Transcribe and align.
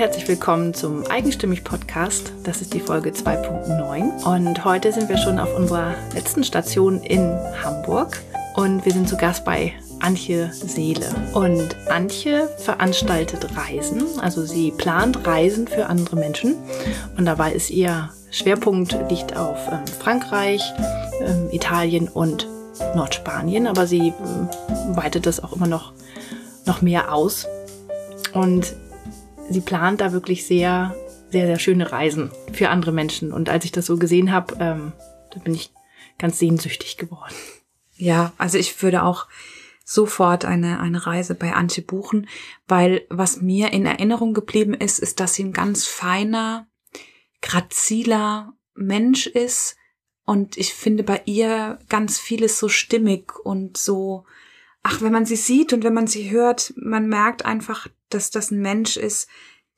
herzlich 0.00 0.28
willkommen 0.28 0.72
zum 0.72 1.06
Eigenstimmig 1.08 1.62
Podcast. 1.62 2.32
Das 2.42 2.62
ist 2.62 2.72
die 2.72 2.80
Folge 2.80 3.10
2.9 3.10 4.24
und 4.24 4.64
heute 4.64 4.92
sind 4.92 5.10
wir 5.10 5.18
schon 5.18 5.38
auf 5.38 5.54
unserer 5.54 5.94
letzten 6.14 6.42
Station 6.42 7.02
in 7.02 7.20
Hamburg 7.62 8.18
und 8.56 8.82
wir 8.86 8.94
sind 8.94 9.10
zu 9.10 9.18
Gast 9.18 9.44
bei 9.44 9.74
Antje 9.98 10.50
Seele. 10.54 11.04
Und 11.34 11.76
Antje 11.90 12.48
veranstaltet 12.56 13.46
Reisen, 13.54 14.18
also 14.20 14.42
sie 14.42 14.70
plant 14.70 15.26
Reisen 15.26 15.68
für 15.68 15.84
andere 15.84 16.16
Menschen 16.16 16.54
und 17.18 17.26
dabei 17.26 17.52
ist 17.52 17.68
ihr 17.68 18.08
Schwerpunkt 18.30 18.96
liegt 19.10 19.36
auf 19.36 19.58
ähm, 19.70 19.86
Frankreich, 19.86 20.62
ähm, 21.20 21.50
Italien 21.52 22.08
und 22.08 22.48
Nordspanien, 22.94 23.66
aber 23.66 23.86
sie 23.86 24.14
ähm, 24.18 24.48
weitet 24.96 25.26
das 25.26 25.44
auch 25.44 25.52
immer 25.52 25.66
noch, 25.66 25.92
noch 26.64 26.80
mehr 26.80 27.12
aus. 27.12 27.46
Und 28.32 28.74
sie 29.50 29.60
plant 29.60 30.00
da 30.00 30.12
wirklich 30.12 30.46
sehr, 30.46 30.94
sehr, 31.30 31.46
sehr 31.46 31.58
schöne 31.58 31.92
Reisen 31.92 32.30
für 32.52 32.70
andere 32.70 32.92
Menschen. 32.92 33.32
Und 33.32 33.48
als 33.48 33.64
ich 33.64 33.72
das 33.72 33.86
so 33.86 33.98
gesehen 33.98 34.32
habe, 34.32 34.56
ähm, 34.60 34.92
da 35.30 35.40
bin 35.40 35.54
ich 35.54 35.72
ganz 36.18 36.38
sehnsüchtig 36.38 36.96
geworden. 36.96 37.34
Ja, 37.96 38.32
also 38.38 38.56
ich 38.56 38.82
würde 38.82 39.02
auch 39.02 39.26
sofort 39.84 40.44
eine, 40.44 40.80
eine 40.80 41.06
Reise 41.06 41.34
bei 41.34 41.52
Antje 41.52 41.82
buchen, 41.82 42.28
weil 42.68 43.04
was 43.10 43.40
mir 43.42 43.72
in 43.72 43.86
Erinnerung 43.86 44.34
geblieben 44.34 44.72
ist, 44.72 45.00
ist, 45.00 45.18
dass 45.20 45.34
sie 45.34 45.44
ein 45.44 45.52
ganz 45.52 45.84
feiner, 45.84 46.68
graziler 47.42 48.52
Mensch 48.74 49.26
ist. 49.26 49.76
Und 50.24 50.56
ich 50.56 50.74
finde 50.74 51.02
bei 51.02 51.22
ihr 51.24 51.78
ganz 51.88 52.18
vieles 52.18 52.58
so 52.58 52.68
stimmig 52.68 53.34
und 53.44 53.76
so, 53.76 54.24
ach, 54.82 55.02
wenn 55.02 55.12
man 55.12 55.26
sie 55.26 55.36
sieht 55.36 55.72
und 55.72 55.84
wenn 55.84 55.94
man 55.94 56.06
sie 56.06 56.30
hört, 56.30 56.72
man 56.76 57.08
merkt 57.08 57.44
einfach, 57.44 57.86
dass 58.08 58.30
das 58.30 58.50
ein 58.50 58.60
Mensch 58.60 58.96
ist, 58.96 59.28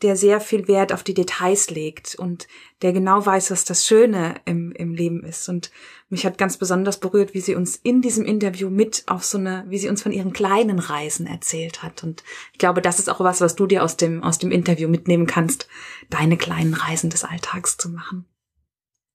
der 0.03 0.17
sehr 0.17 0.41
viel 0.41 0.67
Wert 0.67 0.93
auf 0.93 1.05
die 1.05 1.15
Details 1.15 1.71
legt 1.71 2.17
und 2.17 2.49
der 2.83 2.93
genau 2.93 3.25
weiß, 3.25 3.53
was 3.53 3.65
das 3.65 3.87
Schöne 3.87 4.41
im, 4.45 4.73
im 4.73 4.95
Leben 4.95 5.23
ist. 5.23 5.49
Und 5.49 5.71
mich 6.09 6.27
hat 6.27 6.39
ganz 6.39 6.57
besonders 6.57 6.99
berührt, 6.99 7.35
wie 7.35 7.41
sie 7.41 7.55
uns 7.55 7.77
in 7.77 8.03
diesem 8.03 8.25
Interview 8.25 8.69
mit 8.69 9.05
auf 9.07 9.25
so 9.25 9.39
eine, 9.39 9.65
wie 9.69 9.79
sie 9.79 9.89
uns 9.89 10.03
von 10.03 10.11
ihren 10.11 10.33
kleinen 10.33 10.81
Reisen 10.81 11.27
erzählt 11.27 11.85
hat. 11.85 12.03
Und 12.03 12.25
ich 12.53 12.59
glaube, 12.59 12.83
das 12.83 12.99
ist 12.99 13.09
auch 13.09 13.21
was, 13.21 13.41
was 13.41 13.55
du 13.55 13.67
dir 13.67 13.85
aus 13.85 13.97
dem, 13.97 14.25
aus 14.25 14.39
dem 14.39 14.51
Interview 14.51 14.89
mitnehmen 14.89 15.27
kannst, 15.27 15.69
deine 16.11 16.37
kleinen 16.37 16.75
Reisen 16.75 17.11
des 17.11 17.23
Alltags 17.23 17.77
zu 17.77 17.89
machen. 17.89 18.27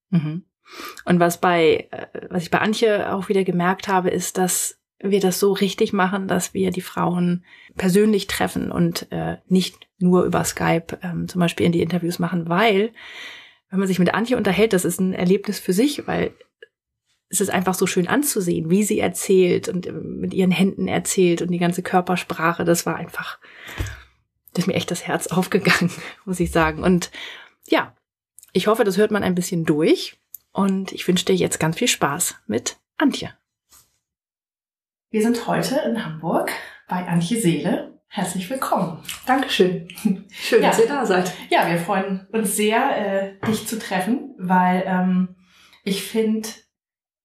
Mhm. 0.09 0.45
Und 1.04 1.20
was 1.20 1.39
bei, 1.39 1.88
äh, 1.92 2.08
was 2.30 2.44
ich 2.44 2.52
bei 2.52 2.59
Antje 2.59 3.14
auch 3.14 3.28
wieder 3.28 3.44
gemerkt 3.44 3.89
habe, 3.89 4.09
ist, 4.09 4.38
dass 4.38 4.78
wir 5.00 5.20
das 5.20 5.40
so 5.40 5.53
richtig 5.53 5.94
machen, 5.94 6.28
dass 6.28 6.53
wir 6.53 6.72
die 6.72 6.81
Frauen 6.81 7.45
persönlich 7.76 8.28
treffen 8.28 8.72
und 8.72 9.12
äh, 9.12 9.38
nicht 9.48 9.88
nur 10.00 10.23
über 10.23 10.44
Skype 10.44 11.00
ähm, 11.04 11.28
zum 11.28 11.39
Beispiel 11.39 11.66
in 11.66 11.72
die 11.72 11.81
Interviews 11.81 12.20
machen, 12.20 12.50
weil 12.50 12.92
wenn 13.70 13.80
man 13.80 13.88
sich 13.88 14.00
mit 14.00 14.14
Antje 14.14 14.38
unterhält, 14.38 14.73
das 14.73 14.86
ist 14.86 15.00
ein 15.00 15.14
Erlebnis 15.14 15.59
für 15.59 15.73
sich, 15.73 16.08
weil 16.08 16.31
es 17.30 17.42
ist 17.42 17.50
einfach 17.50 17.73
so 17.73 17.86
schön 17.86 18.08
anzusehen, 18.08 18.70
wie 18.70 18.84
sie 18.84 19.00
erzählt 19.00 19.67
und 19.67 19.86
ähm, 19.86 20.20
mit 20.20 20.34
ihren 20.34 20.52
Händen 20.52 20.88
erzählt 20.88 21.42
und 21.42 21.52
die 21.52 21.59
ganze 21.59 21.84
Körpersprache, 21.84 22.66
das 22.66 22.86
war 22.86 22.95
einfach, 22.95 23.39
das 24.54 24.64
ist 24.64 24.67
mir 24.67 24.76
echt 24.76 24.92
das 24.92 25.06
Herz 25.06 25.28
aufgegangen, 25.32 25.92
muss 26.26 26.39
ich 26.39 26.52
sagen. 26.52 26.84
Und 26.84 27.11
ja, 27.67 27.94
ich 28.54 28.67
hoffe, 28.67 28.84
das 28.84 28.98
hört 28.98 29.11
man 29.11 29.23
ein 29.23 29.36
bisschen 29.36 29.66
durch 29.66 30.17
und 30.52 30.92
ich 30.92 31.08
wünsche 31.08 31.26
dir 31.26 31.36
jetzt 31.36 31.59
ganz 31.59 31.78
viel 31.78 31.88
Spaß 31.88 32.36
mit 32.48 32.78
Antje. 32.98 33.34
Wir 35.09 35.22
sind 35.22 35.47
heute 35.47 35.80
in 35.86 36.03
Hamburg 36.03 36.52
bei 36.89 37.08
Antje 37.08 37.39
Seele. 37.39 37.97
Herzlich 38.09 38.50
willkommen. 38.50 39.00
Dankeschön. 39.25 39.88
Schön, 40.30 40.61
ja. 40.61 40.67
dass 40.67 40.80
ihr 40.80 40.88
da 40.88 41.05
seid. 41.05 41.31
Ja, 41.49 41.69
wir 41.69 41.77
freuen 41.77 42.27
uns 42.33 42.58
sehr, 42.58 43.37
äh, 43.39 43.48
dich 43.48 43.65
zu 43.65 43.80
treffen, 43.80 44.36
weil 44.37 44.83
ähm, 44.86 45.36
ich 45.86 46.04
finde 46.04 46.49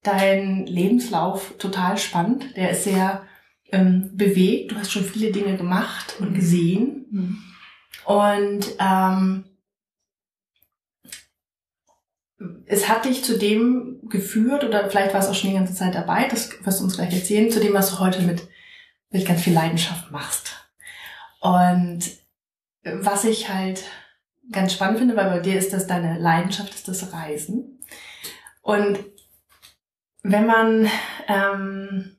deinen 0.05 0.65
Lebenslauf 0.65 1.55
total 1.59 1.99
spannend. 1.99 2.57
Der 2.57 2.71
ist 2.71 2.85
sehr 2.85 3.27
ähm, 3.73 4.13
bewegt. 4.15 4.71
Du 4.71 4.77
hast 4.77 4.93
schon 4.93 5.05
viele 5.05 5.33
Dinge 5.33 5.57
gemacht 5.57 6.15
und 6.21 6.35
gesehen. 6.35 7.07
Mhm. 7.11 7.39
Und 8.05 8.77
ähm, 8.79 9.45
es 12.67 12.89
hat 12.89 13.05
dich 13.05 13.25
zu 13.25 13.39
dem 13.39 14.01
geführt 14.09 14.65
oder 14.65 14.89
vielleicht 14.89 15.13
war 15.13 15.21
es 15.21 15.29
auch 15.29 15.35
schon 15.35 15.51
die 15.51 15.57
ganze 15.57 15.75
Zeit 15.75 15.95
dabei, 15.95 16.29
das 16.29 16.51
wirst 16.65 16.81
du 16.81 16.85
uns 16.85 16.97
gleich 16.97 17.13
erzählen, 17.13 17.51
zu 17.51 17.61
dem, 17.61 17.75
was 17.75 17.91
du 17.91 17.99
heute 17.99 18.23
mit, 18.23 18.49
mit 19.11 19.27
ganz 19.27 19.43
viel 19.43 19.53
Leidenschaft 19.53 20.11
machst. 20.11 20.57
Und 21.41 22.01
was 22.85 23.25
ich 23.25 23.49
halt 23.49 23.85
ganz 24.51 24.73
spannend 24.73 24.99
finde, 24.99 25.17
weil 25.17 25.31
bei 25.31 25.41
dir 25.41 25.59
ist 25.59 25.73
das 25.73 25.87
deine 25.87 26.19
Leidenschaft, 26.19 26.75
ist 26.75 26.89
das 26.89 27.13
Reisen. 27.13 27.81
Und 28.61 28.99
wenn 30.23 30.47
man, 30.47 30.89
ähm, 31.29 32.17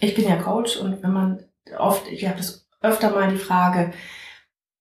ich 0.00 0.14
bin 0.14 0.28
ja 0.28 0.36
Coach 0.36 0.76
und 0.76 1.02
wenn 1.02 1.12
man 1.12 1.44
oft, 1.78 2.08
ich 2.08 2.26
habe 2.26 2.38
das 2.38 2.68
öfter 2.80 3.10
mal 3.10 3.30
die 3.30 3.38
Frage, 3.38 3.92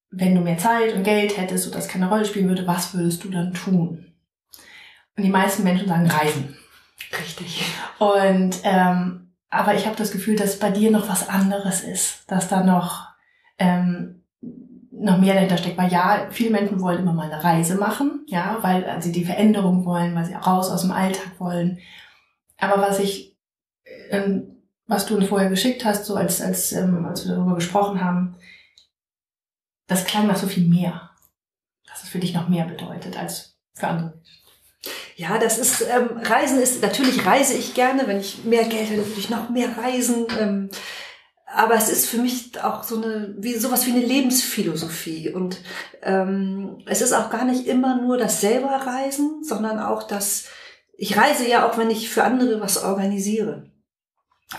wenn 0.10 0.36
du 0.36 0.42
mehr 0.42 0.58
Zeit 0.58 0.94
und 0.94 1.04
Geld 1.04 1.38
hättest 1.38 1.66
und 1.66 1.76
das 1.76 1.88
keine 1.88 2.10
Rolle 2.10 2.26
spielen 2.26 2.48
würde, 2.48 2.68
was 2.68 2.94
würdest 2.94 3.24
du 3.24 3.30
dann 3.30 3.54
tun? 3.54 4.13
Und 5.16 5.24
die 5.24 5.30
meisten 5.30 5.64
Menschen 5.64 5.88
sagen 5.88 6.10
Reisen. 6.10 6.58
Richtig. 7.20 7.66
Und 8.00 8.60
ähm, 8.64 9.34
aber 9.50 9.76
ich 9.76 9.86
habe 9.86 9.96
das 9.96 10.12
Gefühl, 10.12 10.36
dass 10.36 10.58
bei 10.58 10.72
dir 10.72 10.90
noch 10.90 11.08
was 11.08 11.30
anderes 11.30 11.82
ist, 11.82 12.24
dass 12.32 12.48
da 12.48 12.64
noch 12.64 13.08
ähm, 13.60 14.24
noch 14.92 15.18
mehr 15.18 15.36
dahinter 15.36 15.58
steckt. 15.58 15.78
Weil 15.78 15.92
ja, 15.92 16.28
viele 16.32 16.50
Menschen 16.50 16.82
wollen 16.82 17.00
immer 17.00 17.14
mal 17.14 17.32
eine 17.32 17.44
Reise 17.44 17.76
machen, 17.76 18.26
ja, 18.28 18.58
weil 18.62 19.02
sie 19.02 19.12
die 19.12 19.26
Veränderung 19.26 19.86
wollen, 19.86 20.16
weil 20.16 20.26
sie 20.26 20.34
raus 20.34 20.70
aus 20.70 20.82
dem 20.82 20.92
Alltag 20.92 21.40
wollen. 21.40 21.80
Aber 22.58 22.82
was 22.82 23.00
ich, 23.00 23.38
ähm, 24.10 24.64
was 24.88 25.06
du 25.06 25.16
uns 25.16 25.28
vorher 25.28 25.50
geschickt 25.50 25.86
hast, 25.86 26.06
so 26.06 26.16
als 26.16 26.42
als 26.42 26.72
ähm, 26.72 27.06
als 27.06 27.28
wir 27.28 27.36
darüber 27.36 27.56
gesprochen 27.56 28.04
haben, 28.04 28.36
das 29.88 30.06
klang 30.06 30.28
nach 30.28 30.38
so 30.38 30.48
viel 30.48 30.68
mehr. 30.68 31.12
Dass 31.88 32.04
es 32.04 32.10
für 32.10 32.20
dich 32.20 32.34
noch 32.34 32.50
mehr 32.50 32.66
bedeutet 32.66 33.18
als 33.18 33.56
für 33.76 33.88
andere 33.88 34.16
Menschen. 34.16 34.43
Ja, 35.16 35.38
das 35.38 35.58
ist, 35.58 35.82
ähm, 35.82 36.18
Reisen 36.18 36.60
ist, 36.60 36.82
natürlich 36.82 37.26
reise 37.26 37.54
ich 37.54 37.74
gerne, 37.74 38.08
wenn 38.08 38.20
ich 38.20 38.44
mehr 38.46 38.64
Geld 38.64 38.90
hätte, 38.90 39.06
würde 39.06 39.20
ich 39.20 39.30
noch 39.30 39.50
mehr 39.50 39.78
reisen. 39.78 40.26
Ähm, 40.40 40.70
aber 41.46 41.76
es 41.76 41.90
ist 41.90 42.08
für 42.08 42.18
mich 42.18 42.52
auch 42.64 42.84
so 42.84 42.98
eine, 42.98 43.36
wie 43.38 43.54
sowas 43.54 43.86
wie 43.86 43.92
eine 43.92 44.06
Lebensphilosophie. 44.06 45.30
Und 45.30 45.58
ähm, 46.02 46.80
es 46.88 47.02
ist 47.02 47.14
auch 47.14 47.30
gar 47.30 47.46
nicht 47.46 47.68
immer 47.68 48.02
nur 48.02 48.18
das 48.18 48.42
selber 48.42 48.72
Reisen, 48.72 49.44
sondern 49.44 49.80
auch 49.80 50.04
das, 50.04 50.46
ich 50.98 51.16
reise 51.16 51.48
ja 51.48 51.70
auch, 51.70 51.78
wenn 51.78 51.92
ich 51.92 52.10
für 52.10 52.24
andere 52.24 52.60
was 52.60 52.84
organisiere. 52.84 53.72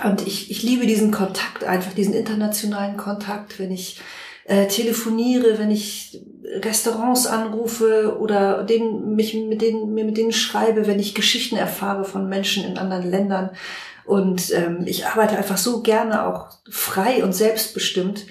Und 0.04 0.26
ich, 0.26 0.50
ich 0.50 0.62
liebe 0.62 0.87
diesen 0.87 1.10
Kontakt 1.10 1.64
einfach, 1.64 1.93
diesen 1.94 2.14
internationalen 2.14 2.97
Kontakt, 2.97 3.59
wenn 3.59 3.72
ich 3.72 4.00
äh, 4.44 4.66
telefoniere, 4.66 5.59
wenn 5.59 5.70
ich 5.70 6.25
Restaurants 6.44 7.27
anrufe 7.27 8.19
oder 8.19 8.65
den, 8.65 9.15
mich 9.15 9.34
mit 9.34 9.62
denen, 9.62 9.94
mir 9.94 10.05
mit 10.05 10.16
denen 10.16 10.32
schreibe, 10.32 10.87
wenn 10.87 11.00
ich 11.00 11.15
Geschichten 11.15 11.56
erfahre 11.56 12.05
von 12.05 12.28
Menschen 12.28 12.65
in 12.65 12.77
anderen 12.77 13.10
Ländern. 13.10 13.50
Und 14.05 14.53
ähm, 14.53 14.82
ich 14.84 15.06
arbeite 15.06 15.37
einfach 15.38 15.56
so 15.56 15.81
gerne 15.81 16.27
auch 16.27 16.50
frei 16.71 17.25
und 17.25 17.32
selbstbestimmt, 17.32 18.27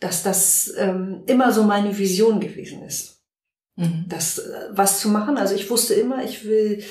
dass 0.00 0.24
das 0.24 0.72
ähm, 0.76 1.22
immer 1.26 1.52
so 1.52 1.62
meine 1.62 1.96
Vision 1.96 2.40
gewesen 2.40 2.82
ist. 2.82 3.22
Mhm. 3.76 4.06
Das 4.08 4.38
äh, 4.38 4.68
was 4.70 4.98
zu 4.98 5.08
machen. 5.08 5.38
Also 5.38 5.54
ich 5.54 5.70
wusste 5.70 5.94
immer, 5.94 6.24
ich 6.24 6.44
will 6.44 6.82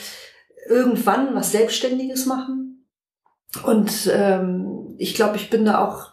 irgendwann 0.70 1.36
was 1.36 1.52
Selbstständiges 1.52 2.26
machen. 2.26 2.88
Und 3.64 4.10
ähm, 4.14 4.96
ich 4.98 5.16
glaube, 5.16 5.36
ich 5.36 5.50
bin 5.50 5.66
da 5.66 5.86
auch 5.86 6.12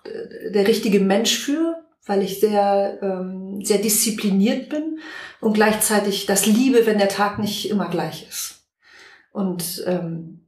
der 0.52 0.66
richtige 0.66 0.98
Mensch 0.98 1.38
für, 1.38 1.84
weil 2.08 2.22
ich 2.22 2.40
sehr, 2.40 2.98
ähm, 3.02 3.60
sehr 3.62 3.78
diszipliniert 3.78 4.68
bin 4.70 4.98
und 5.40 5.52
gleichzeitig 5.52 6.26
das 6.26 6.46
liebe, 6.46 6.86
wenn 6.86 6.98
der 6.98 7.10
Tag 7.10 7.38
nicht 7.38 7.70
immer 7.70 7.88
gleich 7.88 8.26
ist. 8.28 8.64
Und 9.30 9.84
ähm, 9.86 10.40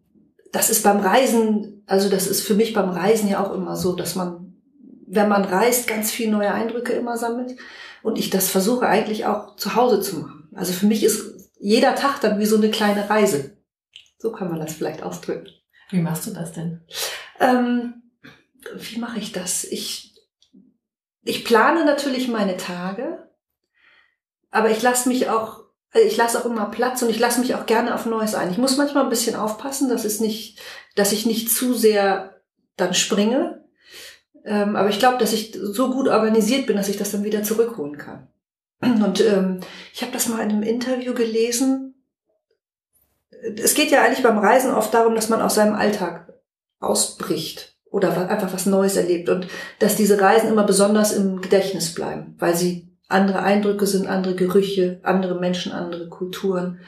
das 0.53 0.71
ist 0.71 0.83
beim 0.83 0.99
Reisen, 0.99 1.85
also 1.87 2.09
das 2.09 2.27
ist 2.27 2.41
für 2.41 2.55
mich 2.55 2.73
beim 2.73 2.89
Reisen 2.89 3.29
ja 3.29 3.45
auch 3.45 3.53
immer 3.53 3.77
so, 3.77 3.95
dass 3.95 4.17
man, 4.17 4.55
wenn 5.07 5.29
man 5.29 5.45
reist, 5.45 5.87
ganz 5.87 6.11
viele 6.11 6.33
neue 6.33 6.53
Eindrücke 6.53 6.95
immer 6.95 7.17
sammelt. 7.17 7.57
Und 8.03 8.19
ich 8.19 8.31
das 8.31 8.49
versuche 8.49 8.87
eigentlich 8.87 9.27
auch 9.27 9.57
zu 9.57 9.75
Hause 9.75 10.01
zu 10.01 10.17
machen. 10.17 10.49
Also 10.55 10.73
für 10.73 10.87
mich 10.87 11.05
ist 11.05 11.53
jeder 11.59 11.95
Tag 11.95 12.21
dann 12.23 12.41
wie 12.41 12.47
so 12.47 12.57
eine 12.57 12.71
kleine 12.71 13.09
Reise. 13.11 13.59
So 14.19 14.33
kann 14.33 14.49
man 14.49 14.59
das 14.59 14.73
vielleicht 14.73 15.03
ausdrücken. 15.03 15.49
Wie 15.91 16.01
machst 16.01 16.27
du 16.27 16.31
das 16.31 16.53
denn? 16.53 16.81
Ähm, 17.39 18.03
wie 18.79 18.99
mache 18.99 19.19
ich 19.19 19.33
das? 19.33 19.65
Ich 19.65 20.10
ich 21.23 21.45
plane 21.45 21.85
natürlich 21.85 22.29
meine 22.29 22.57
Tage, 22.57 23.29
aber 24.51 24.71
ich 24.71 24.83
lasse 24.83 25.09
mich 25.09 25.29
auch, 25.29 25.65
also 25.93 26.07
ich 26.07 26.17
lasse 26.17 26.39
auch 26.39 26.47
immer 26.47 26.67
Platz 26.67 27.03
und 27.03 27.11
ich 27.11 27.19
lasse 27.19 27.41
mich 27.41 27.55
auch 27.55 27.67
gerne 27.67 27.95
auf 27.95 28.07
Neues 28.07 28.35
ein. 28.35 28.51
Ich 28.51 28.59
muss 28.59 28.77
manchmal 28.77 29.05
ein 29.05 29.11
bisschen 29.11 29.37
aufpassen, 29.37 29.89
dass 29.89 30.05
es 30.05 30.21
nicht, 30.21 30.61
dass 30.97 31.13
ich 31.13 31.27
nicht 31.27 31.51
zu 31.51 31.75
sehr 31.75 32.41
dann 32.77 32.95
springe. 32.95 33.65
Ähm, 34.45 34.77
aber 34.77 34.89
ich 34.89 34.99
glaube, 34.99 35.19
dass 35.19 35.33
ich 35.33 35.57
so 35.61 35.91
gut 35.91 36.09
organisiert 36.09 36.67
bin, 36.67 36.77
dass 36.77 36.89
ich 36.89 36.97
das 36.97 37.13
dann 37.13 37.25
wieder 37.25 37.43
zurückholen 37.43 37.99
kann. 37.99 38.29
Und 38.81 39.21
ähm, 39.21 39.61
ich 39.93 40.01
habe 40.01 40.13
das 40.13 40.29
mal 40.29 40.41
in 40.41 40.51
einem 40.51 40.63
Interview 40.63 41.13
gelesen. 41.13 42.03
Es 43.63 43.75
geht 43.75 43.91
ja 43.91 44.03
eigentlich 44.03 44.23
beim 44.23 44.39
Reisen 44.39 44.73
oft 44.73 44.95
darum, 44.95 45.15
dass 45.15 45.29
man 45.29 45.43
aus 45.43 45.55
seinem 45.55 45.75
Alltag 45.75 46.33
ausbricht 46.79 47.70
oder 47.91 48.31
einfach 48.31 48.53
was 48.53 48.67
Neues 48.67 48.97
erlebt 48.97 49.29
und 49.29 49.49
dass 49.79 49.97
diese 49.97 50.21
Reisen 50.21 50.49
immer 50.49 50.65
besonders 50.65 51.13
im 51.13 51.41
Gedächtnis 51.41 51.95
bleiben, 51.95 52.37
weil 52.39 52.55
sie 52.55 52.89
andere 53.09 53.43
Eindrücke 53.43 53.87
sind, 53.87 54.07
andere 54.07 54.37
Gerüche, 54.37 55.01
andere 55.03 55.39
Menschen, 55.39 55.73
andere 55.73 56.09
Kulturen. 56.09 56.81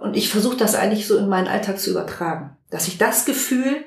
Und 0.00 0.16
ich 0.16 0.28
versuche 0.28 0.56
das 0.56 0.74
eigentlich 0.74 1.06
so 1.06 1.16
in 1.16 1.28
meinen 1.28 1.46
Alltag 1.46 1.78
zu 1.78 1.90
übertragen, 1.90 2.56
dass 2.70 2.88
ich 2.88 2.98
das 2.98 3.24
Gefühl, 3.24 3.84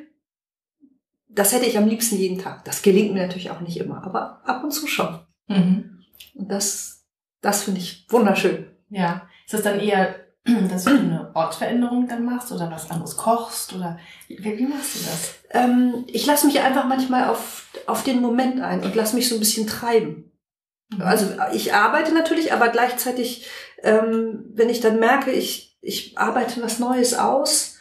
das 1.27 1.53
hätte 1.53 1.65
ich 1.65 1.77
am 1.77 1.88
liebsten 1.88 2.15
jeden 2.15 2.39
Tag. 2.39 2.65
Das 2.65 2.81
gelingt 2.81 3.13
mir 3.13 3.21
natürlich 3.21 3.51
auch 3.51 3.59
nicht 3.59 3.77
immer, 3.77 4.03
aber 4.03 4.42
ab 4.45 4.63
und 4.63 4.71
zu 4.71 4.88
schon. 4.88 5.19
Mhm. 5.47 6.03
Und 6.35 6.51
das, 6.51 7.06
das 7.42 7.63
finde 7.63 7.81
ich 7.81 8.07
wunderschön. 8.09 8.68
Ja. 8.89 9.27
Ist 9.45 9.53
das 9.53 9.62
dann 9.62 9.80
eher, 9.80 10.15
dass 10.69 10.85
du 10.85 10.92
eine 11.29 11.35
Ortsveränderung 11.35 12.07
dann 12.07 12.25
machst 12.25 12.51
oder 12.51 12.71
was 12.71 12.89
anderes 12.89 13.17
kochst 13.17 13.73
oder 13.73 13.99
wie, 14.27 14.43
wie 14.43 14.65
machst 14.65 14.95
du 14.95 14.99
das? 14.99 15.33
Ähm, 15.51 16.05
ich 16.07 16.25
lasse 16.25 16.47
mich 16.47 16.59
einfach 16.59 16.85
manchmal 16.85 17.29
auf, 17.29 17.67
auf 17.87 18.03
den 18.03 18.21
Moment 18.21 18.61
ein 18.61 18.83
und 18.83 18.95
lasse 18.95 19.15
mich 19.15 19.29
so 19.29 19.35
ein 19.35 19.39
bisschen 19.39 19.67
treiben. 19.67 20.31
Mhm. 20.89 21.01
Also 21.01 21.25
ich 21.53 21.73
arbeite 21.73 22.13
natürlich, 22.13 22.53
aber 22.53 22.69
gleichzeitig, 22.69 23.47
ähm, 23.83 24.45
wenn 24.53 24.69
ich 24.69 24.81
dann 24.81 24.99
merke, 24.99 25.31
ich, 25.31 25.77
ich 25.81 26.17
arbeite 26.17 26.61
was 26.61 26.79
Neues 26.79 27.13
aus, 27.13 27.77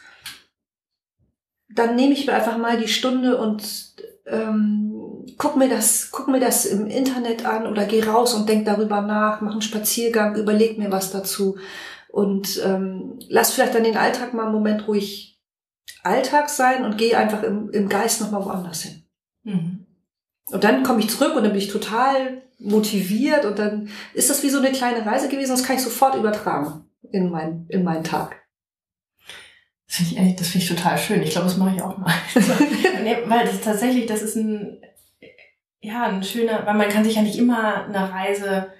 dann 1.69 1.95
nehme 1.95 2.13
ich 2.13 2.25
mir 2.25 2.33
einfach 2.33 2.57
mal 2.57 2.77
die 2.77 2.87
Stunde 2.87 3.37
und 3.37 3.63
ähm, 4.25 5.25
guck 5.37 5.55
mir 5.55 5.69
das, 5.69 6.09
guck 6.11 6.27
mir 6.27 6.39
das 6.39 6.65
im 6.65 6.87
Internet 6.87 7.45
an 7.45 7.67
oder 7.67 7.85
geh 7.85 8.03
raus 8.03 8.33
und 8.33 8.49
denk 8.49 8.65
darüber 8.65 9.01
nach, 9.01 9.41
mach 9.41 9.51
einen 9.51 9.61
Spaziergang, 9.61 10.35
überleg 10.35 10.77
mir 10.77 10.91
was 10.91 11.11
dazu 11.11 11.57
und 12.11 12.61
ähm, 12.65 13.19
lass 13.27 13.53
vielleicht 13.53 13.75
dann 13.75 13.83
den 13.83 13.97
Alltag 13.97 14.33
mal 14.33 14.43
einen 14.43 14.53
Moment 14.53 14.87
ruhig 14.87 15.39
Alltag 16.03 16.49
sein 16.49 16.85
und 16.85 16.97
geh 16.97 17.15
einfach 17.15 17.43
im, 17.43 17.69
im 17.71 17.89
Geist 17.89 18.21
nochmal 18.21 18.45
woanders 18.45 18.83
hin. 18.83 19.03
Mhm. 19.43 19.85
Und 20.51 20.63
dann 20.63 20.83
komme 20.83 20.99
ich 20.99 21.09
zurück 21.09 21.35
und 21.35 21.43
dann 21.43 21.51
bin 21.51 21.61
ich 21.61 21.71
total 21.71 22.41
motiviert 22.57 23.45
und 23.45 23.59
dann 23.59 23.89
ist 24.13 24.29
das 24.29 24.43
wie 24.43 24.49
so 24.49 24.59
eine 24.59 24.71
kleine 24.71 25.05
Reise 25.05 25.29
gewesen, 25.29 25.51
das 25.51 25.63
kann 25.63 25.75
ich 25.75 25.83
sofort 25.83 26.15
übertragen 26.15 26.85
in, 27.11 27.29
mein, 27.29 27.65
in 27.69 27.83
meinen 27.83 28.03
Tag. 28.03 28.35
Das 29.87 29.97
finde 29.97 30.11
ich 30.11 30.17
ehrlich, 30.17 30.35
das 30.35 30.47
finde 30.49 30.65
ich 30.65 30.69
total 30.69 30.97
schön. 30.97 31.23
Ich 31.23 31.31
glaube, 31.31 31.47
das 31.47 31.57
mache 31.57 31.75
ich 31.75 31.81
auch 31.81 31.97
mal. 31.97 32.13
nee, 33.03 33.17
weil 33.25 33.45
das 33.45 33.61
tatsächlich, 33.61 34.05
das 34.05 34.21
ist 34.21 34.35
ein, 34.35 34.81
ja, 35.79 36.03
ein 36.03 36.23
schöner, 36.23 36.65
weil 36.65 36.75
man 36.75 36.89
kann 36.89 37.03
sich 37.03 37.15
ja 37.15 37.21
nicht 37.21 37.37
immer 37.37 37.85
eine 37.85 38.11
Reise 38.11 38.71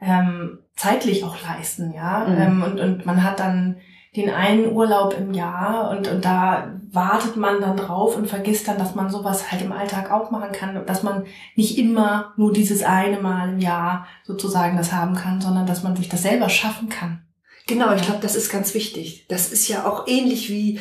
ähm, 0.00 0.60
zeitlich 0.76 1.24
auch 1.24 1.36
leisten, 1.42 1.92
ja. 1.94 2.26
Mhm. 2.28 2.40
Ähm, 2.40 2.62
und, 2.62 2.80
und 2.80 3.06
man 3.06 3.24
hat 3.24 3.40
dann 3.40 3.76
den 4.14 4.30
einen 4.30 4.72
Urlaub 4.72 5.14
im 5.18 5.34
Jahr 5.34 5.90
und, 5.90 6.08
und 6.08 6.24
da 6.24 6.80
wartet 6.90 7.36
man 7.36 7.60
dann 7.60 7.76
drauf 7.76 8.16
und 8.16 8.28
vergisst 8.28 8.66
dann, 8.66 8.78
dass 8.78 8.94
man 8.94 9.10
sowas 9.10 9.50
halt 9.50 9.60
im 9.60 9.72
Alltag 9.72 10.10
auch 10.10 10.30
machen 10.30 10.52
kann, 10.52 10.86
dass 10.86 11.02
man 11.02 11.24
nicht 11.54 11.76
immer 11.76 12.32
nur 12.36 12.52
dieses 12.52 12.82
eine 12.82 13.20
Mal 13.20 13.50
im 13.50 13.58
Jahr 13.58 14.06
sozusagen 14.24 14.78
das 14.78 14.92
haben 14.92 15.14
kann, 15.14 15.42
sondern 15.42 15.66
dass 15.66 15.82
man 15.82 15.96
sich 15.96 16.08
das 16.08 16.22
selber 16.22 16.48
schaffen 16.48 16.88
kann. 16.88 17.22
Genau, 17.66 17.92
ich 17.94 18.02
glaube, 18.02 18.20
das 18.22 18.36
ist 18.36 18.50
ganz 18.50 18.72
wichtig. 18.74 19.26
Das 19.28 19.52
ist 19.52 19.68
ja 19.68 19.86
auch 19.86 20.06
ähnlich 20.06 20.48
wie, 20.48 20.78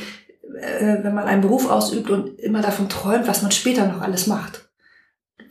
äh, 0.62 1.04
wenn 1.04 1.16
man 1.16 1.26
einen 1.26 1.42
Beruf 1.42 1.70
ausübt 1.70 2.10
und 2.10 2.40
immer 2.40 2.62
davon 2.62 2.88
träumt, 2.88 3.28
was 3.28 3.42
man 3.42 3.52
später 3.52 3.88
noch 3.88 4.02
alles 4.02 4.28
macht. 4.28 4.70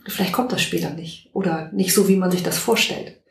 Vielleicht 0.07 0.33
kommt 0.33 0.51
das 0.51 0.61
später 0.61 0.91
nicht 0.91 1.29
oder 1.33 1.69
nicht 1.71 1.93
so, 1.93 2.07
wie 2.07 2.15
man 2.15 2.31
sich 2.31 2.41
das 2.41 2.57
vorstellt. 2.57 3.21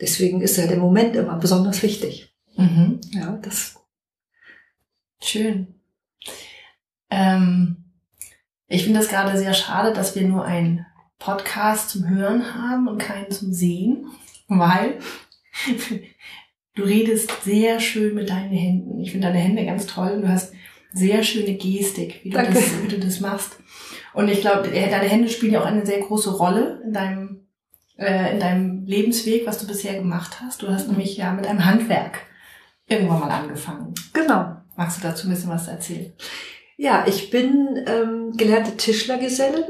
Deswegen 0.00 0.40
ist 0.40 0.56
ja 0.56 0.66
der 0.66 0.78
Moment 0.78 1.14
immer 1.16 1.36
besonders 1.36 1.82
wichtig. 1.82 2.34
Mhm. 2.56 3.00
Ja, 3.10 3.38
das. 3.42 3.76
Schön. 5.20 5.74
Ähm, 7.10 7.84
ich 8.66 8.84
finde 8.84 9.00
es 9.00 9.08
gerade 9.08 9.38
sehr 9.38 9.54
schade, 9.54 9.92
dass 9.92 10.14
wir 10.14 10.26
nur 10.26 10.44
einen 10.44 10.84
Podcast 11.18 11.90
zum 11.90 12.08
Hören 12.08 12.54
haben 12.54 12.88
und 12.88 12.98
keinen 12.98 13.30
zum 13.30 13.52
Sehen, 13.52 14.06
weil 14.48 14.98
Du 16.74 16.82
redest 16.82 17.44
sehr 17.44 17.78
schön 17.78 18.14
mit 18.14 18.30
deinen 18.30 18.50
Händen. 18.50 18.98
Ich 18.98 19.12
finde 19.12 19.28
deine 19.28 19.38
Hände 19.38 19.64
ganz 19.64 19.86
toll. 19.86 20.20
Du 20.20 20.28
hast 20.28 20.52
sehr 20.92 21.22
schöne 21.22 21.54
Gestik, 21.54 22.20
wie 22.24 22.30
du, 22.30 22.38
das, 22.38 22.82
wie 22.82 22.88
du 22.88 22.98
das 22.98 23.20
machst. 23.20 23.58
Und 24.12 24.28
ich 24.28 24.40
glaube, 24.40 24.68
deine 24.68 25.08
Hände 25.08 25.28
spielen 25.28 25.52
ja 25.52 25.60
auch 25.60 25.66
eine 25.66 25.86
sehr 25.86 26.00
große 26.00 26.36
Rolle 26.36 26.82
in 26.84 26.92
deinem, 26.92 27.46
äh, 27.96 28.32
in 28.32 28.40
deinem 28.40 28.73
Lebensweg, 28.86 29.46
was 29.46 29.58
du 29.58 29.66
bisher 29.66 29.94
gemacht 29.94 30.40
hast. 30.40 30.62
Du 30.62 30.68
hast 30.68 30.88
nämlich 30.88 31.16
ja 31.16 31.32
mit 31.32 31.46
einem 31.46 31.64
Handwerk 31.64 32.20
irgendwann 32.86 33.20
mal 33.20 33.30
angefangen. 33.30 33.94
Genau. 34.12 34.56
Magst 34.76 34.98
du 34.98 35.02
dazu 35.02 35.26
ein 35.26 35.30
bisschen 35.30 35.50
was 35.50 35.68
erzählen? 35.68 36.12
Ja, 36.76 37.04
ich 37.06 37.30
bin 37.30 37.84
ähm, 37.86 38.32
gelernte 38.36 38.76
Tischlergesellin. 38.76 39.64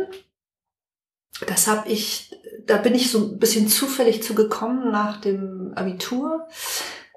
Das 1.47 1.67
habe 1.67 1.89
ich, 1.91 2.31
da 2.67 2.79
bin 2.79 2.95
ich 2.95 3.11
so 3.11 3.19
ein 3.19 3.39
bisschen 3.39 3.69
zufällig 3.69 4.23
zugekommen 4.23 4.91
nach 4.91 5.21
dem 5.21 5.73
Abitur. 5.75 6.49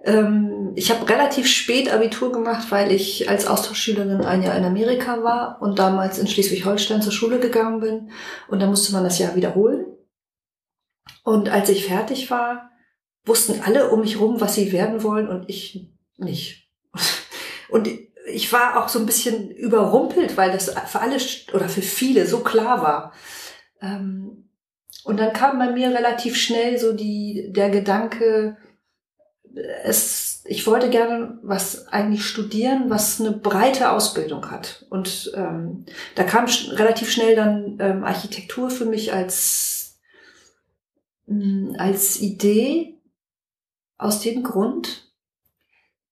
Ähm, 0.04 0.74
ich 0.76 0.92
habe 0.92 1.08
relativ 1.08 1.48
spät 1.48 1.92
Abitur 1.92 2.32
gemacht, 2.32 2.68
weil 2.72 2.92
ich 2.92 3.30
als 3.30 3.48
Austauschschülerin 3.48 4.22
ein 4.22 4.44
Jahr 4.44 4.58
in 4.58 4.66
Amerika 4.66 5.24
war 5.24 5.62
und 5.62 5.80
damals 5.80 6.20
in 6.20 6.28
Schleswig-Holstein 6.28 7.02
zur 7.02 7.12
Schule 7.12 7.40
gegangen 7.40 7.80
bin. 7.80 8.12
Und 8.48 8.62
da 8.62 8.68
musste 8.68 8.94
man 8.94 9.04
das 9.04 9.20
Jahr 9.20 9.36
wiederholen. 9.36 9.86
Und 11.24 11.50
als 11.50 11.70
ich 11.70 11.86
fertig 11.86 12.30
war, 12.32 12.70
wussten 13.26 13.62
alle 13.62 13.90
um 13.90 14.02
mich 14.02 14.20
rum, 14.20 14.40
was 14.40 14.56
sie 14.56 14.72
werden 14.72 15.04
wollen 15.04 15.28
und 15.28 15.50
ich 15.50 15.90
nicht. 16.18 16.70
Und 17.70 17.90
ich 18.28 18.54
war 18.54 18.82
auch 18.82 18.88
so 18.88 19.00
ein 19.00 19.06
bisschen 19.06 19.52
überrumpelt, 19.52 20.38
weil 20.38 20.52
das 20.52 20.70
für 20.70 21.02
alle 21.02 21.18
oder 21.54 21.68
für 21.68 21.82
viele 21.82 22.26
so 22.26 22.40
klar 22.40 22.82
war. 22.82 23.14
Ähm, 23.82 24.50
und 25.04 25.20
dann 25.20 25.34
kam 25.34 25.60
bei 25.60 25.72
mir 25.72 25.90
relativ 25.90 26.36
schnell 26.36 26.78
so 26.78 26.94
die, 26.94 27.52
der 27.54 27.70
Gedanke, 27.70 28.58
es, 29.84 30.44
ich 30.46 30.68
wollte 30.68 30.90
gerne 30.90 31.40
was 31.42 31.88
eigentlich 31.88 32.26
studieren, 32.26 32.90
was 32.90 33.20
eine 33.20 33.32
breite 33.32 33.92
Ausbildung 33.92 34.52
hat. 34.52 34.86
Und 34.90 35.32
ähm, 35.36 35.86
da 36.16 36.24
kam 36.24 36.48
sch 36.48 36.72
relativ 36.74 37.12
schnell 37.12 37.36
dann 37.36 37.78
ähm, 37.80 38.04
Architektur 38.04 38.70
für 38.70 38.86
mich 38.86 39.14
als, 39.14 39.77
als 41.78 42.22
Idee 42.22 43.00
aus 43.98 44.22
dem 44.22 44.44
Grund, 44.44 45.12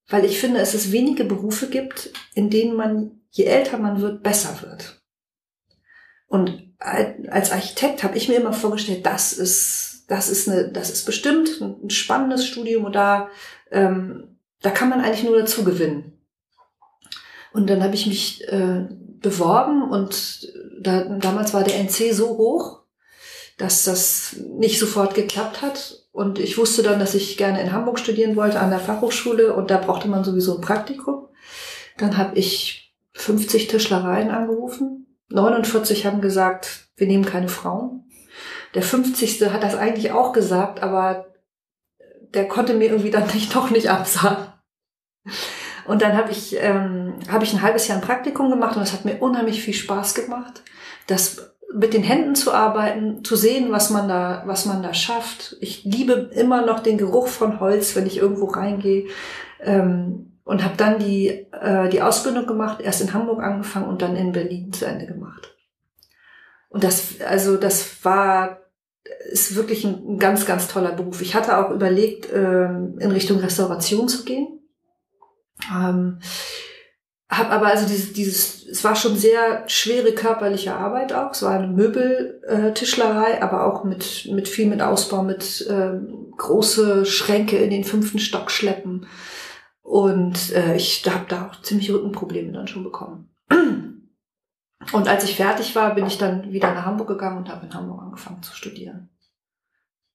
weil 0.08 0.24
ich 0.24 0.38
finde, 0.38 0.60
dass 0.60 0.74
es 0.74 0.92
wenige 0.92 1.24
Berufe 1.24 1.68
gibt, 1.68 2.12
in 2.34 2.50
denen 2.50 2.76
man, 2.76 3.20
je 3.30 3.44
älter 3.44 3.78
man 3.78 4.00
wird, 4.00 4.22
besser 4.22 4.62
wird. 4.62 5.02
Und 6.28 6.74
als 6.78 7.52
Architekt 7.52 8.02
habe 8.02 8.16
ich 8.16 8.28
mir 8.28 8.36
immer 8.36 8.52
vorgestellt, 8.52 9.06
das 9.06 9.32
ist 9.32 9.96
das 10.06 10.28
ist 10.28 10.48
eine, 10.48 10.70
das 10.70 10.90
ist 10.90 11.04
bestimmt 11.04 11.60
ein 11.60 11.90
spannendes 11.90 12.46
Studium 12.46 12.84
und 12.84 12.94
da, 12.94 13.28
ähm, 13.70 14.38
da 14.62 14.70
kann 14.70 14.88
man 14.88 15.00
eigentlich 15.00 15.24
nur 15.24 15.38
dazu 15.38 15.64
gewinnen. 15.64 16.12
Und 17.52 17.68
dann 17.70 17.82
habe 17.82 17.94
ich 17.94 18.06
mich 18.06 18.46
äh, 18.48 18.86
beworben 19.20 19.90
und 19.90 20.52
da, 20.80 21.04
damals 21.18 21.54
war 21.54 21.64
der 21.64 21.80
NC 21.80 22.12
so 22.12 22.36
hoch, 22.36 22.82
dass 23.56 23.84
das 23.84 24.36
nicht 24.58 24.78
sofort 24.78 25.14
geklappt 25.14 25.62
hat. 25.62 26.04
Und 26.12 26.38
ich 26.38 26.58
wusste 26.58 26.82
dann, 26.82 26.98
dass 26.98 27.14
ich 27.14 27.36
gerne 27.36 27.60
in 27.60 27.72
Hamburg 27.72 27.98
studieren 27.98 28.36
wollte 28.36 28.60
an 28.60 28.70
der 28.70 28.80
Fachhochschule 28.80 29.54
und 29.54 29.70
da 29.70 29.78
brauchte 29.78 30.08
man 30.08 30.24
sowieso 30.24 30.56
ein 30.56 30.62
Praktikum. 30.62 31.28
Dann 31.98 32.16
habe 32.16 32.38
ich 32.38 32.94
50 33.14 33.68
Tischlereien 33.68 34.30
angerufen. 34.30 35.06
49 35.28 36.06
haben 36.06 36.20
gesagt, 36.20 36.88
wir 36.96 37.06
nehmen 37.06 37.24
keine 37.24 37.48
Frauen. 37.48 38.04
Der 38.74 38.82
50. 38.82 39.40
hat 39.52 39.62
das 39.62 39.74
eigentlich 39.74 40.12
auch 40.12 40.32
gesagt, 40.32 40.82
aber 40.82 41.26
der 42.34 42.48
konnte 42.48 42.74
mir 42.74 42.90
irgendwie 42.90 43.10
dann 43.10 43.26
nicht 43.32 43.54
doch 43.54 43.70
nicht 43.70 43.88
absagen. 43.88 44.52
Und 45.86 46.02
dann 46.02 46.16
habe 46.16 46.32
ich, 46.32 46.56
ähm, 46.58 47.14
hab 47.30 47.42
ich 47.42 47.52
ein 47.52 47.62
halbes 47.62 47.88
Jahr 47.88 47.98
ein 47.98 48.04
Praktikum 48.04 48.50
gemacht 48.50 48.76
und 48.76 48.82
das 48.82 48.92
hat 48.92 49.04
mir 49.04 49.18
unheimlich 49.18 49.62
viel 49.62 49.74
Spaß 49.74 50.14
gemacht, 50.14 50.62
das 51.06 51.55
mit 51.74 51.94
den 51.94 52.02
Händen 52.02 52.34
zu 52.34 52.52
arbeiten, 52.52 53.24
zu 53.24 53.36
sehen, 53.36 53.72
was 53.72 53.90
man 53.90 54.08
da, 54.08 54.42
was 54.46 54.66
man 54.66 54.82
da 54.82 54.94
schafft. 54.94 55.56
Ich 55.60 55.84
liebe 55.84 56.30
immer 56.34 56.64
noch 56.64 56.80
den 56.80 56.98
Geruch 56.98 57.28
von 57.28 57.60
Holz, 57.60 57.96
wenn 57.96 58.06
ich 58.06 58.18
irgendwo 58.18 58.46
reingehe. 58.46 59.06
Ähm, 59.60 60.32
und 60.44 60.62
habe 60.62 60.76
dann 60.76 61.00
die, 61.00 61.46
äh, 61.52 61.88
die 61.88 62.02
Ausbildung 62.02 62.46
gemacht, 62.46 62.80
erst 62.80 63.00
in 63.00 63.12
Hamburg 63.12 63.42
angefangen 63.42 63.88
und 63.88 64.00
dann 64.00 64.14
in 64.14 64.30
Berlin 64.30 64.72
zu 64.72 64.86
Ende 64.86 65.06
gemacht. 65.06 65.56
Und 66.68 66.84
das, 66.84 67.20
also 67.20 67.56
das 67.56 68.04
war 68.04 68.60
ist 69.30 69.54
wirklich 69.54 69.84
ein, 69.84 70.18
ganz, 70.18 70.46
ganz 70.46 70.68
toller 70.68 70.92
Beruf. 70.92 71.20
Ich 71.20 71.34
hatte 71.34 71.58
auch 71.58 71.70
überlegt, 71.70 72.28
ähm, 72.32 72.98
in 72.98 73.10
Richtung 73.10 73.38
Restauration 73.38 74.08
zu 74.08 74.24
gehen. 74.24 74.60
Ähm, 75.72 76.18
Hab 77.28 77.50
aber 77.50 77.66
also 77.66 77.86
dieses, 77.88 78.12
dieses, 78.12 78.66
es 78.68 78.84
war 78.84 78.94
schon 78.94 79.16
sehr 79.16 79.68
schwere 79.68 80.12
körperliche 80.12 80.74
Arbeit 80.76 81.12
auch. 81.12 81.32
Es 81.32 81.42
war 81.42 81.52
eine 81.58 81.66
Möbeltischlerei, 81.66 83.42
aber 83.42 83.66
auch 83.66 83.82
mit, 83.82 84.28
mit 84.30 84.46
viel 84.48 84.66
mit 84.66 84.80
Ausbau, 84.80 85.22
mit 85.22 85.66
äh, 85.68 85.94
große 86.36 87.04
Schränke 87.04 87.56
in 87.56 87.70
den 87.70 87.84
fünften 87.84 88.20
Stock 88.20 88.50
schleppen. 88.50 89.06
Und 89.82 90.52
äh, 90.52 90.76
ich 90.76 91.04
habe 91.08 91.26
da 91.28 91.48
auch 91.48 91.62
ziemlich 91.62 91.90
Rückenprobleme 91.90 92.52
dann 92.52 92.68
schon 92.68 92.84
bekommen. 92.84 93.30
Und 94.92 95.08
als 95.08 95.24
ich 95.24 95.36
fertig 95.36 95.74
war, 95.74 95.94
bin 95.94 96.06
ich 96.06 96.18
dann 96.18 96.52
wieder 96.52 96.72
nach 96.72 96.86
Hamburg 96.86 97.08
gegangen 97.08 97.38
und 97.38 97.48
habe 97.48 97.66
in 97.66 97.74
Hamburg 97.74 98.02
angefangen 98.02 98.42
zu 98.42 98.54
studieren. 98.54 99.10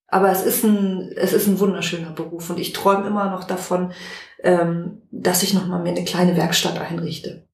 Aber 0.07 0.29
es 0.29 0.43
ist 0.43 0.63
ein, 0.65 1.09
es 1.15 1.31
ist 1.31 1.47
ein 1.47 1.59
wunderschöner 1.59 2.11
Beruf 2.11 2.49
und 2.49 2.59
ich 2.59 2.73
träume 2.73 3.07
immer 3.07 3.31
noch 3.31 3.45
davon, 3.45 3.93
ähm, 4.43 5.01
dass 5.11 5.43
ich 5.43 5.53
noch 5.53 5.67
mal 5.67 5.81
mir 5.81 5.91
eine 5.91 6.03
kleine 6.03 6.35
Werkstatt 6.35 6.79
einrichte, 6.79 7.47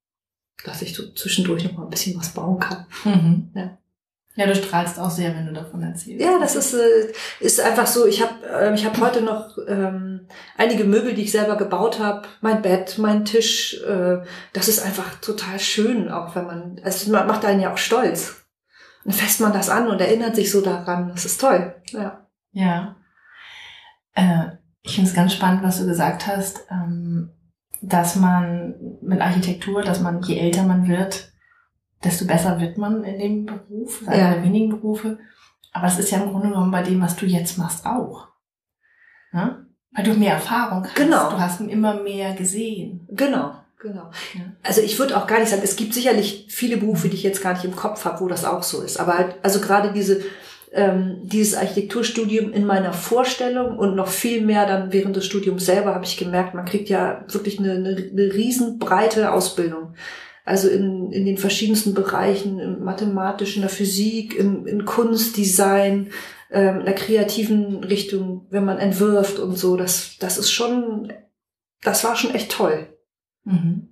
dass 0.64 0.82
ich 0.82 0.96
so 0.96 1.12
zwischendurch 1.14 1.64
noch 1.64 1.74
mal 1.74 1.84
ein 1.84 1.90
bisschen 1.90 2.18
was 2.18 2.30
bauen 2.30 2.60
kann. 2.60 2.86
Mhm. 3.04 3.52
Ja. 3.54 3.78
Ja, 4.38 4.46
du 4.46 4.56
strahlst 4.56 5.00
auch 5.00 5.10
sehr, 5.10 5.36
wenn 5.36 5.48
du 5.48 5.54
davon 5.54 5.82
erzählst. 5.82 6.24
Ja, 6.24 6.38
das 6.40 6.56
ist, 6.56 6.76
äh, 6.76 7.12
ist 7.40 7.60
einfach 7.60 7.88
so. 7.88 8.06
Ich 8.06 8.22
habe 8.22 8.46
äh, 8.48 8.76
ich 8.76 8.86
hab 8.86 9.02
heute 9.02 9.22
noch 9.22 9.58
ähm, 9.68 10.28
einige 10.56 10.84
Möbel, 10.84 11.16
die 11.16 11.24
ich 11.24 11.32
selber 11.32 11.58
gebaut 11.58 12.00
habe. 12.00 12.28
Mein 12.42 12.62
Bett, 12.62 13.00
mein 13.00 13.26
Tisch. 13.26 13.82
Äh, 13.82 14.20
das 14.54 14.68
ist 14.68 14.86
einfach 14.86 15.16
total 15.22 15.60
schön, 15.60 16.12
auch 16.12 16.36
wenn 16.36 16.46
man, 16.46 16.80
es 16.84 17.08
macht 17.08 17.46
einen 17.46 17.62
ja 17.62 17.74
auch 17.74 17.80
stolz. 17.80 18.46
Und 19.04 19.14
fässt 19.16 19.42
man 19.42 19.54
das 19.54 19.70
an 19.70 19.88
und 19.88 20.02
erinnert 20.02 20.36
sich 20.36 20.52
so 20.52 20.62
daran. 20.62 21.10
Das 21.10 21.26
ist 21.26 21.42
toll. 21.42 21.74
Ja. 21.88 22.28
Ja. 22.52 22.96
Äh, 24.14 24.57
ich 24.88 24.96
finde 24.96 25.10
es 25.10 25.16
ganz 25.16 25.34
spannend, 25.34 25.64
was 25.64 25.80
du 25.80 25.86
gesagt 25.86 26.28
hast, 26.28 26.66
ähm, 26.72 27.30
dass 27.82 28.16
man 28.16 28.76
mit 29.02 29.22
Architektur, 29.22 29.84
dass 29.84 30.00
man, 30.02 30.22
je 30.24 30.40
älter 30.40 30.64
man 30.64 30.88
wird, 30.88 31.32
desto 32.04 32.26
besser 32.26 32.60
wird 32.60 32.78
man 32.78 33.04
in 33.04 33.20
dem 33.20 33.46
Beruf, 33.46 34.08
einer 34.08 34.36
der 34.36 34.44
wenigen 34.44 34.70
Berufe. 34.70 35.20
Aber 35.74 35.88
es 35.88 36.00
ist 36.00 36.12
ja 36.12 36.20
im 36.20 36.30
Grunde 36.30 36.48
genommen 36.48 36.72
bei 36.72 36.84
dem, 36.84 37.02
was 37.02 37.16
du 37.16 37.26
jetzt 37.26 37.58
machst, 37.58 37.86
auch. 37.86 38.30
Ne? 39.34 39.68
Weil 39.92 40.06
du 40.06 40.14
mehr 40.14 40.36
Erfahrung 40.36 40.86
hast. 40.86 40.96
Genau. 40.96 41.32
Du 41.32 41.40
hast 41.40 41.60
immer 41.60 42.02
mehr 42.02 42.34
gesehen. 42.34 43.08
Genau. 43.12 43.56
Genau. 43.80 44.10
Ja. 44.34 44.42
Also 44.64 44.82
ich 44.82 44.98
würde 44.98 45.16
auch 45.18 45.28
gar 45.28 45.40
nicht 45.40 45.50
sagen, 45.50 45.62
es 45.64 45.76
gibt 45.76 45.94
sicherlich 45.94 46.48
viele 46.50 46.78
Berufe, 46.78 47.10
die 47.10 47.16
ich 47.16 47.24
jetzt 47.24 47.44
gar 47.44 47.54
nicht 47.54 47.66
im 47.66 47.76
Kopf 47.76 48.06
habe, 48.06 48.22
wo 48.22 48.28
das 48.28 48.44
auch 48.44 48.64
so 48.64 48.82
ist. 48.82 49.00
Aber 49.00 49.18
halt, 49.18 49.36
also 49.44 49.60
gerade 49.60 49.94
diese 49.94 50.22
ähm, 50.72 51.20
dieses 51.24 51.56
Architekturstudium 51.56 52.52
in 52.52 52.66
meiner 52.66 52.94
Vorstellung 52.94 53.78
und 53.78 53.96
noch 53.96 54.08
viel 54.08 54.46
mehr 54.46 54.66
dann 54.66 54.92
während 54.92 55.16
des 55.16 55.26
Studiums 55.26 55.66
selber 55.66 55.96
habe 55.96 56.06
ich 56.06 56.18
gemerkt, 56.18 56.54
man 56.54 56.66
kriegt 56.66 56.90
ja 56.90 57.26
wirklich 57.30 57.60
eine, 57.60 57.74
eine, 57.74 57.96
eine 57.96 58.34
riesenbreite 58.34 59.32
Ausbildung. 59.32 59.94
Also 60.44 60.70
in, 60.70 61.12
in 61.12 61.26
den 61.26 61.38
verschiedensten 61.38 61.94
Bereichen, 61.94 62.60
im 62.60 62.84
mathematischen, 62.84 63.58
in 63.58 63.68
der 63.68 63.76
Physik, 63.76 64.36
im, 64.36 64.66
in 64.66 64.86
Kunst, 64.86 65.36
Design, 65.36 66.10
ähm, 66.52 66.80
in 66.80 66.86
der 66.86 66.96
kreativen 66.96 67.84
Richtung, 67.84 68.48
wenn 68.50 68.64
man 68.64 68.78
entwirft 68.78 69.40
und 69.40 69.58
so. 69.58 69.76
Das, 69.76 70.18
das 70.20 70.38
ist 70.38 70.52
schon, 70.52 71.12
das 71.82 72.04
war 72.04 72.16
schon 72.16 72.34
echt 72.34 72.52
toll. 72.52 72.88
Mhm. 73.44 73.90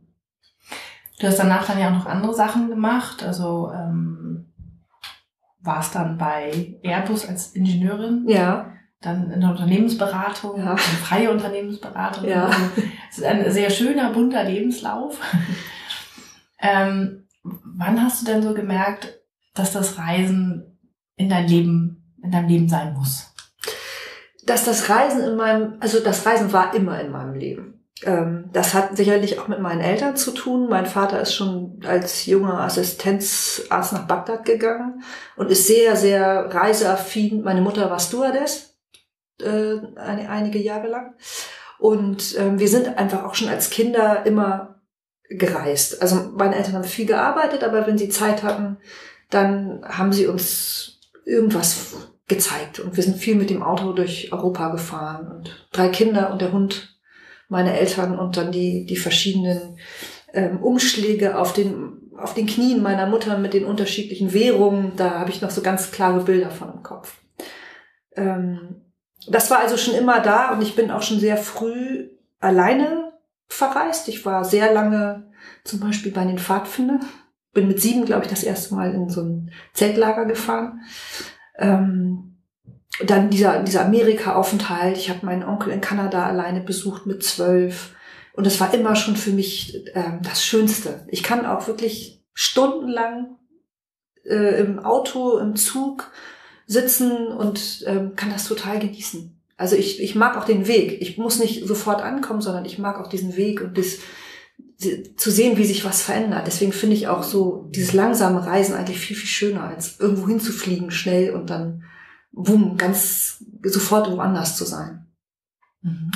Du 1.20 1.28
hast 1.28 1.40
danach 1.40 1.68
dann 1.68 1.80
ja 1.80 1.88
auch 1.88 1.94
noch 1.94 2.06
andere 2.06 2.34
Sachen 2.34 2.70
gemacht, 2.70 3.24
also 3.24 3.72
ähm, 3.74 4.15
warst 5.66 5.96
dann 5.96 6.18
bei 6.18 6.78
Airbus 6.84 7.28
als 7.28 7.52
Ingenieurin. 7.52 8.26
Ja. 8.28 8.72
Dann 9.02 9.32
in 9.32 9.42
der 9.42 9.52
Unternehmensberatung, 9.52 10.60
ja. 10.60 10.72
eine 10.72 10.78
freie 10.78 11.32
Unternehmensberatung. 11.32 12.28
Ja. 12.28 12.50
Es 13.10 13.18
ist 13.18 13.24
ein 13.24 13.52
sehr 13.52 13.70
schöner, 13.70 14.12
bunter 14.12 14.44
Lebenslauf. 14.44 15.20
ähm, 16.60 17.28
wann 17.44 18.02
hast 18.02 18.22
du 18.22 18.32
denn 18.32 18.42
so 18.42 18.54
gemerkt, 18.54 19.20
dass 19.54 19.72
das 19.72 19.98
Reisen 19.98 20.80
in 21.16 21.30
dein 21.30 21.48
Leben, 21.48 22.16
in 22.22 22.32
deinem 22.32 22.48
Leben 22.48 22.70
sein 22.70 22.94
muss? 22.94 23.34
Dass 24.46 24.66
das 24.66 24.90
Reisen 24.90 25.24
in 25.24 25.36
meinem, 25.36 25.76
also 25.80 26.00
das 26.04 26.26
Reisen 26.26 26.54
war 26.54 26.74
immer 26.76 27.00
in 27.00 27.12
meinem 27.12 27.36
Leben. 27.36 27.75
Ähm, 28.06 28.50
das 28.54 28.74
hat 28.74 28.96
sicherlich 28.96 29.40
auch 29.40 29.48
mit 29.48 29.60
meinen 29.60 29.82
Eltern 29.82 30.16
zu 30.16 30.32
tun. 30.32 30.70
Mein 30.70 30.86
Vater 30.86 31.20
ist 31.20 31.34
schon 31.34 31.80
als 31.86 32.26
junger 32.26 32.62
Assistenzarzt 32.62 33.94
nach 33.94 34.08
Bagdad 34.08 34.46
gegangen 34.46 35.04
und 35.36 35.50
ist 35.50 35.68
sehr, 35.68 35.96
sehr 35.96 36.54
reiseaffin. 36.54 37.42
Meine 37.42 37.62
Mutter 37.62 37.90
war 37.90 38.00
Stewardess 38.00 38.78
äh, 39.42 39.78
einige 39.98 40.60
Jahre 40.60 40.88
lang. 40.88 41.16
Und 41.80 42.38
ähm, 42.38 42.60
wir 42.60 42.70
sind 42.70 42.98
einfach 42.98 43.24
auch 43.26 43.36
schon 43.36 43.50
als 43.50 43.70
Kinder 43.70 44.26
immer 44.26 44.82
gereist. 45.30 46.02
Also 46.02 46.32
meine 46.36 46.56
Eltern 46.56 46.76
haben 46.76 46.84
viel 46.84 47.08
gearbeitet, 47.08 47.64
aber 47.64 47.88
wenn 47.88 47.98
sie 47.98 48.10
Zeit 48.10 48.44
hatten, 48.44 48.78
dann 49.30 49.84
haben 49.84 50.14
sie 50.14 50.28
uns 50.28 51.00
irgendwas 51.26 51.96
gezeigt. 52.28 52.80
Und 52.80 52.96
wir 52.96 53.04
sind 53.04 53.18
viel 53.18 53.36
mit 53.36 53.50
dem 53.50 53.64
Auto 53.64 53.94
durch 53.94 54.32
Europa 54.32 54.70
gefahren 54.70 55.28
und 55.32 55.68
drei 55.72 55.90
Kinder 55.90 56.32
und 56.32 56.42
der 56.42 56.52
Hund 56.52 56.95
meine 57.50 57.78
Eltern 57.78 58.18
und 58.18 58.38
dann 58.38 58.52
die, 58.52 58.86
die 58.86 58.96
verschiedenen 58.96 59.78
ähm, 60.34 60.62
Umschläge 60.62 61.38
auf 61.38 61.54
den, 61.54 62.12
auf 62.18 62.34
den 62.34 62.48
Knien 62.48 62.82
meiner 62.82 63.08
Mutter 63.08 63.38
mit 63.38 63.54
den 63.54 63.66
unterschiedlichen 63.66 64.34
Währungen. 64.34 64.94
Da 64.96 65.20
habe 65.20 65.30
ich 65.30 65.42
noch 65.42 65.52
so 65.52 65.62
ganz 65.62 65.92
klare 65.92 66.22
Bilder 66.22 66.50
von 66.50 66.74
im 66.74 66.84
Kopf. 66.84 67.18
Ähm, 68.16 68.82
das 69.28 69.50
war 69.50 69.60
also 69.60 69.78
schon 69.78 69.96
immer 69.96 70.20
da 70.20 70.52
und 70.52 70.62
ich 70.62 70.76
bin 70.76 70.92
auch 70.92 71.02
schon 71.02 71.20
sehr 71.20 71.38
früh 71.38 72.10
alleine 72.40 73.14
verreist. 73.48 74.08
Ich 74.08 74.26
war 74.26 74.44
sehr 74.44 74.74
lange 74.74 75.32
zum 75.64 75.80
Beispiel 75.80 76.12
bei 76.12 76.26
den 76.26 76.40
Pfadfindern. 76.40 77.06
Bin 77.54 77.68
mit 77.68 77.82
sieben, 77.82 78.06
glaube 78.06 78.26
ich, 78.26 78.30
das 78.30 78.44
erste 78.44 78.76
Mal 78.76 78.94
in 78.94 79.10
so 79.10 79.22
ein 79.22 79.52
Zeltlager 79.74 80.26
gefahren. 80.26 80.82
Ähm, 81.58 82.35
dann 83.04 83.30
dieser, 83.30 83.64
dieser 83.64 83.86
Amerika-Aufenthalt. 83.86 84.98
Ich 84.98 85.10
habe 85.10 85.26
meinen 85.26 85.44
Onkel 85.44 85.74
in 85.74 85.82
Kanada 85.82 86.26
alleine 86.26 86.62
besucht 86.62 87.06
mit 87.06 87.24
zwölf. 87.24 87.94
Und 88.34 88.46
das 88.46 88.60
war 88.60 88.74
immer 88.74 88.96
schon 88.96 89.16
für 89.16 89.32
mich 89.32 89.84
ähm, 89.94 90.20
das 90.22 90.46
Schönste. 90.46 91.06
Ich 91.08 91.24
kann 91.24 91.46
auch 91.46 91.68
wirklich 91.68 92.24
stundenlang 92.34 93.38
äh, 94.26 94.60
im 94.60 94.80
Auto, 94.80 95.38
im 95.38 95.56
Zug 95.56 96.12
sitzen 96.68 97.28
und 97.28 97.84
ähm, 97.88 98.16
kann 98.16 98.32
das 98.32 98.48
total 98.48 98.80
genießen. 98.80 99.40
Also 99.58 99.76
ich, 99.76 100.02
ich 100.02 100.16
mag 100.16 100.36
auch 100.38 100.46
den 100.46 100.68
Weg. 100.68 101.02
Ich 101.02 101.18
muss 101.18 101.40
nicht 101.40 101.66
sofort 101.66 102.02
ankommen, 102.02 102.42
sondern 102.42 102.66
ich 102.66 102.78
mag 102.78 103.00
auch 103.00 103.08
diesen 103.08 103.38
Weg 103.38 103.62
und 103.62 103.78
das, 103.78 104.00
zu 105.16 105.32
sehen, 105.32 105.58
wie 105.58 105.66
sich 105.66 105.86
was 105.86 106.02
verändert. 106.02 106.48
Deswegen 106.48 106.74
finde 106.74 106.96
ich 106.96 107.08
auch 107.08 107.24
so 107.24 107.70
dieses 107.70 107.94
langsame 107.94 108.46
Reisen 108.46 108.76
eigentlich 108.76 109.00
viel, 109.00 109.16
viel 109.16 109.30
schöner, 109.30 109.64
als 109.64 110.00
irgendwo 110.00 110.28
hinzufliegen 110.28 110.92
schnell 110.92 111.34
und 111.34 111.50
dann 111.50 111.84
boom, 112.36 112.78
ganz 112.78 113.44
sofort 113.64 114.12
woanders 114.12 114.58
zu 114.58 114.66
sein. 114.66 115.08
Mhm. 115.82 116.12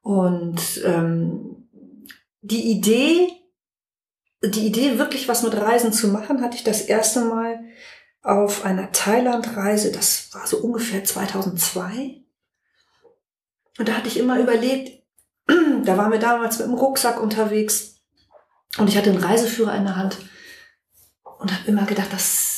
Und 0.00 0.82
ähm, 0.84 1.68
die 2.40 2.70
Idee, 2.70 3.28
die 4.42 4.66
Idee, 4.66 4.98
wirklich 4.98 5.28
was 5.28 5.42
mit 5.42 5.54
Reisen 5.54 5.92
zu 5.92 6.08
machen, 6.08 6.40
hatte 6.40 6.56
ich 6.56 6.64
das 6.64 6.82
erste 6.82 7.24
Mal 7.24 7.60
auf 8.22 8.64
einer 8.64 8.92
Thailand-Reise. 8.92 9.92
Das 9.92 10.32
war 10.32 10.46
so 10.46 10.58
ungefähr 10.58 11.04
2002. 11.04 12.22
Und 13.78 13.88
da 13.88 13.92
hatte 13.94 14.08
ich 14.08 14.18
immer 14.18 14.38
überlegt, 14.40 15.02
da 15.46 15.96
waren 15.96 16.12
wir 16.12 16.18
damals 16.18 16.58
mit 16.58 16.68
dem 16.68 16.74
Rucksack 16.74 17.20
unterwegs 17.20 17.96
und 18.76 18.88
ich 18.88 18.96
hatte 18.96 19.10
einen 19.10 19.22
Reiseführer 19.22 19.74
in 19.74 19.84
der 19.84 19.96
Hand 19.96 20.18
und 21.38 21.52
habe 21.52 21.68
immer 21.68 21.86
gedacht, 21.86 22.12
das 22.12 22.57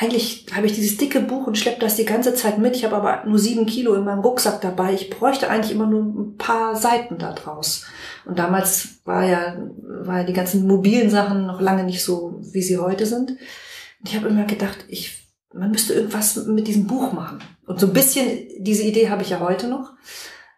eigentlich 0.00 0.46
habe 0.54 0.66
ich 0.66 0.72
dieses 0.72 0.96
dicke 0.96 1.20
Buch 1.20 1.46
und 1.46 1.58
schleppe 1.58 1.80
das 1.80 1.96
die 1.96 2.06
ganze 2.06 2.32
Zeit 2.32 2.56
mit. 2.56 2.74
Ich 2.74 2.86
habe 2.86 2.96
aber 2.96 3.28
nur 3.28 3.38
sieben 3.38 3.66
Kilo 3.66 3.92
in 3.94 4.04
meinem 4.04 4.20
Rucksack 4.20 4.62
dabei. 4.62 4.94
Ich 4.94 5.10
bräuchte 5.10 5.50
eigentlich 5.50 5.72
immer 5.72 5.86
nur 5.86 6.02
ein 6.02 6.36
paar 6.38 6.74
Seiten 6.74 7.18
da 7.18 7.34
draus. 7.34 7.84
Und 8.24 8.38
damals 8.38 9.00
war 9.04 9.26
ja, 9.26 9.58
war 9.76 10.20
ja 10.20 10.24
die 10.24 10.32
ganzen 10.32 10.66
mobilen 10.66 11.10
Sachen 11.10 11.46
noch 11.46 11.60
lange 11.60 11.84
nicht 11.84 12.02
so, 12.02 12.40
wie 12.40 12.62
sie 12.62 12.78
heute 12.78 13.04
sind. 13.04 13.32
Und 13.32 14.08
ich 14.08 14.16
habe 14.16 14.28
immer 14.28 14.44
gedacht, 14.44 14.86
ich, 14.88 15.28
man 15.52 15.70
müsste 15.70 15.92
irgendwas 15.92 16.46
mit 16.46 16.66
diesem 16.66 16.86
Buch 16.86 17.12
machen. 17.12 17.40
Und 17.66 17.78
so 17.78 17.86
ein 17.86 17.92
bisschen 17.92 18.48
diese 18.58 18.84
Idee 18.84 19.10
habe 19.10 19.20
ich 19.20 19.28
ja 19.28 19.40
heute 19.40 19.68
noch. 19.68 19.92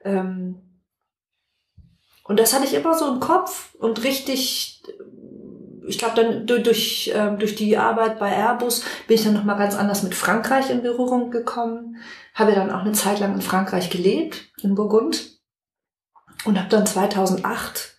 Ähm, 0.04 0.60
und 2.22 2.38
das 2.38 2.54
hatte 2.54 2.64
ich 2.64 2.74
immer 2.74 2.96
so 2.96 3.12
im 3.12 3.18
Kopf 3.18 3.74
und 3.74 4.04
richtig 4.04 4.84
ich 5.92 5.98
glaube, 5.98 6.16
dann 6.16 6.46
durch, 6.46 7.12
ähm, 7.14 7.38
durch 7.38 7.54
die 7.54 7.76
Arbeit 7.76 8.18
bei 8.18 8.34
Airbus 8.34 8.82
bin 9.06 9.14
ich 9.14 9.24
dann 9.24 9.34
nochmal 9.34 9.58
ganz 9.58 9.76
anders 9.76 10.02
mit 10.02 10.14
Frankreich 10.14 10.70
in 10.70 10.82
Berührung 10.82 11.30
gekommen. 11.30 11.98
Habe 12.32 12.52
dann 12.52 12.70
auch 12.70 12.80
eine 12.80 12.92
Zeit 12.92 13.20
lang 13.20 13.34
in 13.34 13.42
Frankreich 13.42 13.90
gelebt, 13.90 14.50
in 14.62 14.74
Burgund. 14.74 15.38
Und 16.46 16.58
habe 16.58 16.70
dann 16.70 16.86
2008 16.86 17.94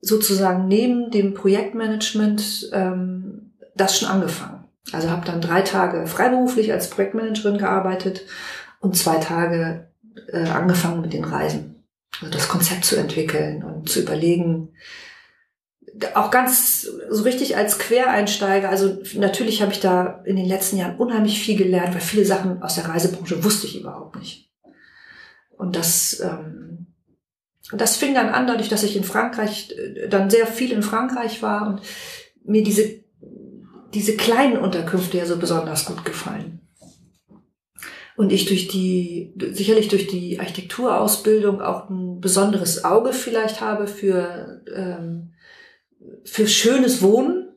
sozusagen 0.00 0.68
neben 0.68 1.10
dem 1.10 1.34
Projektmanagement 1.34 2.70
ähm, 2.72 3.52
das 3.74 3.98
schon 3.98 4.08
angefangen. 4.08 4.64
Also 4.90 5.10
habe 5.10 5.26
dann 5.26 5.42
drei 5.42 5.60
Tage 5.60 6.06
freiberuflich 6.06 6.72
als 6.72 6.88
Projektmanagerin 6.88 7.58
gearbeitet 7.58 8.22
und 8.80 8.96
zwei 8.96 9.18
Tage 9.18 9.86
äh, 10.28 10.48
angefangen 10.48 11.02
mit 11.02 11.12
den 11.12 11.24
Reisen. 11.24 11.84
Also 12.22 12.32
das 12.32 12.48
Konzept 12.48 12.86
zu 12.86 12.96
entwickeln 12.96 13.62
und 13.62 13.90
zu 13.90 14.00
überlegen, 14.00 14.70
auch 16.14 16.30
ganz 16.30 16.82
so 16.82 17.22
richtig 17.22 17.56
als 17.56 17.78
Quereinsteiger. 17.78 18.68
Also 18.68 18.98
natürlich 19.14 19.62
habe 19.62 19.72
ich 19.72 19.80
da 19.80 20.22
in 20.24 20.36
den 20.36 20.46
letzten 20.46 20.76
Jahren 20.76 20.96
unheimlich 20.96 21.40
viel 21.40 21.56
gelernt, 21.56 21.94
weil 21.94 22.00
viele 22.00 22.24
Sachen 22.24 22.62
aus 22.62 22.76
der 22.76 22.88
Reisebranche 22.88 23.44
wusste 23.44 23.66
ich 23.66 23.80
überhaupt 23.80 24.16
nicht. 24.16 24.50
Und 25.50 25.76
das, 25.76 26.20
ähm, 26.20 26.86
das 27.72 27.96
fing 27.96 28.14
dann 28.14 28.30
an, 28.30 28.46
dadurch, 28.46 28.68
dass 28.68 28.82
ich 28.82 28.96
in 28.96 29.04
Frankreich 29.04 29.74
äh, 29.76 30.08
dann 30.08 30.30
sehr 30.30 30.46
viel 30.46 30.72
in 30.72 30.82
Frankreich 30.82 31.42
war 31.42 31.68
und 31.68 31.82
mir 32.44 32.62
diese 32.62 33.02
diese 33.94 34.16
kleinen 34.16 34.58
Unterkünfte 34.58 35.18
ja 35.18 35.26
so 35.26 35.36
besonders 35.36 35.84
gut 35.84 36.04
gefallen. 36.04 36.60
Und 38.16 38.30
ich 38.30 38.46
durch 38.46 38.68
die, 38.68 39.34
sicherlich 39.52 39.88
durch 39.88 40.06
die 40.06 40.38
Architekturausbildung 40.38 41.60
auch 41.60 41.88
ein 41.88 42.20
besonderes 42.20 42.84
Auge 42.84 43.12
vielleicht 43.12 43.60
habe 43.60 43.86
für, 43.86 44.62
ähm, 44.74 45.32
für 46.24 46.46
schönes 46.46 47.02
Wohnen. 47.02 47.48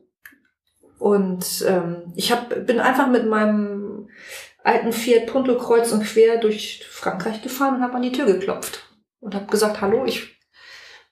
Und 0.98 1.64
ähm, 1.66 2.12
ich 2.16 2.32
hab, 2.32 2.66
bin 2.66 2.80
einfach 2.80 3.08
mit 3.08 3.26
meinem 3.26 4.08
alten 4.64 4.92
Fiat 4.92 5.26
Punto 5.26 5.56
kreuz 5.56 5.92
und 5.92 6.04
quer 6.04 6.38
durch 6.38 6.84
Frankreich 6.90 7.42
gefahren 7.42 7.76
und 7.76 7.82
habe 7.82 7.94
an 7.94 8.02
die 8.02 8.12
Tür 8.12 8.26
geklopft 8.26 8.82
und 9.20 9.34
habe 9.34 9.46
gesagt, 9.46 9.80
hallo, 9.80 10.04
ich, 10.04 10.38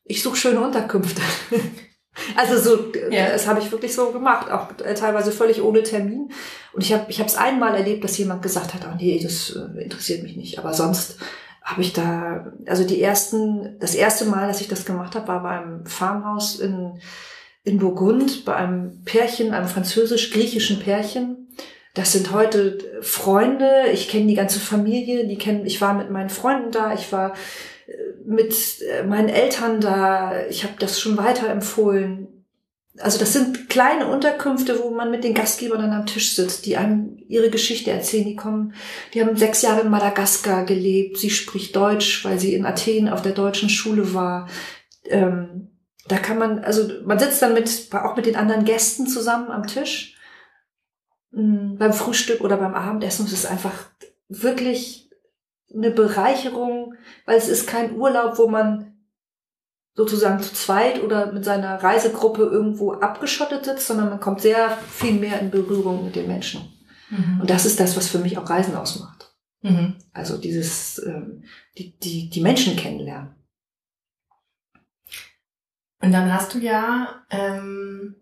ich 0.04 0.22
suche 0.22 0.36
schöne 0.36 0.60
Unterkünfte. 0.60 1.22
Also 2.36 2.58
so, 2.58 2.92
ja. 3.10 3.30
das 3.30 3.48
habe 3.48 3.58
ich 3.58 3.72
wirklich 3.72 3.92
so 3.92 4.12
gemacht, 4.12 4.48
auch 4.48 4.68
teilweise 4.72 5.32
völlig 5.32 5.60
ohne 5.60 5.82
Termin. 5.82 6.30
Und 6.72 6.84
ich 6.84 6.92
habe 6.92 7.06
ich 7.08 7.18
habe 7.18 7.28
es 7.28 7.34
einmal 7.34 7.74
erlebt, 7.74 8.04
dass 8.04 8.16
jemand 8.16 8.40
gesagt 8.40 8.72
hat, 8.72 8.82
oh 8.88 8.94
nee, 8.96 9.18
das 9.20 9.50
äh, 9.56 9.82
interessiert 9.82 10.22
mich 10.22 10.36
nicht. 10.36 10.58
Aber 10.58 10.72
sonst 10.74 11.18
habe 11.64 11.80
ich 11.80 11.92
da, 11.92 12.52
also 12.66 12.84
die 12.84 13.02
ersten, 13.02 13.78
das 13.80 13.96
erste 13.96 14.26
Mal, 14.26 14.46
dass 14.46 14.60
ich 14.60 14.68
das 14.68 14.84
gemacht 14.84 15.16
habe, 15.16 15.26
war 15.26 15.42
beim 15.42 15.86
Farmhaus 15.86 16.60
in 16.60 17.00
in 17.64 17.78
Burgund 17.78 18.44
bei 18.44 18.54
einem 18.54 19.02
Pärchen, 19.04 19.52
einem 19.52 19.68
französisch-griechischen 19.68 20.80
Pärchen. 20.80 21.48
Das 21.94 22.12
sind 22.12 22.32
heute 22.32 22.78
Freunde. 23.00 23.86
Ich 23.92 24.08
kenne 24.08 24.26
die 24.26 24.34
ganze 24.34 24.60
Familie. 24.60 25.26
Die 25.26 25.38
kennen. 25.38 25.64
Ich 25.64 25.80
war 25.80 25.94
mit 25.94 26.10
meinen 26.10 26.28
Freunden 26.28 26.70
da. 26.70 26.92
Ich 26.92 27.10
war 27.10 27.34
mit 28.26 28.54
äh, 28.82 29.04
meinen 29.04 29.28
Eltern 29.28 29.80
da. 29.80 30.46
Ich 30.50 30.64
habe 30.64 30.74
das 30.78 31.00
schon 31.00 31.16
weiterempfohlen. 31.16 32.23
Also 33.00 33.18
das 33.18 33.32
sind 33.32 33.68
kleine 33.68 34.06
Unterkünfte, 34.06 34.80
wo 34.80 34.90
man 34.90 35.10
mit 35.10 35.24
den 35.24 35.34
Gastgebern 35.34 35.80
dann 35.80 35.92
am 35.92 36.06
Tisch 36.06 36.36
sitzt, 36.36 36.64
die 36.64 36.76
einem 36.76 37.18
ihre 37.26 37.50
Geschichte 37.50 37.90
erzählen. 37.90 38.24
Die 38.24 38.36
kommen, 38.36 38.74
die 39.12 39.20
haben 39.20 39.36
sechs 39.36 39.62
Jahre 39.62 39.80
in 39.80 39.90
Madagaskar 39.90 40.64
gelebt. 40.64 41.18
Sie 41.18 41.30
spricht 41.30 41.74
Deutsch, 41.74 42.24
weil 42.24 42.38
sie 42.38 42.54
in 42.54 42.66
Athen 42.66 43.08
auf 43.08 43.22
der 43.22 43.32
deutschen 43.32 43.68
Schule 43.68 44.14
war. 44.14 44.48
Ähm, 45.06 45.72
da 46.06 46.18
kann 46.18 46.38
man, 46.38 46.60
also 46.60 46.88
man 47.04 47.18
sitzt 47.18 47.42
dann 47.42 47.54
mit, 47.54 47.88
auch 47.92 48.14
mit 48.14 48.26
den 48.26 48.36
anderen 48.36 48.64
Gästen 48.64 49.08
zusammen 49.08 49.50
am 49.50 49.66
Tisch. 49.66 50.16
Mm, 51.32 51.76
beim 51.76 51.92
Frühstück 51.92 52.42
oder 52.42 52.56
beim 52.56 52.74
Abendessen. 52.74 53.26
Es 53.26 53.32
ist 53.32 53.46
einfach 53.46 53.90
wirklich 54.28 55.10
eine 55.74 55.90
Bereicherung, 55.90 56.94
weil 57.26 57.36
es 57.36 57.48
ist 57.48 57.66
kein 57.66 57.96
Urlaub, 57.96 58.38
wo 58.38 58.48
man 58.48 58.93
sozusagen 59.94 60.42
zu 60.42 60.52
zweit 60.52 61.02
oder 61.02 61.32
mit 61.32 61.44
seiner 61.44 61.82
Reisegruppe 61.82 62.42
irgendwo 62.42 62.94
abgeschottet 62.94 63.64
sitzt, 63.64 63.86
sondern 63.86 64.10
man 64.10 64.20
kommt 64.20 64.40
sehr 64.40 64.76
viel 64.90 65.14
mehr 65.14 65.40
in 65.40 65.50
Berührung 65.50 66.04
mit 66.04 66.16
den 66.16 66.26
Menschen. 66.26 66.72
Mhm. 67.10 67.40
Und 67.40 67.50
das 67.50 67.64
ist 67.64 67.78
das, 67.78 67.96
was 67.96 68.08
für 68.08 68.18
mich 68.18 68.36
auch 68.36 68.48
Reisen 68.48 68.74
ausmacht. 68.74 69.34
Mhm. 69.62 69.94
Also 70.12 70.36
dieses, 70.36 70.98
ähm, 70.98 71.44
die, 71.78 71.96
die, 71.98 72.28
die 72.28 72.40
Menschen 72.40 72.76
kennenlernen. 72.76 73.34
Und 76.00 76.12
dann 76.12 76.32
hast 76.32 76.54
du 76.54 76.58
ja 76.58 77.24
ähm, 77.30 78.16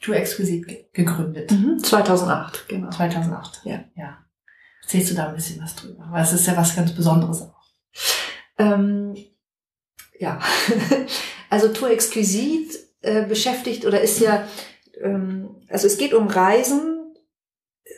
True 0.00 0.16
Exquisit 0.16 0.92
gegründet. 0.92 1.50
Mhm, 1.50 1.78
2008, 1.82 2.68
genau. 2.68 2.90
2008, 2.90 3.62
ja. 3.64 3.84
ja. 3.96 4.18
Erzählst 4.82 5.10
du 5.10 5.14
da 5.14 5.28
ein 5.28 5.34
bisschen 5.34 5.62
was 5.62 5.74
drüber? 5.74 6.06
Weil 6.10 6.22
es 6.22 6.32
ist 6.32 6.46
ja 6.46 6.56
was 6.56 6.76
ganz 6.76 6.92
Besonderes 6.92 7.42
auch. 7.42 7.62
Ähm, 8.58 9.16
ja, 10.18 10.40
also 11.50 11.68
Tour 11.68 11.90
Exquisit 11.90 12.78
äh, 13.02 13.24
beschäftigt 13.26 13.86
oder 13.86 14.00
ist 14.00 14.20
ja, 14.20 14.44
ähm, 15.00 15.56
also 15.68 15.86
es 15.86 15.98
geht 15.98 16.14
um 16.14 16.28
Reisen. 16.28 17.14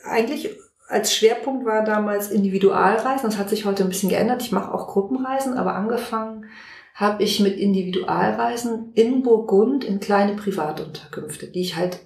Eigentlich 0.05 0.51
als 0.89 1.15
Schwerpunkt 1.15 1.65
war 1.65 1.85
damals 1.85 2.31
Individualreisen. 2.31 3.29
Das 3.31 3.39
hat 3.39 3.49
sich 3.49 3.65
heute 3.65 3.85
ein 3.85 3.89
bisschen 3.89 4.09
geändert. 4.09 4.43
Ich 4.43 4.53
mache 4.53 4.75
auch 4.75 4.89
Gruppenreisen, 4.89 5.55
aber 5.55 5.75
angefangen 5.75 6.47
habe 6.95 7.23
ich 7.23 7.41
mit 7.41 7.57
Individualreisen 7.57 8.93
in 8.95 9.23
Burgund 9.23 9.85
in 9.85 10.01
kleine 10.01 10.35
Privatunterkünfte, 10.35 11.47
die 11.47 11.63
ich 11.63 11.77
halt 11.77 12.01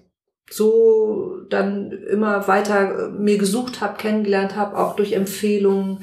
so 0.51 1.41
dann 1.49 1.91
immer 1.91 2.47
weiter 2.47 3.07
äh, 3.07 3.09
mir 3.11 3.39
gesucht 3.39 3.81
habe, 3.81 3.97
kennengelernt 3.97 4.57
habe, 4.57 4.79
auch 4.79 4.95
durch 4.95 5.13
Empfehlungen. 5.13 5.99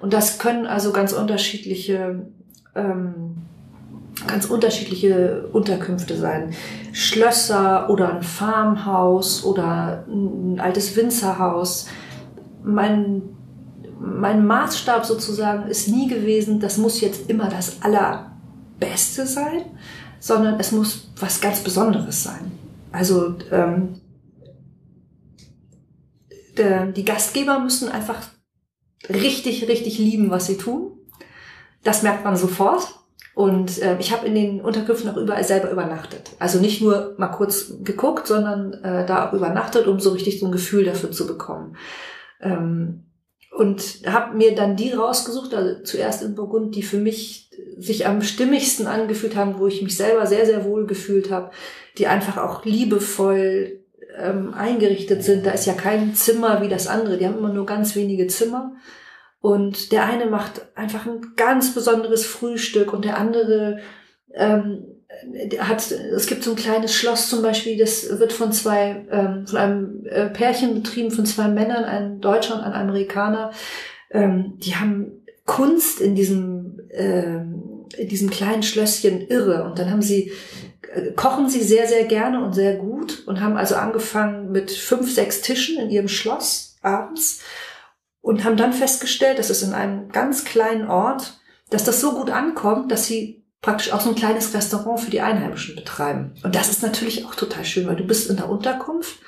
Und 0.00 0.12
das 0.12 0.38
können 0.38 0.66
also 0.66 0.92
ganz 0.92 1.12
unterschiedliche, 1.12 2.26
ähm, 2.74 3.36
ganz 4.26 4.46
unterschiedliche 4.46 5.48
Unterkünfte 5.52 6.16
sein. 6.16 6.54
Schlösser 6.92 7.90
oder 7.90 8.14
ein 8.14 8.22
Farmhaus 8.22 9.44
oder 9.44 10.04
ein 10.08 10.60
altes 10.60 10.96
Winzerhaus. 10.96 11.88
Mein, 12.62 13.22
mein 14.00 14.46
Maßstab 14.46 15.04
sozusagen 15.04 15.68
ist 15.68 15.88
nie 15.88 16.08
gewesen, 16.08 16.60
das 16.60 16.78
muss 16.78 17.00
jetzt 17.00 17.28
immer 17.28 17.48
das 17.48 17.82
Allerbeste 17.82 19.26
sein, 19.26 19.64
sondern 20.20 20.58
es 20.58 20.72
muss 20.72 21.10
was 21.20 21.40
ganz 21.40 21.60
Besonderes 21.60 22.22
sein. 22.22 22.52
Also 22.92 23.34
ähm, 23.50 24.00
der, 26.56 26.86
die 26.86 27.04
Gastgeber 27.04 27.58
müssen 27.58 27.88
einfach 27.88 28.22
richtig, 29.08 29.68
richtig 29.68 29.98
lieben, 29.98 30.30
was 30.30 30.46
sie 30.46 30.56
tun. 30.56 30.92
Das 31.82 32.02
merkt 32.02 32.24
man 32.24 32.36
sofort. 32.36 33.03
Und 33.34 33.82
äh, 33.82 33.96
ich 33.98 34.12
habe 34.12 34.26
in 34.26 34.34
den 34.34 34.60
Unterkünften 34.60 35.10
auch 35.10 35.16
überall 35.16 35.42
selber 35.42 35.70
übernachtet. 35.70 36.30
Also 36.38 36.60
nicht 36.60 36.80
nur 36.80 37.14
mal 37.18 37.28
kurz 37.28 37.72
geguckt, 37.82 38.28
sondern 38.28 38.74
äh, 38.84 39.04
da 39.06 39.28
auch 39.28 39.32
übernachtet, 39.32 39.86
um 39.88 39.98
so 39.98 40.10
richtig 40.10 40.38
so 40.38 40.46
ein 40.46 40.52
Gefühl 40.52 40.84
dafür 40.84 41.10
zu 41.10 41.26
bekommen. 41.26 41.76
Ähm, 42.40 43.04
und 43.50 44.02
habe 44.06 44.36
mir 44.36 44.54
dann 44.54 44.76
die 44.76 44.92
rausgesucht, 44.92 45.54
also 45.54 45.82
zuerst 45.82 46.22
in 46.22 46.34
Burgund, 46.34 46.74
die 46.74 46.82
für 46.82 46.98
mich 46.98 47.50
sich 47.76 48.06
am 48.06 48.22
stimmigsten 48.22 48.86
angefühlt 48.86 49.36
haben, 49.36 49.58
wo 49.58 49.66
ich 49.66 49.82
mich 49.82 49.96
selber 49.96 50.26
sehr, 50.26 50.46
sehr 50.46 50.64
wohl 50.64 50.86
gefühlt 50.86 51.30
habe, 51.30 51.50
die 51.98 52.06
einfach 52.06 52.36
auch 52.36 52.64
liebevoll 52.64 53.80
ähm, 54.16 54.54
eingerichtet 54.54 55.22
sind. 55.22 55.46
Da 55.46 55.52
ist 55.52 55.66
ja 55.66 55.74
kein 55.74 56.14
Zimmer 56.14 56.62
wie 56.62 56.68
das 56.68 56.86
andere. 56.86 57.16
Die 57.16 57.26
haben 57.26 57.38
immer 57.38 57.52
nur 57.52 57.66
ganz 57.66 57.94
wenige 57.96 58.26
Zimmer. 58.26 58.72
Und 59.44 59.92
der 59.92 60.06
eine 60.06 60.24
macht 60.24 60.62
einfach 60.74 61.04
ein 61.04 61.34
ganz 61.36 61.74
besonderes 61.74 62.24
Frühstück 62.24 62.94
und 62.94 63.04
der 63.04 63.18
andere 63.18 63.80
ähm, 64.32 64.86
hat, 65.58 65.90
es 65.90 66.26
gibt 66.26 66.44
so 66.44 66.52
ein 66.52 66.56
kleines 66.56 66.94
Schloss 66.94 67.28
zum 67.28 67.42
Beispiel, 67.42 67.76
das 67.76 68.18
wird 68.18 68.32
von 68.32 68.52
zwei, 68.52 69.04
ähm, 69.10 69.46
von 69.46 69.58
einem 69.58 70.06
äh, 70.06 70.30
Pärchen 70.30 70.72
betrieben, 70.72 71.10
von 71.10 71.26
zwei 71.26 71.48
Männern, 71.48 71.84
ein 71.84 72.22
Deutscher 72.22 72.54
und 72.54 72.62
ein 72.62 72.72
Amerikaner. 72.72 73.50
Ähm, 74.10 74.54
die 74.60 74.76
haben 74.76 75.12
Kunst 75.44 76.00
in 76.00 76.14
diesem, 76.14 76.80
ähm, 76.90 77.84
in 77.98 78.08
diesem 78.08 78.30
kleinen 78.30 78.62
Schlösschen 78.62 79.28
irre. 79.28 79.64
Und 79.64 79.78
dann 79.78 79.90
haben 79.90 80.00
sie 80.00 80.32
kochen 81.16 81.50
sie 81.50 81.62
sehr, 81.62 81.86
sehr 81.86 82.04
gerne 82.04 82.42
und 82.42 82.54
sehr 82.54 82.76
gut 82.76 83.24
und 83.26 83.42
haben 83.42 83.58
also 83.58 83.74
angefangen 83.74 84.52
mit 84.52 84.70
fünf, 84.70 85.12
sechs 85.12 85.42
Tischen 85.42 85.78
in 85.78 85.90
ihrem 85.90 86.08
Schloss 86.08 86.76
abends 86.80 87.42
und 88.24 88.42
haben 88.42 88.56
dann 88.56 88.72
festgestellt, 88.72 89.38
dass 89.38 89.50
es 89.50 89.62
in 89.62 89.74
einem 89.74 90.08
ganz 90.08 90.46
kleinen 90.46 90.88
Ort, 90.88 91.38
dass 91.68 91.84
das 91.84 92.00
so 92.00 92.14
gut 92.14 92.30
ankommt, 92.30 92.90
dass 92.90 93.04
sie 93.04 93.44
praktisch 93.60 93.92
auch 93.92 94.00
so 94.00 94.08
ein 94.08 94.14
kleines 94.14 94.54
Restaurant 94.54 94.98
für 94.98 95.10
die 95.10 95.20
Einheimischen 95.20 95.76
betreiben. 95.76 96.32
Und 96.42 96.54
das 96.54 96.70
ist 96.70 96.82
natürlich 96.82 97.26
auch 97.26 97.34
total 97.34 97.66
schön, 97.66 97.86
weil 97.86 97.96
du 97.96 98.04
bist 98.04 98.30
in 98.30 98.36
der 98.36 98.48
Unterkunft, 98.48 99.18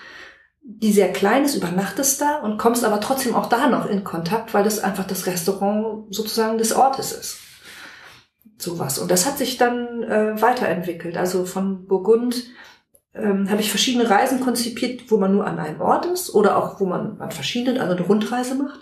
die 0.62 0.92
sehr 0.92 1.12
klein 1.12 1.44
ist, 1.44 1.56
übernachtest 1.56 2.22
da 2.22 2.38
und 2.38 2.56
kommst 2.56 2.84
aber 2.84 2.98
trotzdem 3.00 3.34
auch 3.34 3.50
da 3.50 3.68
noch 3.68 3.84
in 3.84 4.02
Kontakt, 4.02 4.54
weil 4.54 4.64
das 4.64 4.78
einfach 4.78 5.06
das 5.06 5.26
Restaurant 5.26 6.06
sozusagen 6.14 6.56
des 6.56 6.72
Ortes 6.72 7.12
ist 7.12 7.36
sowas. 8.58 8.98
Und 8.98 9.10
das 9.10 9.26
hat 9.26 9.36
sich 9.36 9.58
dann 9.58 10.04
äh, 10.04 10.40
weiterentwickelt. 10.40 11.18
Also 11.18 11.44
von 11.44 11.86
Burgund 11.86 12.46
ähm, 13.18 13.50
habe 13.50 13.60
ich 13.60 13.70
verschiedene 13.70 14.08
Reisen 14.08 14.40
konzipiert, 14.40 15.10
wo 15.10 15.16
man 15.16 15.32
nur 15.32 15.46
an 15.46 15.58
einem 15.58 15.80
Ort 15.80 16.06
ist 16.06 16.34
oder 16.34 16.56
auch 16.56 16.80
wo 16.80 16.86
man 16.86 17.20
an 17.20 17.30
verschiedenen, 17.30 17.80
also 17.80 17.96
eine 17.96 18.06
Rundreise 18.06 18.54
macht. 18.54 18.80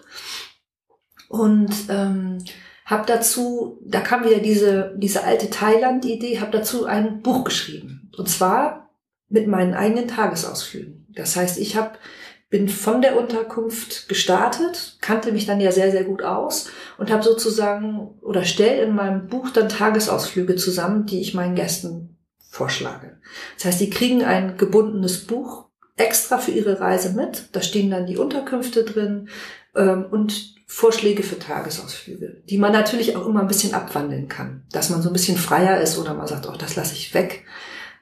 Und 1.28 1.72
ähm, 1.88 2.38
habe 2.84 3.04
dazu, 3.06 3.80
da 3.84 4.00
kam 4.00 4.24
wieder 4.24 4.38
diese, 4.38 4.94
diese 4.96 5.24
alte 5.24 5.50
Thailand-Idee, 5.50 6.40
habe 6.40 6.50
dazu 6.50 6.84
ein 6.84 7.22
Buch 7.22 7.44
geschrieben. 7.44 8.10
Und 8.16 8.28
zwar 8.28 8.90
mit 9.28 9.48
meinen 9.48 9.74
eigenen 9.74 10.06
Tagesausflügen. 10.06 11.06
Das 11.14 11.36
heißt, 11.36 11.58
ich 11.58 11.76
habe 11.76 11.92
bin 12.50 12.68
von 12.68 13.02
der 13.02 13.18
Unterkunft 13.18 14.08
gestartet, 14.08 14.98
kannte 15.00 15.32
mich 15.32 15.44
dann 15.44 15.60
ja 15.60 15.72
sehr, 15.72 15.90
sehr 15.90 16.04
gut 16.04 16.22
aus 16.22 16.70
und 16.98 17.10
habe 17.10 17.24
sozusagen 17.24 18.16
oder 18.20 18.44
stelle 18.44 18.82
in 18.82 18.94
meinem 18.94 19.26
Buch 19.26 19.50
dann 19.50 19.68
Tagesausflüge 19.68 20.54
zusammen, 20.54 21.04
die 21.04 21.20
ich 21.20 21.34
meinen 21.34 21.56
Gästen 21.56 22.13
vorschlage. 22.54 23.18
Das 23.56 23.64
heißt, 23.64 23.80
die 23.80 23.90
kriegen 23.90 24.22
ein 24.22 24.56
gebundenes 24.56 25.26
Buch 25.26 25.66
extra 25.96 26.38
für 26.38 26.52
ihre 26.52 26.78
Reise 26.78 27.10
mit. 27.10 27.48
Da 27.50 27.60
stehen 27.60 27.90
dann 27.90 28.06
die 28.06 28.16
Unterkünfte 28.16 28.84
drin 28.84 29.28
ähm, 29.74 30.06
und 30.08 30.54
Vorschläge 30.66 31.24
für 31.24 31.38
Tagesausflüge, 31.38 32.42
die 32.48 32.58
man 32.58 32.72
natürlich 32.72 33.16
auch 33.16 33.26
immer 33.26 33.40
ein 33.40 33.48
bisschen 33.48 33.74
abwandeln 33.74 34.28
kann, 34.28 34.62
dass 34.70 34.88
man 34.88 35.02
so 35.02 35.10
ein 35.10 35.12
bisschen 35.12 35.36
freier 35.36 35.80
ist 35.80 35.98
oder 35.98 36.14
man 36.14 36.28
sagt, 36.28 36.48
oh, 36.48 36.56
das 36.56 36.76
lasse 36.76 36.94
ich 36.94 37.12
weg. 37.12 37.44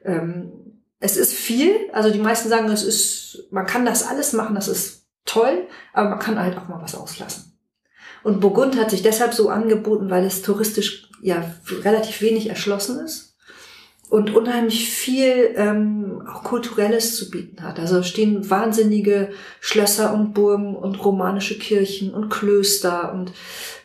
Ähm, 0.05 0.53
es 1.01 1.17
ist 1.17 1.33
viel, 1.33 1.75
also 1.93 2.11
die 2.11 2.19
meisten 2.19 2.51
sagen, 2.51 2.69
es 2.69 2.85
ist, 2.85 3.51
man 3.51 3.67
kann 3.67 3.87
das 3.87 4.07
alles 4.07 4.35
machen, 4.35 4.55
das 4.55 4.69
ist 4.69 5.07
toll, 5.25 5.67
aber 5.95 6.11
man 6.11 6.19
kann 6.19 6.39
halt 6.39 6.59
auch 6.59 6.69
mal 6.69 6.83
was 6.83 6.95
auslassen. 6.95 7.59
Und 8.23 8.41
Burgund 8.41 8.79
hat 8.79 8.91
sich 8.91 9.03
deshalb 9.03 9.33
so 9.33 9.49
angeboten, 9.49 10.11
weil 10.11 10.25
es 10.27 10.43
touristisch 10.43 11.09
ja 11.23 11.43
relativ 11.85 12.21
wenig 12.21 12.49
erschlossen 12.49 13.01
ist 13.01 13.32
und 14.13 14.35
unheimlich 14.35 14.91
viel 14.91 15.55
ähm, 15.55 16.23
auch 16.31 16.45
kulturelles 16.45 17.17
zu 17.17 17.31
bieten 17.31 17.63
hat. 17.63 17.81
Also 17.81 18.03
stehen 18.03 18.51
wahnsinnige 18.51 19.31
Schlösser 19.59 20.13
und 20.13 20.35
Burgen 20.35 20.77
und 20.77 21.03
romanische 21.03 21.59
Kirchen 21.59 22.13
und 22.13 22.29
Klöster 22.29 23.15
und 23.15 23.33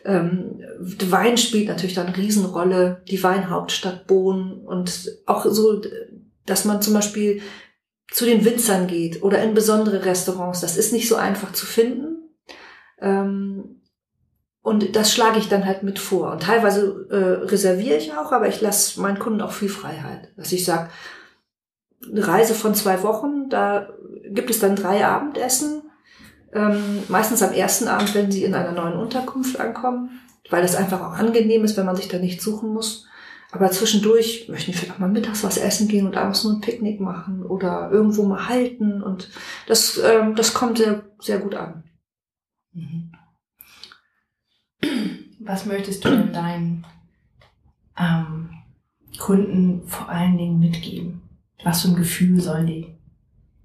ähm, 0.04 0.60
Wein 0.78 1.38
spielt 1.38 1.68
natürlich 1.68 1.94
dann 1.94 2.08
eine 2.08 2.16
Riesenrolle, 2.18 3.00
die 3.08 3.22
Weinhauptstadt 3.22 4.06
Bonn 4.06 4.52
und 4.66 5.10
auch 5.24 5.46
so, 5.46 5.80
dass 6.44 6.66
man 6.66 6.82
zum 6.82 6.92
Beispiel 6.92 7.40
zu 8.10 8.26
den 8.26 8.44
Winzern 8.44 8.86
geht 8.86 9.22
oder 9.22 9.42
in 9.42 9.54
besondere 9.54 10.04
Restaurants. 10.04 10.60
Das 10.60 10.76
ist 10.76 10.92
nicht 10.92 11.08
so 11.08 11.16
einfach 11.16 11.54
zu 11.54 11.64
finden. 11.64 12.18
Ähm, 13.00 13.77
und 14.68 14.94
das 14.94 15.12
schlage 15.12 15.38
ich 15.38 15.48
dann 15.48 15.64
halt 15.64 15.82
mit 15.82 15.98
vor. 15.98 16.32
Und 16.32 16.42
teilweise 16.42 17.06
äh, 17.10 17.46
reserviere 17.46 17.96
ich 17.96 18.12
auch, 18.12 18.32
aber 18.32 18.48
ich 18.48 18.60
lasse 18.60 19.00
meinen 19.00 19.18
Kunden 19.18 19.40
auch 19.40 19.52
viel 19.52 19.70
Freiheit. 19.70 20.28
Dass 20.36 20.52
ich 20.52 20.64
sage, 20.64 20.90
eine 22.06 22.26
Reise 22.26 22.54
von 22.54 22.74
zwei 22.74 23.02
Wochen, 23.02 23.48
da 23.48 23.88
gibt 24.28 24.50
es 24.50 24.60
dann 24.60 24.76
drei 24.76 25.06
Abendessen. 25.06 25.82
Ähm, 26.52 27.02
meistens 27.08 27.42
am 27.42 27.52
ersten 27.52 27.88
Abend, 27.88 28.14
wenn 28.14 28.30
sie 28.30 28.44
in 28.44 28.54
einer 28.54 28.72
neuen 28.72 28.98
Unterkunft 28.98 29.58
ankommen, 29.58 30.20
weil 30.50 30.64
es 30.64 30.76
einfach 30.76 31.00
auch 31.00 31.18
angenehm 31.18 31.64
ist, 31.64 31.76
wenn 31.76 31.86
man 31.86 31.96
sich 31.96 32.08
da 32.08 32.18
nicht 32.18 32.40
suchen 32.40 32.72
muss. 32.72 33.06
Aber 33.50 33.70
zwischendurch 33.70 34.48
möchten 34.48 34.72
die 34.72 34.76
vielleicht 34.76 34.98
mal 34.98 35.08
mittags 35.08 35.42
was 35.42 35.56
essen 35.56 35.88
gehen 35.88 36.06
und 36.06 36.16
abends 36.16 36.44
nur 36.44 36.52
ein 36.52 36.60
Picknick 36.60 37.00
machen 37.00 37.42
oder 37.42 37.90
irgendwo 37.90 38.24
mal 38.24 38.48
halten. 38.48 39.02
Und 39.02 39.30
das, 39.66 39.98
ähm, 39.98 40.34
das 40.34 40.52
kommt 40.52 40.78
sehr, 40.78 41.04
sehr 41.18 41.38
gut 41.38 41.54
an. 41.54 41.84
Mhm. 42.74 43.12
Was 45.40 45.66
möchtest 45.66 46.04
du 46.04 46.10
denn 46.10 46.32
deinen 46.32 46.86
ähm, 47.98 48.50
Kunden 49.18 49.86
vor 49.86 50.08
allen 50.08 50.36
Dingen 50.36 50.58
mitgeben? 50.58 51.22
Was 51.64 51.82
für 51.82 51.88
ein 51.88 51.96
Gefühl 51.96 52.40
sollen 52.40 52.66
die 52.66 52.94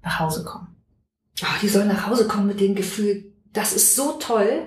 nach 0.02 0.20
Hause 0.20 0.44
kommen? 0.44 0.76
Oh, 1.42 1.58
die 1.62 1.68
sollen 1.68 1.88
nach 1.88 2.06
Hause 2.06 2.26
kommen 2.26 2.46
mit 2.46 2.60
dem 2.60 2.74
Gefühl, 2.74 3.32
das 3.52 3.72
ist 3.72 3.94
so 3.96 4.12
toll, 4.12 4.66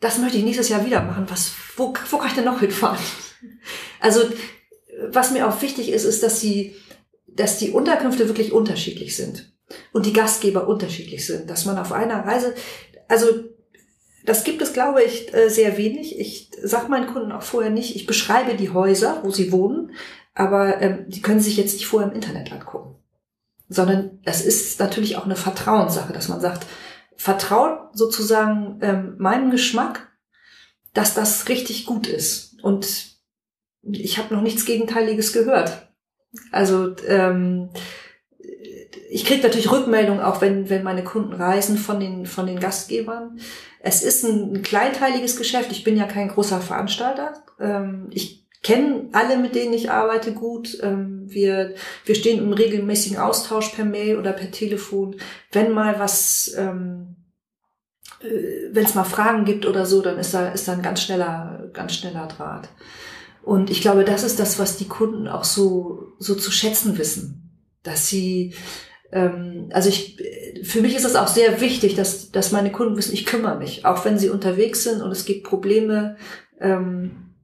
das 0.00 0.18
möchte 0.18 0.38
ich 0.38 0.44
nächstes 0.44 0.68
Jahr 0.68 0.84
wieder 0.84 1.02
machen. 1.02 1.26
Was, 1.28 1.52
wo, 1.76 1.94
wo 2.10 2.18
kann 2.18 2.28
ich 2.28 2.34
denn 2.34 2.44
noch 2.44 2.60
hinfahren? 2.60 2.98
Also, 4.00 4.20
was 5.10 5.32
mir 5.32 5.48
auch 5.48 5.62
wichtig 5.62 5.90
ist, 5.90 6.04
ist, 6.04 6.22
dass 6.22 6.40
sie, 6.40 6.74
dass 7.26 7.58
die 7.58 7.70
Unterkünfte 7.70 8.28
wirklich 8.28 8.52
unterschiedlich 8.52 9.16
sind 9.16 9.52
und 9.92 10.06
die 10.06 10.12
Gastgeber 10.12 10.68
unterschiedlich 10.68 11.26
sind, 11.26 11.48
dass 11.48 11.64
man 11.64 11.78
auf 11.78 11.92
einer 11.92 12.24
Reise, 12.24 12.54
also 13.08 13.26
das 14.24 14.44
gibt 14.44 14.62
es, 14.62 14.72
glaube 14.72 15.02
ich, 15.02 15.32
äh, 15.34 15.48
sehr 15.48 15.76
wenig. 15.76 16.18
Ich 16.18 16.50
sage 16.62 16.88
meinen 16.88 17.06
Kunden 17.06 17.32
auch 17.32 17.42
vorher 17.42 17.70
nicht, 17.70 17.94
ich 17.94 18.06
beschreibe 18.06 18.54
die 18.54 18.70
Häuser, 18.70 19.20
wo 19.22 19.30
sie 19.30 19.52
wohnen, 19.52 19.92
aber 20.34 20.80
ähm, 20.80 21.04
die 21.08 21.20
können 21.20 21.40
sich 21.40 21.56
jetzt 21.56 21.74
nicht 21.74 21.86
vorher 21.86 22.08
im 22.08 22.14
Internet 22.14 22.50
angucken. 22.52 22.96
Sondern 23.68 24.20
das 24.24 24.44
ist 24.44 24.80
natürlich 24.80 25.16
auch 25.16 25.24
eine 25.24 25.36
Vertrauenssache, 25.36 26.12
dass 26.12 26.28
man 26.28 26.40
sagt, 26.40 26.66
vertraut 27.16 27.96
sozusagen 27.96 28.78
ähm, 28.82 29.14
meinem 29.18 29.50
Geschmack, 29.50 30.10
dass 30.94 31.14
das 31.14 31.48
richtig 31.48 31.86
gut 31.86 32.06
ist. 32.06 32.60
Und 32.62 33.18
ich 33.82 34.18
habe 34.18 34.34
noch 34.34 34.42
nichts 34.42 34.64
Gegenteiliges 34.64 35.32
gehört. 35.32 35.88
Also 36.50 36.96
ähm, 37.06 37.68
ich 39.10 39.24
kriege 39.24 39.42
natürlich 39.42 39.70
Rückmeldungen, 39.70 40.22
auch 40.22 40.40
wenn, 40.40 40.70
wenn 40.70 40.82
meine 40.82 41.04
Kunden 41.04 41.32
reisen 41.32 41.76
von 41.76 42.00
den, 42.00 42.26
von 42.26 42.46
den 42.46 42.60
Gastgebern. 42.60 43.38
Es 43.80 44.02
ist 44.02 44.24
ein, 44.24 44.54
ein 44.54 44.62
kleinteiliges 44.62 45.36
Geschäft. 45.36 45.70
Ich 45.72 45.84
bin 45.84 45.96
ja 45.96 46.04
kein 46.04 46.28
großer 46.28 46.60
Veranstalter. 46.60 47.34
Ähm, 47.60 48.08
ich 48.10 48.46
kenne 48.62 49.08
alle, 49.12 49.36
mit 49.36 49.54
denen 49.54 49.74
ich 49.74 49.90
arbeite, 49.90 50.32
gut. 50.32 50.78
Ähm, 50.82 51.24
wir, 51.26 51.74
wir 52.04 52.14
stehen 52.14 52.38
im 52.38 52.52
regelmäßigen 52.52 53.18
Austausch 53.18 53.68
per 53.68 53.84
Mail 53.84 54.18
oder 54.18 54.32
per 54.32 54.50
Telefon. 54.50 55.16
Wenn 55.52 55.72
mal 55.72 55.98
was, 55.98 56.54
ähm, 56.56 57.16
äh, 58.20 58.72
wenn 58.72 58.84
es 58.84 58.94
mal 58.94 59.04
Fragen 59.04 59.44
gibt 59.44 59.66
oder 59.66 59.86
so, 59.86 60.00
dann 60.02 60.18
ist 60.18 60.34
da, 60.34 60.48
ist 60.48 60.66
da 60.66 60.72
ein 60.72 60.82
ganz 60.82 61.02
schneller, 61.02 61.68
ganz 61.72 61.94
schneller 61.94 62.26
Draht. 62.26 62.68
Und 63.42 63.70
ich 63.70 63.82
glaube, 63.82 64.04
das 64.04 64.24
ist 64.24 64.40
das, 64.40 64.58
was 64.58 64.78
die 64.78 64.88
Kunden 64.88 65.28
auch 65.28 65.44
so, 65.44 66.14
so 66.18 66.34
zu 66.34 66.50
schätzen 66.50 66.96
wissen. 66.96 67.43
Dass 67.84 68.08
sie, 68.08 68.54
ähm, 69.12 69.68
also 69.72 69.88
ich, 69.88 70.20
für 70.64 70.80
mich 70.80 70.96
ist 70.96 71.04
es 71.04 71.14
auch 71.14 71.28
sehr 71.28 71.60
wichtig, 71.60 71.94
dass, 71.94 72.32
dass 72.32 72.50
meine 72.50 72.72
Kunden 72.72 72.96
wissen, 72.96 73.14
ich 73.14 73.26
kümmere 73.26 73.56
mich, 73.56 73.84
auch 73.84 74.04
wenn 74.04 74.18
sie 74.18 74.30
unterwegs 74.30 74.82
sind 74.82 75.00
und 75.00 75.12
es 75.12 75.24
gibt 75.24 75.44
Probleme, 75.44 76.16
ähm, 76.60 77.34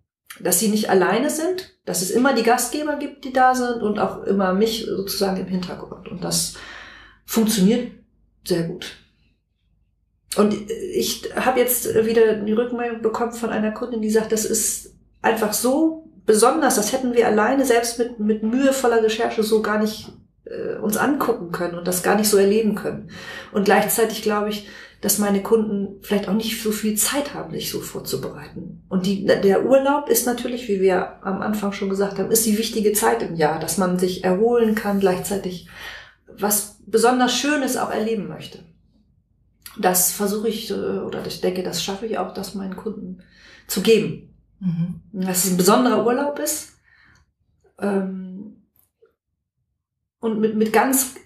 dass 0.41 0.59
sie 0.59 0.69
nicht 0.69 0.91
alleine 0.91 1.31
sind, 1.31 1.79
dass 1.85 2.03
es 2.03 2.11
immer 2.11 2.35
die 2.35 2.43
Gastgeber 2.43 2.97
gibt, 2.97 3.25
die 3.25 3.33
da 3.33 3.55
sind 3.55 3.83
und 3.83 3.99
auch 3.99 4.25
immer 4.25 4.53
mich 4.55 4.87
sozusagen 4.87 5.39
im 5.39 5.47
Hintergrund. 5.47 6.09
Und 6.09 6.25
das 6.25 6.55
funktioniert 7.27 7.93
sehr 8.45 8.65
gut. 8.65 8.97
Und 10.37 10.55
ich 10.71 11.29
habe 11.35 11.59
jetzt 11.59 11.93
wieder 12.07 12.35
die 12.35 12.53
Rückmeldung 12.53 13.03
bekommen 13.03 13.33
von 13.33 13.51
einer 13.51 13.73
Kundin, 13.73 14.01
die 14.01 14.11
sagt, 14.11 14.33
das 14.33 14.45
ist 14.45 14.95
einfach 15.23 15.53
so 15.53 16.09
besonders, 16.25 16.77
das 16.77 16.93
hätten 16.93 17.15
wir 17.15 17.27
alleine 17.27 17.65
selbst 17.65 17.99
mit, 17.99 18.21
mit 18.21 18.43
mühevoller 18.43 19.03
Recherche 19.03 19.43
so 19.43 19.61
gar 19.63 19.79
nicht 19.79 20.13
äh, 20.51 20.77
uns 20.79 20.97
angucken 20.97 21.53
können 21.53 21.79
und 21.79 21.87
das 21.87 22.03
gar 22.03 22.17
nicht 22.17 22.29
so 22.29 22.37
erleben 22.37 22.75
können. 22.75 23.11
Und 23.53 23.65
gleichzeitig 23.65 24.23
glaube 24.23 24.51
ich, 24.51 24.69
dass 25.01 25.19
meine 25.19 25.43
Kunden 25.43 26.03
vielleicht 26.03 26.29
auch 26.29 26.35
nicht 26.35 26.63
so 26.63 26.73
viel 26.73 26.95
Zeit 26.95 27.33
haben, 27.33 27.53
sich 27.53 27.71
so 27.71 27.81
vorzubereiten. 27.81 28.83
Und 28.89 29.07
die, 29.07 29.25
der 29.25 29.65
Urlaub 29.65 30.11
ist 30.11 30.27
natürlich, 30.27 30.69
wie 30.69 30.81
wir 30.81 31.25
am 31.25 31.41
Anfang 31.41 31.73
schon 31.73 31.89
gesagt 31.89 32.19
haben, 32.19 32.31
ist 32.31 32.45
die 32.45 32.59
wichtige 32.59 32.93
Zeit 32.93 33.23
im 33.23 33.35
Jahr, 33.35 33.59
dass 33.59 33.79
man 33.79 33.99
sich 33.99 34.25
erholen 34.25 34.75
kann, 34.75 35.01
gleichzeitig 35.01 35.69
was 36.27 36.77
besonders 36.87 37.33
Schönes 37.33 37.79
auch 37.79 37.91
erleben 37.91 38.29
möchte. 38.29 38.59
Das 39.79 40.13
versuche 40.13 40.49
ich, 40.49 40.71
äh, 40.71 40.75
oder 40.75 41.25
ich 41.27 41.41
denke, 41.41 41.63
das 41.63 41.83
schaffe 41.83 42.07
ich 42.07 42.19
auch, 42.19 42.35
das 42.35 42.55
meinen 42.55 42.77
Kunden 42.77 43.23
zu 43.67 43.81
geben. 43.81 44.35
Mhm. 44.59 45.01
Dass 45.13 45.45
es 45.45 45.53
ein 45.53 45.57
besonderer 45.57 46.05
Urlaub 46.05 46.39
ist. 46.39 46.75
Ähm, 47.81 48.30
und 50.21 50.41
mit, 50.41 50.55
mit 50.55 50.73
ganz, 50.73 51.17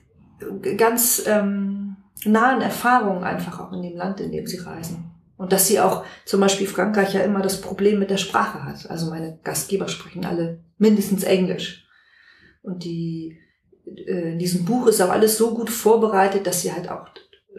ganz 0.76 1.24
ähm, 1.26 1.96
nahen 2.24 2.62
Erfahrungen 2.62 3.24
einfach 3.24 3.60
auch 3.60 3.72
in 3.72 3.82
dem 3.82 3.96
Land, 3.96 4.20
in 4.20 4.32
dem 4.32 4.46
sie 4.46 4.58
reisen. 4.58 5.10
Und 5.36 5.52
dass 5.52 5.66
sie 5.66 5.80
auch 5.80 6.04
zum 6.24 6.40
Beispiel 6.40 6.66
Frankreich 6.66 7.12
ja 7.12 7.20
immer 7.20 7.42
das 7.42 7.60
Problem 7.60 7.98
mit 7.98 8.10
der 8.10 8.18
Sprache 8.18 8.64
hat. 8.64 8.88
Also 8.88 9.10
meine 9.10 9.38
Gastgeber 9.42 9.88
sprechen 9.88 10.24
alle 10.24 10.60
mindestens 10.78 11.24
Englisch. 11.24 11.86
Und 12.62 12.84
die, 12.84 13.38
äh, 13.84 14.32
in 14.32 14.38
diesem 14.38 14.64
Buch 14.64 14.86
ist 14.86 15.00
auch 15.00 15.10
alles 15.10 15.36
so 15.36 15.54
gut 15.54 15.70
vorbereitet, 15.70 16.46
dass 16.46 16.62
sie 16.62 16.72
halt 16.72 16.88
auch 16.88 17.08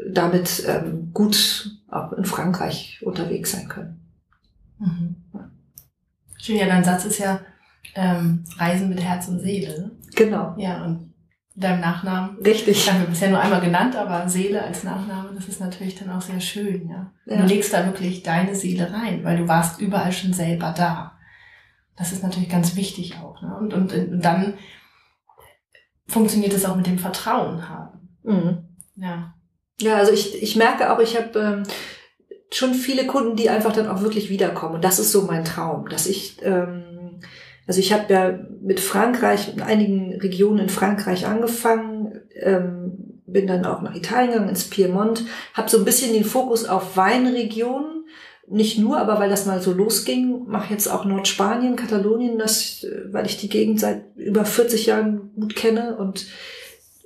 damit 0.10 0.64
ähm, 0.68 1.12
gut 1.14 1.70
auch 1.90 2.14
in 2.14 2.26
Frankreich 2.26 3.02
unterwegs 3.04 3.52
sein 3.52 3.68
können. 3.68 4.00
Mhm. 4.80 5.16
Schön, 6.38 6.58
ja, 6.58 6.68
dein 6.68 6.84
Satz 6.84 7.06
ist 7.06 7.20
ja 7.20 7.42
ähm, 7.96 8.44
Reisen 8.58 8.90
mit 8.90 9.02
Herz 9.02 9.28
und 9.28 9.40
Seele. 9.40 9.92
Genau. 10.16 10.56
Ja, 10.58 10.86
und 10.86 11.14
deinem 11.56 11.80
Nachnamen. 11.80 12.38
Richtig. 12.40 12.92
Haben 12.92 13.02
wir 13.02 13.08
bisher 13.08 13.30
nur 13.30 13.40
einmal 13.40 13.62
genannt, 13.62 13.96
aber 13.96 14.28
Seele 14.28 14.62
als 14.62 14.84
Nachname, 14.84 15.30
das 15.34 15.48
ist 15.48 15.62
natürlich 15.62 15.96
dann 15.96 16.12
auch 16.12 16.22
sehr 16.22 16.42
schön, 16.42 16.90
ja. 16.90 17.12
ja. 17.26 17.38
Du 17.38 17.48
legst 17.48 17.74
da 17.74 17.86
wirklich 17.86 18.24
deine 18.24 18.56
Seele 18.56 18.92
rein, 18.92 19.24
weil 19.24 19.38
du 19.38 19.48
warst 19.48 19.80
überall 19.80 20.12
schon 20.12 20.34
selber 20.34 20.74
da. 20.78 21.18
Das 21.96 22.12
ist 22.12 22.24
natürlich 22.24 22.50
ganz 22.50 22.76
wichtig 22.76 23.16
auch. 23.20 23.42
Ne? 23.42 23.56
Und, 23.58 23.74
und, 23.74 23.94
und 23.94 24.22
dann 24.22 24.56
funktioniert 26.08 26.54
es 26.54 26.66
auch 26.66 26.76
mit 26.76 26.88
dem 26.88 27.00
Vertrauen 27.00 27.70
haben. 27.70 28.10
Mhm. 28.24 28.66
Ja. 28.98 29.34
Ja, 29.80 29.96
also 29.98 30.12
ich, 30.12 30.42
ich 30.42 30.56
merke 30.56 30.92
auch, 30.92 31.00
ich 31.00 31.18
habe 31.18 31.40
ähm, 31.40 31.64
schon 32.52 32.74
viele 32.74 33.08
Kunden, 33.08 33.36
die 33.36 33.50
einfach 33.50 33.74
dann 33.74 33.88
auch 33.88 34.02
wirklich 34.02 34.30
wiederkommen. 34.30 34.76
Und 34.76 34.84
das 34.84 35.00
ist 35.00 35.12
so 35.12 35.24
mein 35.24 35.46
Traum, 35.46 35.88
dass 35.88 36.06
ich 36.06 36.38
ähm, 36.44 36.95
also 37.68 37.80
ich 37.80 37.94
habe 37.94 38.14
ja 38.14 38.40
mit 38.62 38.80
Frankreich, 38.80 39.54
in 39.54 39.62
einigen 39.62 40.20
Regionen 40.20 40.60
in 40.60 40.70
Frankreich 40.70 41.26
angefangen, 41.26 42.22
ähm, 42.36 43.22
bin 43.26 43.48
dann 43.48 43.66
auch 43.66 43.82
nach 43.82 43.96
Italien 43.96 44.32
gegangen, 44.32 44.50
ins 44.50 44.66
Piemont, 44.66 45.26
habe 45.54 45.70
so 45.70 45.78
ein 45.78 45.86
bisschen 45.86 46.14
den 46.14 46.24
Fokus 46.26 46.66
auf 46.66 46.96
Weinregionen. 46.96 48.06
Nicht 48.48 48.78
nur, 48.78 49.00
aber 49.00 49.20
weil 49.20 49.30
das 49.32 49.48
mal 49.48 49.60
so 49.60 49.74
losging, 49.74 50.46
mache 50.46 50.72
jetzt 50.72 50.88
auch 50.88 51.04
Nordspanien, 51.04 51.76
Katalonien, 51.76 52.38
das, 52.38 52.84
äh, 52.84 53.12
weil 53.12 53.26
ich 53.26 53.38
die 53.38 53.50
Gegend 53.50 53.80
seit 53.80 54.04
über 54.16 54.46
40 54.46 54.86
Jahren 54.86 55.32
gut 55.36 55.56
kenne 55.56 55.98
und 55.98 56.28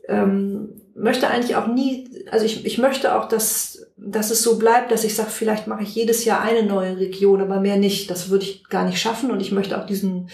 ähm, 0.09 0.81
möchte 0.95 1.29
eigentlich 1.29 1.55
auch 1.55 1.67
nie, 1.67 2.09
also 2.29 2.45
ich, 2.45 2.65
ich 2.65 2.77
möchte 2.77 3.15
auch, 3.15 3.29
dass, 3.29 3.68
dass 4.01 4.31
es 4.31 4.41
so 4.41 4.57
bleibt, 4.57 4.91
dass 4.91 5.03
ich 5.03 5.15
sage, 5.15 5.29
vielleicht 5.29 5.67
mache 5.67 5.83
ich 5.83 5.93
jedes 5.93 6.25
Jahr 6.25 6.41
eine 6.41 6.63
neue 6.63 6.97
Region, 6.97 7.41
aber 7.41 7.59
mehr 7.59 7.77
nicht. 7.77 8.09
Das 8.09 8.29
würde 8.29 8.45
ich 8.45 8.63
gar 8.69 8.85
nicht 8.85 8.99
schaffen 8.99 9.31
und 9.31 9.41
ich 9.41 9.51
möchte 9.51 9.79
auch 9.79 9.85
diesen 9.85 10.29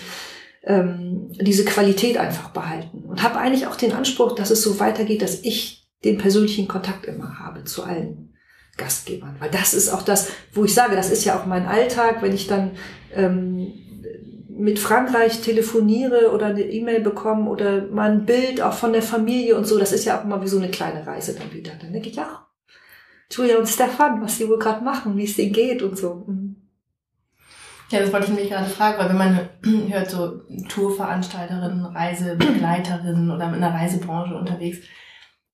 ähm, 0.66 1.32
diese 1.40 1.64
Qualität 1.64 2.18
einfach 2.18 2.50
behalten 2.50 3.04
und 3.08 3.22
habe 3.22 3.38
eigentlich 3.38 3.68
auch 3.68 3.76
den 3.76 3.94
Anspruch, 3.94 4.34
dass 4.34 4.50
es 4.50 4.64
so 4.64 4.80
weitergeht, 4.80 5.22
dass 5.22 5.42
ich 5.44 5.88
den 6.04 6.18
persönlichen 6.18 6.68
Kontakt 6.68 7.06
immer 7.06 7.40
habe 7.40 7.64
zu 7.64 7.84
allen 7.84 8.34
Gastgebern. 8.78 9.36
Weil 9.40 9.52
das 9.52 9.74
ist 9.74 9.90
auch 9.90 10.02
das, 10.02 10.30
wo 10.54 10.66
ich 10.66 10.74
sage, 10.74 10.96
das 10.96 11.12
ist 11.12 11.24
ja 11.24 11.40
auch 11.40 11.46
mein 11.46 11.68
Alltag, 11.68 12.22
wenn 12.22 12.34
ich 12.34 12.48
dann 12.48 12.72
ähm, 13.14 13.74
mit 14.50 14.80
Frankreich 14.80 15.42
telefoniere 15.42 16.32
oder 16.32 16.48
eine 16.48 16.64
E-Mail 16.64 17.02
bekomme 17.02 17.50
oder 17.50 17.86
mal 17.88 18.12
ein 18.12 18.26
Bild 18.26 18.62
auch 18.62 18.74
von 18.74 18.94
der 18.94 19.02
Familie 19.02 19.56
und 19.56 19.68
so, 19.68 19.78
das 19.78 19.92
ist 19.92 20.06
ja 20.06 20.20
auch 20.20 20.24
immer 20.24 20.42
wie 20.42 20.48
so 20.48 20.58
eine 20.58 20.72
kleine 20.72 21.06
Reise 21.06 21.36
dann 21.36 21.54
wieder. 21.54 21.74
Dann 21.80 21.94
denke 21.94 22.10
ich, 22.10 22.20
ach, 22.20 22.46
Julia 23.32 23.58
und 23.58 23.68
Stefan, 23.68 24.22
was 24.22 24.38
die 24.38 24.48
wohl 24.48 24.60
gerade 24.60 24.84
machen, 24.84 25.18
wie 25.18 25.26
es 25.26 25.36
denen 25.36 25.54
geht 25.54 25.82
und 25.82 25.98
so. 25.98 26.26
Mhm. 26.28 26.56
Ja, 27.92 28.00
das 28.00 28.12
wollte 28.12 28.32
ich 28.32 28.40
mich 28.40 28.50
gerade 28.50 28.70
fragen, 28.70 28.98
weil 28.98 29.10
wenn 29.10 29.18
man 29.18 29.50
hört, 29.92 30.10
so 30.10 30.42
Tourveranstalterinnen, 30.70 31.86
Reisebegleiterinnen 31.86 33.30
oder 33.30 33.54
in 33.54 33.62
der 33.62 33.74
Reisebranche 33.74 34.36
unterwegs, 34.36 34.80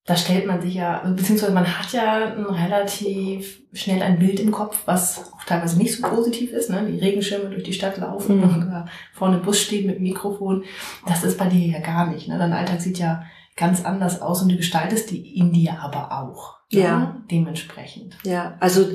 da 0.06 0.16
stellt 0.16 0.48
man 0.48 0.62
sich 0.62 0.74
ja, 0.74 1.04
beziehungsweise 1.16 1.52
man 1.52 1.78
hat 1.78 1.94
ja 1.94 2.34
ein 2.34 2.46
relativ 2.46 3.62
schnell 3.72 4.02
ein 4.02 4.18
Bild 4.18 4.40
im 4.40 4.52
Kopf, 4.52 4.82
was 4.86 5.20
auch 5.20 5.44
teilweise 5.44 5.78
nicht 5.78 5.96
so 5.96 6.08
positiv 6.08 6.54
ist, 6.54 6.72
ne? 6.72 6.88
Die 6.92 7.00
Regenschirme 7.00 7.50
durch 7.50 7.64
die 7.64 7.74
Stadt 7.74 7.98
laufen 7.98 8.38
mhm. 8.38 8.72
da 8.72 8.86
vorne 9.14 9.38
Bus 9.38 9.62
steht 9.62 9.86
mit 9.86 10.00
Mikrofon. 10.00 10.64
Das 11.06 11.24
ist 11.24 11.38
bei 11.38 11.46
dir 11.48 11.68
ja 11.68 11.80
gar 11.80 12.08
nicht. 12.08 12.28
Ne? 12.28 12.40
Dein 12.40 12.54
Alltag 12.54 12.82
sieht 12.82 12.98
ja 12.98 13.26
ganz 13.56 13.86
anders 13.86 14.22
aus 14.22 14.42
und 14.42 14.50
du 14.50 14.58
gestaltest 14.58 15.12
die 15.12 15.38
in 15.38 15.54
dir 15.54 15.80
aber 15.80 16.12
auch. 16.12 16.61
Ja. 16.80 17.22
Dementsprechend. 17.30 18.18
Ja, 18.24 18.58
also 18.60 18.90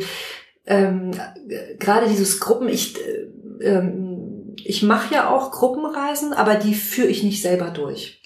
ähm, 0.67 1.13
gerade 1.79 2.09
dieses 2.09 2.41
Gruppen, 2.41 2.69
ich, 2.69 2.97
äh, 2.99 3.65
ähm, 3.65 4.55
ich 4.65 4.83
mache 4.83 5.15
ja 5.15 5.31
auch 5.31 5.53
Gruppenreisen, 5.53 6.33
aber 6.33 6.57
die 6.57 6.75
führe 6.75 7.09
ich 7.09 7.23
nicht 7.23 7.43
selber 7.43 7.71
durch 7.71 8.23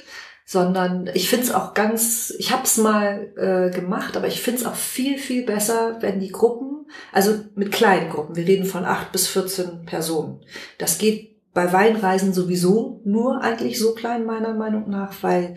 sondern 0.50 1.08
ich 1.14 1.30
finde 1.30 1.44
es 1.44 1.54
auch 1.54 1.74
ganz, 1.74 2.34
ich 2.36 2.50
habe 2.50 2.64
es 2.64 2.76
mal 2.76 3.32
äh, 3.36 3.70
gemacht, 3.72 4.16
aber 4.16 4.26
ich 4.26 4.42
finde 4.42 4.58
es 4.58 4.66
auch 4.66 4.74
viel, 4.74 5.16
viel 5.16 5.46
besser, 5.46 5.98
wenn 6.00 6.18
die 6.18 6.32
Gruppen, 6.32 6.86
also 7.12 7.36
mit 7.54 7.70
kleinen 7.70 8.10
Gruppen, 8.10 8.34
wir 8.34 8.48
reden 8.48 8.64
von 8.64 8.84
acht 8.84 9.12
bis 9.12 9.28
14 9.28 9.84
Personen. 9.86 10.40
Das 10.76 10.98
geht 10.98 11.40
bei 11.54 11.72
Weinreisen 11.72 12.32
sowieso 12.32 13.00
nur 13.04 13.40
eigentlich 13.42 13.78
so 13.78 13.94
klein, 13.94 14.26
meiner 14.26 14.52
Meinung 14.52 14.90
nach, 14.90 15.22
weil 15.22 15.54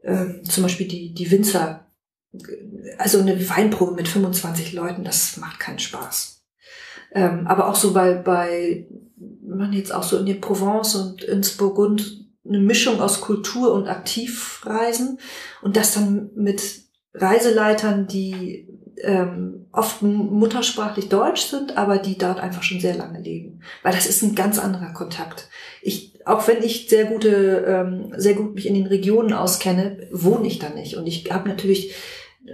äh, 0.00 0.40
zum 0.44 0.62
Beispiel 0.62 0.88
die, 0.88 1.12
die 1.12 1.30
Winzer, 1.30 1.91
also 2.98 3.20
eine 3.20 3.48
Weinprobe 3.48 3.92
mit 3.92 4.08
25 4.08 4.72
Leuten, 4.72 5.04
das 5.04 5.36
macht 5.36 5.60
keinen 5.60 5.78
Spaß. 5.78 6.42
Ähm, 7.14 7.46
aber 7.46 7.68
auch 7.68 7.74
so 7.74 7.92
bei, 7.92 8.14
bei, 8.14 8.86
man 9.44 9.72
jetzt 9.72 9.94
auch 9.94 10.02
so 10.02 10.18
in 10.18 10.26
die 10.26 10.34
Provence 10.34 10.94
und 10.94 11.22
ins 11.22 11.56
Burgund 11.56 12.26
eine 12.46 12.58
Mischung 12.58 13.00
aus 13.00 13.20
Kultur 13.20 13.72
und 13.72 13.86
Aktivreisen 13.86 15.18
und 15.60 15.76
das 15.76 15.94
dann 15.94 16.30
mit 16.34 16.62
Reiseleitern, 17.14 18.06
die 18.06 18.68
ähm, 19.02 19.66
oft 19.72 20.02
muttersprachlich 20.02 21.08
deutsch 21.08 21.42
sind, 21.42 21.76
aber 21.76 21.98
die 21.98 22.18
dort 22.18 22.40
einfach 22.40 22.62
schon 22.62 22.80
sehr 22.80 22.94
lange 22.96 23.20
leben. 23.20 23.60
Weil 23.82 23.92
das 23.92 24.06
ist 24.06 24.22
ein 24.22 24.34
ganz 24.34 24.58
anderer 24.58 24.92
Kontakt. 24.92 25.48
Ich, 25.82 26.26
auch 26.26 26.46
wenn 26.48 26.62
ich 26.62 26.88
sehr 26.88 27.06
gute, 27.06 27.64
ähm, 27.66 28.12
sehr 28.16 28.34
gut 28.34 28.54
mich 28.54 28.66
in 28.66 28.74
den 28.74 28.86
Regionen 28.86 29.32
auskenne, 29.32 30.08
wohne 30.12 30.46
ich 30.46 30.58
da 30.58 30.70
nicht. 30.70 30.96
Und 30.96 31.06
ich 31.06 31.30
habe 31.32 31.48
natürlich 31.48 31.94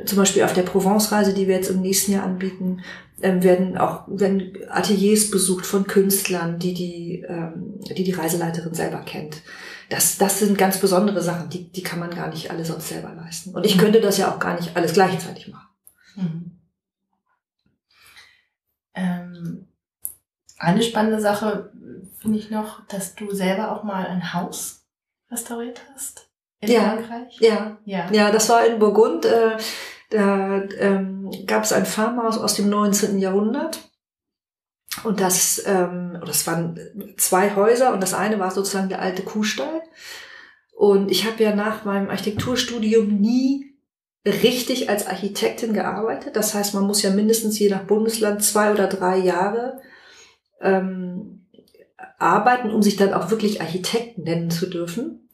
zum 0.05 0.18
Beispiel 0.18 0.42
auf 0.42 0.53
der 0.53 0.62
Provence-Reise, 0.62 1.33
die 1.35 1.48
wir 1.48 1.57
jetzt 1.57 1.70
im 1.70 1.81
nächsten 1.81 2.12
Jahr 2.12 2.24
anbieten, 2.24 2.83
ähm, 3.22 3.42
werden 3.42 3.79
auch 3.79 4.05
werden 4.07 4.53
Ateliers 4.68 5.31
besucht 5.31 5.66
von 5.66 5.87
Künstlern, 5.87 6.59
die 6.59 6.74
die, 6.74 7.24
ähm, 7.29 7.81
die 7.96 8.05
die 8.05 8.12
Reiseleiterin 8.12 8.74
selber 8.74 9.01
kennt 9.01 9.42
das, 9.88 10.18
das 10.18 10.38
sind 10.38 10.59
ganz 10.59 10.79
besondere 10.81 11.22
Sachen, 11.22 11.48
die, 11.48 11.70
die 11.70 11.83
kann 11.83 11.98
man 11.98 12.11
gar 12.11 12.29
nicht 12.29 12.51
alle 12.51 12.64
sonst 12.64 12.88
selber 12.88 13.14
leisten. 13.14 13.55
Und 13.55 13.64
ich 13.64 13.77
mhm. 13.77 13.81
könnte 13.81 14.01
das 14.01 14.18
ja 14.18 14.33
auch 14.33 14.38
gar 14.38 14.55
nicht 14.55 14.77
alles 14.77 14.92
gleichzeitig 14.92 15.48
machen. 15.48 15.68
Mhm. 16.16 16.61
Ähm, 18.94 19.68
eine 20.59 20.83
spannende 20.83 21.20
Sache 21.20 21.72
finde 22.18 22.38
ich 22.38 22.51
noch, 22.51 22.87
dass 22.88 23.14
du 23.14 23.33
selber 23.33 23.72
auch 23.72 23.85
mal 23.85 24.07
ein 24.07 24.35
Haus 24.35 24.87
restauriert 25.31 25.81
hast 25.94 26.28
in 26.61 26.71
ja, 26.71 26.81
Frankreich. 26.81 27.37
Ja, 27.40 27.79
ja, 27.85 28.11
ja, 28.11 28.31
das 28.31 28.49
war 28.49 28.66
in 28.66 28.79
Burgund. 28.79 29.25
Äh, 29.25 29.57
da 30.11 30.62
ähm, 30.79 31.31
gab 31.47 31.64
es 31.64 31.73
ein 31.73 31.87
Farmhaus 31.87 32.38
aus 32.38 32.55
dem 32.55 32.68
19. 32.68 33.18
Jahrhundert. 33.18 33.90
Und 35.05 35.21
das, 35.21 35.62
ähm, 35.66 36.18
das 36.25 36.47
waren 36.47 36.79
zwei 37.16 37.55
Häuser 37.55 37.92
und 37.92 38.03
das 38.03 38.14
eine 38.14 38.38
war 38.38 38.51
sozusagen 38.51 38.88
der 38.88 39.03
alte 39.03 39.23
Kuhstall. 39.23 39.83
Und 40.75 41.11
ich 41.11 41.27
habe 41.27 41.42
ja 41.42 41.55
nach 41.55 41.85
meinem 41.85 42.09
Architekturstudium 42.09 43.21
nie 43.21 43.77
richtig 44.25 44.88
als 44.88 45.07
Architektin 45.07 45.73
gearbeitet. 45.73 46.37
Das 46.37 46.55
heißt, 46.55 46.75
man 46.75 46.85
muss 46.85 47.03
ja 47.03 47.11
mindestens 47.11 47.59
je 47.59 47.68
nach 47.68 47.85
Bundesland 47.85 48.42
zwei 48.42 48.73
oder 48.73 48.87
drei 48.87 49.18
Jahre 49.18 49.81
ähm, 50.61 51.47
arbeiten, 52.18 52.71
um 52.71 52.83
sich 52.83 52.97
dann 52.97 53.12
auch 53.12 53.31
wirklich 53.31 53.61
Architekt 53.61 54.18
nennen 54.18 54.51
zu 54.51 54.66
dürfen. 54.66 55.28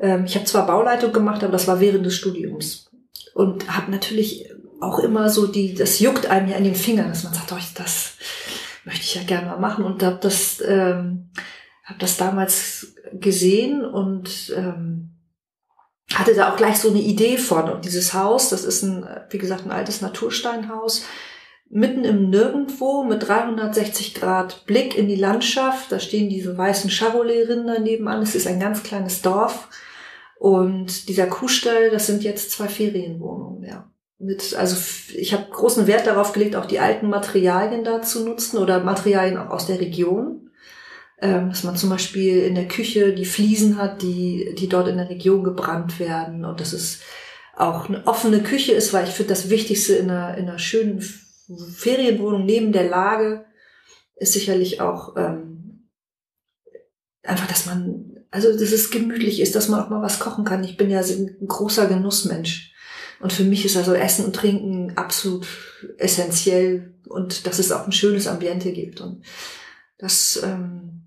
Ähm, 0.00 0.24
ich 0.24 0.34
habe 0.34 0.46
zwar 0.46 0.66
Bauleitung 0.66 1.12
gemacht, 1.12 1.42
aber 1.42 1.52
das 1.52 1.68
war 1.68 1.80
während 1.80 2.06
des 2.06 2.14
Studiums. 2.14 2.90
Und 3.34 3.76
habe 3.76 3.90
natürlich 3.90 4.50
auch 4.80 4.98
immer 4.98 5.30
so 5.30 5.46
die, 5.46 5.74
das 5.74 6.00
juckt 6.00 6.26
einem 6.26 6.48
ja 6.48 6.56
in 6.56 6.64
den 6.64 6.74
Fingern, 6.74 7.08
dass 7.08 7.24
man 7.24 7.34
sagt, 7.34 7.52
oh, 7.52 7.58
das 7.76 8.14
möchte 8.84 9.02
ich 9.02 9.14
ja 9.14 9.22
gerne 9.22 9.48
mal 9.48 9.58
machen 9.58 9.84
und 9.84 10.02
habe 10.02 10.18
das, 10.20 10.62
ähm, 10.66 11.30
hab 11.84 11.98
das 11.98 12.16
damals 12.16 12.94
gesehen 13.12 13.84
und 13.84 14.52
ähm, 14.56 15.10
hatte 16.14 16.34
da 16.34 16.52
auch 16.52 16.56
gleich 16.56 16.78
so 16.78 16.90
eine 16.90 17.00
Idee 17.00 17.36
von. 17.36 17.68
Und 17.68 17.84
dieses 17.84 18.14
Haus, 18.14 18.50
das 18.50 18.64
ist 18.64 18.82
ein, 18.82 19.06
wie 19.30 19.38
gesagt, 19.38 19.66
ein 19.66 19.72
altes 19.72 20.02
Natursteinhaus, 20.02 21.04
mitten 21.68 22.04
im 22.04 22.30
Nirgendwo 22.30 23.02
mit 23.02 23.26
360 23.26 24.14
Grad 24.14 24.66
Blick 24.66 24.96
in 24.96 25.08
die 25.08 25.16
Landschaft. 25.16 25.90
Da 25.90 25.98
stehen 25.98 26.28
diese 26.28 26.56
weißen 26.56 26.90
Charolais-Rinder 26.90 27.80
nebenan. 27.80 28.22
Es 28.22 28.34
ist 28.34 28.46
ein 28.46 28.60
ganz 28.60 28.82
kleines 28.82 29.22
Dorf. 29.22 29.68
Und 30.38 31.08
dieser 31.08 31.26
Kuhstall, 31.26 31.90
das 31.90 32.06
sind 32.06 32.22
jetzt 32.22 32.50
zwei 32.50 32.68
Ferienwohnungen, 32.68 33.64
ja 33.64 33.90
mit, 34.18 34.54
also 34.54 34.76
ich 35.14 35.32
habe 35.32 35.50
großen 35.50 35.86
Wert 35.86 36.06
darauf 36.06 36.32
gelegt, 36.32 36.56
auch 36.56 36.66
die 36.66 36.80
alten 36.80 37.08
Materialien 37.08 37.84
da 37.84 38.02
zu 38.02 38.24
nutzen 38.24 38.58
oder 38.58 38.82
Materialien 38.82 39.36
auch 39.36 39.50
aus 39.50 39.66
der 39.66 39.80
Region. 39.80 40.50
Ähm, 41.18 41.48
dass 41.48 41.64
man 41.64 41.76
zum 41.76 41.88
Beispiel 41.88 42.42
in 42.42 42.54
der 42.54 42.68
Küche 42.68 43.14
die 43.14 43.24
Fliesen 43.24 43.78
hat, 43.78 44.02
die, 44.02 44.54
die 44.58 44.68
dort 44.68 44.88
in 44.88 44.98
der 44.98 45.08
Region 45.08 45.44
gebrannt 45.44 45.98
werden 45.98 46.44
und 46.44 46.60
dass 46.60 46.74
es 46.74 47.00
auch 47.56 47.88
eine 47.88 48.06
offene 48.06 48.42
Küche 48.42 48.72
ist, 48.72 48.92
weil 48.92 49.08
ich 49.08 49.14
finde, 49.14 49.30
das 49.30 49.48
Wichtigste 49.48 49.94
in 49.94 50.10
einer, 50.10 50.36
in 50.36 50.46
einer 50.46 50.58
schönen 50.58 51.00
Ferienwohnung 51.00 52.44
neben 52.44 52.70
der 52.70 52.90
Lage 52.90 53.46
ist 54.16 54.34
sicherlich 54.34 54.82
auch 54.82 55.16
ähm, 55.16 55.88
einfach, 57.22 57.46
dass 57.46 57.64
man, 57.64 58.15
also 58.36 58.52
dass 58.52 58.70
es 58.70 58.90
gemütlich 58.90 59.40
ist, 59.40 59.54
dass 59.54 59.68
man 59.68 59.80
auch 59.80 59.88
mal 59.88 60.02
was 60.02 60.18
kochen 60.18 60.44
kann. 60.44 60.62
Ich 60.62 60.76
bin 60.76 60.90
ja 60.90 61.00
ein 61.00 61.48
großer 61.48 61.86
Genussmensch. 61.86 62.74
Und 63.18 63.32
für 63.32 63.44
mich 63.44 63.64
ist 63.64 63.78
also 63.78 63.94
Essen 63.94 64.26
und 64.26 64.36
Trinken 64.36 64.92
absolut 64.98 65.46
essentiell 65.96 66.94
und 67.08 67.46
dass 67.46 67.58
es 67.58 67.72
auch 67.72 67.86
ein 67.86 67.92
schönes 67.92 68.26
Ambiente 68.26 68.72
gibt. 68.72 69.00
Und 69.00 69.24
das, 69.96 70.38
ähm, 70.44 71.06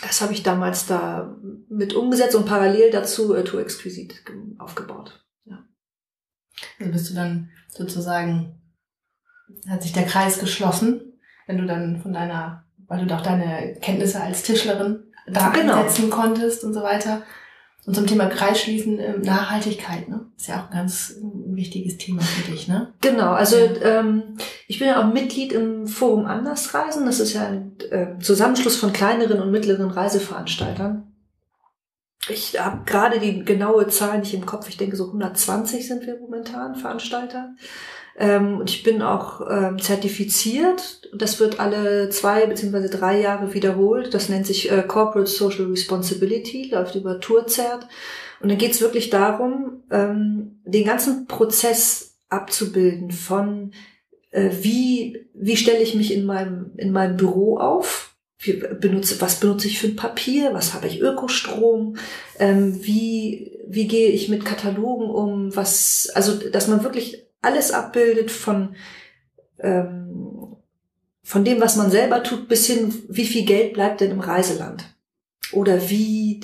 das 0.00 0.22
habe 0.22 0.32
ich 0.32 0.42
damals 0.42 0.86
da 0.86 1.36
mit 1.68 1.92
umgesetzt 1.92 2.36
und 2.36 2.46
parallel 2.46 2.90
dazu 2.90 3.34
äh, 3.34 3.44
Tour 3.44 3.60
Exquisite 3.60 4.14
aufgebaut. 4.58 5.26
Ja. 5.44 5.62
Also 6.80 6.90
bist 6.90 7.10
du 7.10 7.14
dann 7.14 7.50
sozusagen, 7.68 8.62
hat 9.68 9.82
sich 9.82 9.92
der 9.92 10.06
Kreis 10.06 10.38
geschlossen, 10.38 11.20
wenn 11.46 11.58
du 11.58 11.66
dann 11.66 12.00
von 12.00 12.14
deiner, 12.14 12.64
weil 12.86 13.00
du 13.00 13.06
doch 13.06 13.20
deine 13.20 13.74
Kenntnisse 13.82 14.22
als 14.22 14.42
Tischlerin 14.42 15.10
da 15.26 15.50
genau. 15.50 15.74
einsetzen 15.74 16.10
konntest 16.10 16.64
und 16.64 16.74
so 16.74 16.82
weiter. 16.82 17.22
Und 17.86 17.94
zum 17.94 18.06
Thema 18.06 18.26
Kreisschließen, 18.26 18.98
ähm, 18.98 19.20
Nachhaltigkeit, 19.20 20.08
ne? 20.08 20.26
Ist 20.38 20.48
ja 20.48 20.62
auch 20.62 20.70
ein 20.70 20.76
ganz 20.76 21.16
wichtiges 21.20 21.98
Thema 21.98 22.22
für 22.22 22.50
dich, 22.50 22.66
ne? 22.66 22.94
Genau, 23.02 23.32
also 23.32 23.56
ja. 23.56 24.00
ähm, 24.00 24.38
ich 24.66 24.78
bin 24.78 24.88
ja 24.88 25.02
auch 25.02 25.12
Mitglied 25.12 25.52
im 25.52 25.86
Forum 25.86 26.24
Andersreisen. 26.24 27.04
Das 27.04 27.20
ist 27.20 27.34
ja 27.34 27.46
ein 27.46 27.76
äh, 27.90 28.18
Zusammenschluss 28.20 28.76
von 28.76 28.94
kleineren 28.94 29.40
und 29.40 29.50
mittleren 29.50 29.90
Reiseveranstaltern. 29.90 31.12
Ich 32.30 32.58
habe 32.58 32.84
gerade 32.86 33.20
die 33.20 33.44
genaue 33.44 33.88
Zahl 33.88 34.20
nicht 34.20 34.32
im 34.32 34.46
Kopf. 34.46 34.68
Ich 34.70 34.78
denke, 34.78 34.96
so 34.96 35.06
120 35.06 35.86
sind 35.86 36.06
wir 36.06 36.18
momentan 36.18 36.74
Veranstalter. 36.76 37.54
Ähm, 38.16 38.58
und 38.60 38.70
ich 38.70 38.82
bin 38.82 39.02
auch 39.02 39.40
ähm, 39.50 39.80
zertifiziert. 39.80 41.10
Das 41.14 41.40
wird 41.40 41.58
alle 41.58 42.10
zwei 42.10 42.46
beziehungsweise 42.46 42.90
drei 42.90 43.20
Jahre 43.20 43.54
wiederholt. 43.54 44.14
Das 44.14 44.28
nennt 44.28 44.46
sich 44.46 44.70
äh, 44.70 44.82
Corporate 44.86 45.30
Social 45.30 45.66
Responsibility, 45.66 46.70
läuft 46.70 46.94
über 46.94 47.20
Tourzert. 47.20 47.88
Und 48.40 48.50
dann 48.50 48.58
geht 48.58 48.72
es 48.72 48.80
wirklich 48.80 49.10
darum, 49.10 49.82
ähm, 49.90 50.60
den 50.64 50.84
ganzen 50.84 51.26
Prozess 51.26 52.18
abzubilden 52.28 53.10
von 53.10 53.72
äh, 54.30 54.50
wie, 54.60 55.26
wie 55.34 55.56
stelle 55.56 55.82
ich 55.82 55.94
mich 55.94 56.12
in 56.12 56.24
meinem, 56.24 56.72
in 56.76 56.92
meinem 56.92 57.16
Büro 57.16 57.58
auf? 57.58 58.16
Wie 58.38 58.52
benutze, 58.52 59.20
was 59.20 59.40
benutze 59.40 59.68
ich 59.68 59.78
für 59.78 59.86
ein 59.86 59.96
Papier? 59.96 60.52
Was 60.52 60.74
habe 60.74 60.86
ich 60.86 61.00
Ökostrom? 61.00 61.96
Ähm, 62.38 62.84
wie, 62.84 63.58
wie 63.66 63.86
gehe 63.86 64.10
ich 64.10 64.28
mit 64.28 64.44
Katalogen 64.44 65.08
um? 65.08 65.54
Was, 65.56 66.10
also, 66.14 66.34
dass 66.50 66.68
man 66.68 66.82
wirklich 66.82 67.23
alles 67.44 67.70
abbildet 67.70 68.30
von, 68.30 68.74
ähm, 69.58 70.56
von 71.22 71.44
dem, 71.44 71.60
was 71.60 71.76
man 71.76 71.90
selber 71.90 72.22
tut, 72.22 72.48
bis 72.48 72.66
hin, 72.66 72.94
wie 73.08 73.26
viel 73.26 73.44
Geld 73.44 73.74
bleibt 73.74 74.00
denn 74.00 74.10
im 74.10 74.20
Reiseland? 74.20 74.84
Oder 75.52 75.88
wie, 75.88 76.40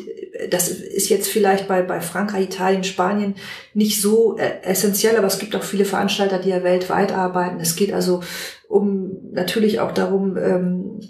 das 0.50 0.68
ist 0.68 1.08
jetzt 1.08 1.28
vielleicht 1.28 1.66
bei, 1.66 1.82
bei 1.82 2.00
Frankreich, 2.00 2.44
Italien, 2.44 2.84
Spanien 2.84 3.34
nicht 3.74 4.00
so 4.00 4.36
äh, 4.36 4.62
essentiell, 4.62 5.16
aber 5.16 5.26
es 5.26 5.38
gibt 5.38 5.56
auch 5.56 5.62
viele 5.62 5.84
Veranstalter, 5.84 6.38
die 6.38 6.50
ja 6.50 6.62
weltweit 6.62 7.12
arbeiten. 7.12 7.60
Es 7.60 7.76
geht 7.76 7.92
also 7.92 8.22
um 8.68 9.32
natürlich 9.32 9.80
auch 9.80 9.92
darum, 9.92 10.36
ähm, 10.36 11.00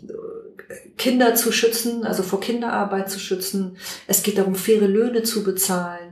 Kinder 0.96 1.34
zu 1.34 1.52
schützen, 1.52 2.04
also 2.04 2.22
vor 2.22 2.40
Kinderarbeit 2.40 3.10
zu 3.10 3.18
schützen. 3.18 3.76
Es 4.06 4.22
geht 4.22 4.38
darum, 4.38 4.54
faire 4.54 4.86
Löhne 4.86 5.22
zu 5.22 5.44
bezahlen. 5.44 6.09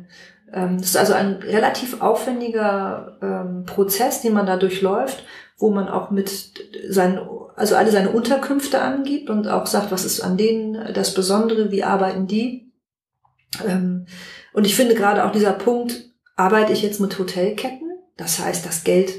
Ähm, 0.53 0.79
das 0.79 0.91
ist 0.91 0.97
also 0.97 1.13
ein 1.15 1.35
relativ 1.37 2.01
aufwendiger 2.01 3.19
ähm, 3.23 3.65
Prozess, 3.65 4.23
den 4.23 4.33
man 4.33 4.47
da 4.47 4.57
durchläuft, 4.57 5.25
wo 5.59 5.71
man 5.71 5.89
auch 5.89 6.11
mit 6.11 6.31
seinen, 6.89 7.21
also 7.57 7.77
alle 7.77 7.91
seine 7.91 8.11
Unterkünfte 8.11 8.81
angibt 8.81 9.31
und 9.31 9.49
auch 9.49 9.67
sagt, 9.67 9.91
was 9.91 10.05
ist 10.05 10.21
an 10.21 10.37
denen 10.37 10.93
das 10.95 11.15
Besondere, 11.15 11.71
wie 11.71 11.85
arbeiten 11.85 12.27
die. 12.27 12.73
Ähm, 13.67 14.07
und 14.53 14.67
ich 14.67 14.75
finde 14.75 14.95
gerade 14.95 15.25
auch 15.25 15.33
dieser 15.33 15.53
Punkt, 15.53 16.11
arbeite 16.37 16.73
ich 16.73 16.83
jetzt 16.83 17.01
mit 17.01 17.19
Hotelketten? 17.19 17.89
Das 18.17 18.39
heißt, 18.39 18.65
das 18.65 18.85
Geld 18.85 19.13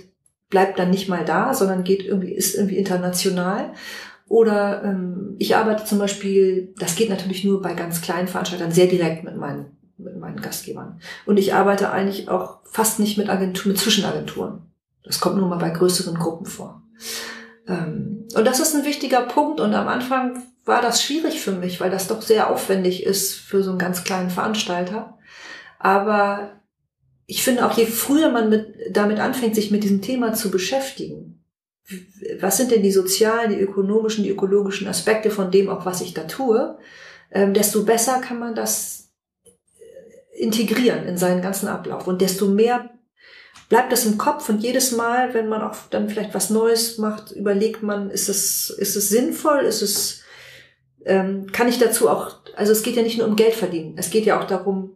bleibt 0.50 0.80
dann 0.80 0.89
nicht 0.89 1.10
mal 1.10 1.26
da, 1.26 1.54
sondern 1.54 1.84
geht 1.84 2.04
irgendwie, 2.04 2.34
ist 2.34 2.56
irgendwie 2.56 2.78
international. 2.78 3.74
Oder 4.28 4.84
ähm, 4.84 5.36
ich 5.39 5.56
arbeite 5.56 5.86
zum 5.86 6.00
Beispiel, 6.00 6.74
das 6.78 6.96
geht 6.96 7.10
natürlich 7.10 7.44
nur 7.44 7.62
bei 7.62 7.74
ganz 7.74 8.02
kleinen 8.02 8.28
Veranstaltern, 8.28 8.72
sehr 8.72 8.88
direkt 8.88 9.24
mit 9.24 9.36
meinen 9.36 9.79
mit 10.00 10.18
meinen 10.18 10.42
Gastgebern. 10.42 11.00
Und 11.26 11.38
ich 11.38 11.54
arbeite 11.54 11.92
eigentlich 11.92 12.30
auch 12.30 12.60
fast 12.64 13.00
nicht 13.00 13.18
mit 13.18 13.30
Agenturen, 13.30 13.74
mit 13.74 13.80
Zwischenagenturen. 13.80 14.62
Das 15.04 15.20
kommt 15.20 15.38
nur 15.38 15.48
mal 15.48 15.60
bei 15.60 15.70
größeren 15.70 16.18
Gruppen 16.18 16.46
vor. 16.46 16.84
Ähm, 17.68 18.28
und 18.36 18.46
das 18.46 18.60
ist 18.60 18.76
ein 18.76 18.86
wichtiger 18.86 19.22
Punkt. 19.22 19.60
Und 19.60 19.74
am 19.74 19.88
Anfang 19.88 20.44
war 20.66 20.82
das 20.82 21.02
schwierig 21.02 21.42
für 21.42 21.52
mich, 21.52 21.80
weil 21.80 21.90
das 21.90 22.08
doch 22.08 22.22
sehr 22.22 22.50
aufwendig 22.50 23.04
ist 23.06 23.34
für 23.34 23.64
so 23.64 23.72
einen 23.72 23.80
ganz 23.80 24.04
kleinen 24.04 24.30
Veranstalter. 24.30 25.18
Aber 25.80 26.62
ich 27.26 27.44
finde 27.44 27.66
auch, 27.66 27.78
je 27.78 27.86
früher 27.86 28.30
man 28.30 28.50
mit, 28.50 28.76
damit 28.92 29.20
anfängt, 29.20 29.56
sich 29.56 29.72
mit 29.72 29.84
diesem 29.84 30.02
Thema 30.02 30.34
zu 30.34 30.52
beschäftigen, 30.52 31.44
was 32.40 32.58
sind 32.58 32.72
denn 32.72 32.84
die 32.84 32.92
sozialen, 32.92 33.52
die 33.52 33.60
ökonomischen, 33.60 34.24
die 34.24 34.30
ökologischen 34.30 34.88
Aspekte 34.88 35.32
von 35.32 35.52
dem 35.52 35.70
auch, 35.70 35.86
was 35.86 36.02
ich 36.02 36.14
da 36.14 36.24
tue, 36.24 36.78
ähm, 37.32 37.54
desto 37.54 37.84
besser 37.84 38.20
kann 38.20 38.40
man 38.40 38.56
das 38.56 39.09
integrieren 40.39 41.06
in 41.06 41.17
seinen 41.17 41.41
ganzen 41.41 41.67
Ablauf. 41.67 42.08
Und 42.08 42.21
desto 42.21 42.47
mehr 42.47 42.89
bleibt 43.67 43.91
das 43.91 44.06
im 44.06 44.17
Kopf 44.17 44.49
und 44.49 44.63
jedes 44.63 44.91
Mal, 44.91 45.34
wenn 45.34 45.47
man 45.47 45.62
auch 45.62 45.75
dann 45.89 46.10
vielleicht 46.10 46.34
was 46.34 46.49
Neues 46.49 46.97
macht, 46.97 47.32
überlegt 47.32 47.84
man, 47.84 48.10
ist 48.10 48.30
es, 48.30 48.69
ist 48.69 48.95
es 48.95 49.10
sinnvoll, 49.10 49.60
ist 49.60 49.82
es, 49.82 50.23
ähm, 51.06 51.47
kann 51.52 51.67
ich 51.67 51.78
dazu 51.78 52.10
auch, 52.10 52.38
also 52.56 52.71
es 52.71 52.84
geht 52.84 52.95
ja 52.95 53.04
nicht 53.04 53.17
nur 53.17 53.28
um 53.28 53.36
Geld 53.36 53.54
verdienen, 53.54 53.95
es 53.97 54.10
geht 54.10 54.25
ja 54.25 54.39
auch 54.39 54.47
darum, 54.47 54.95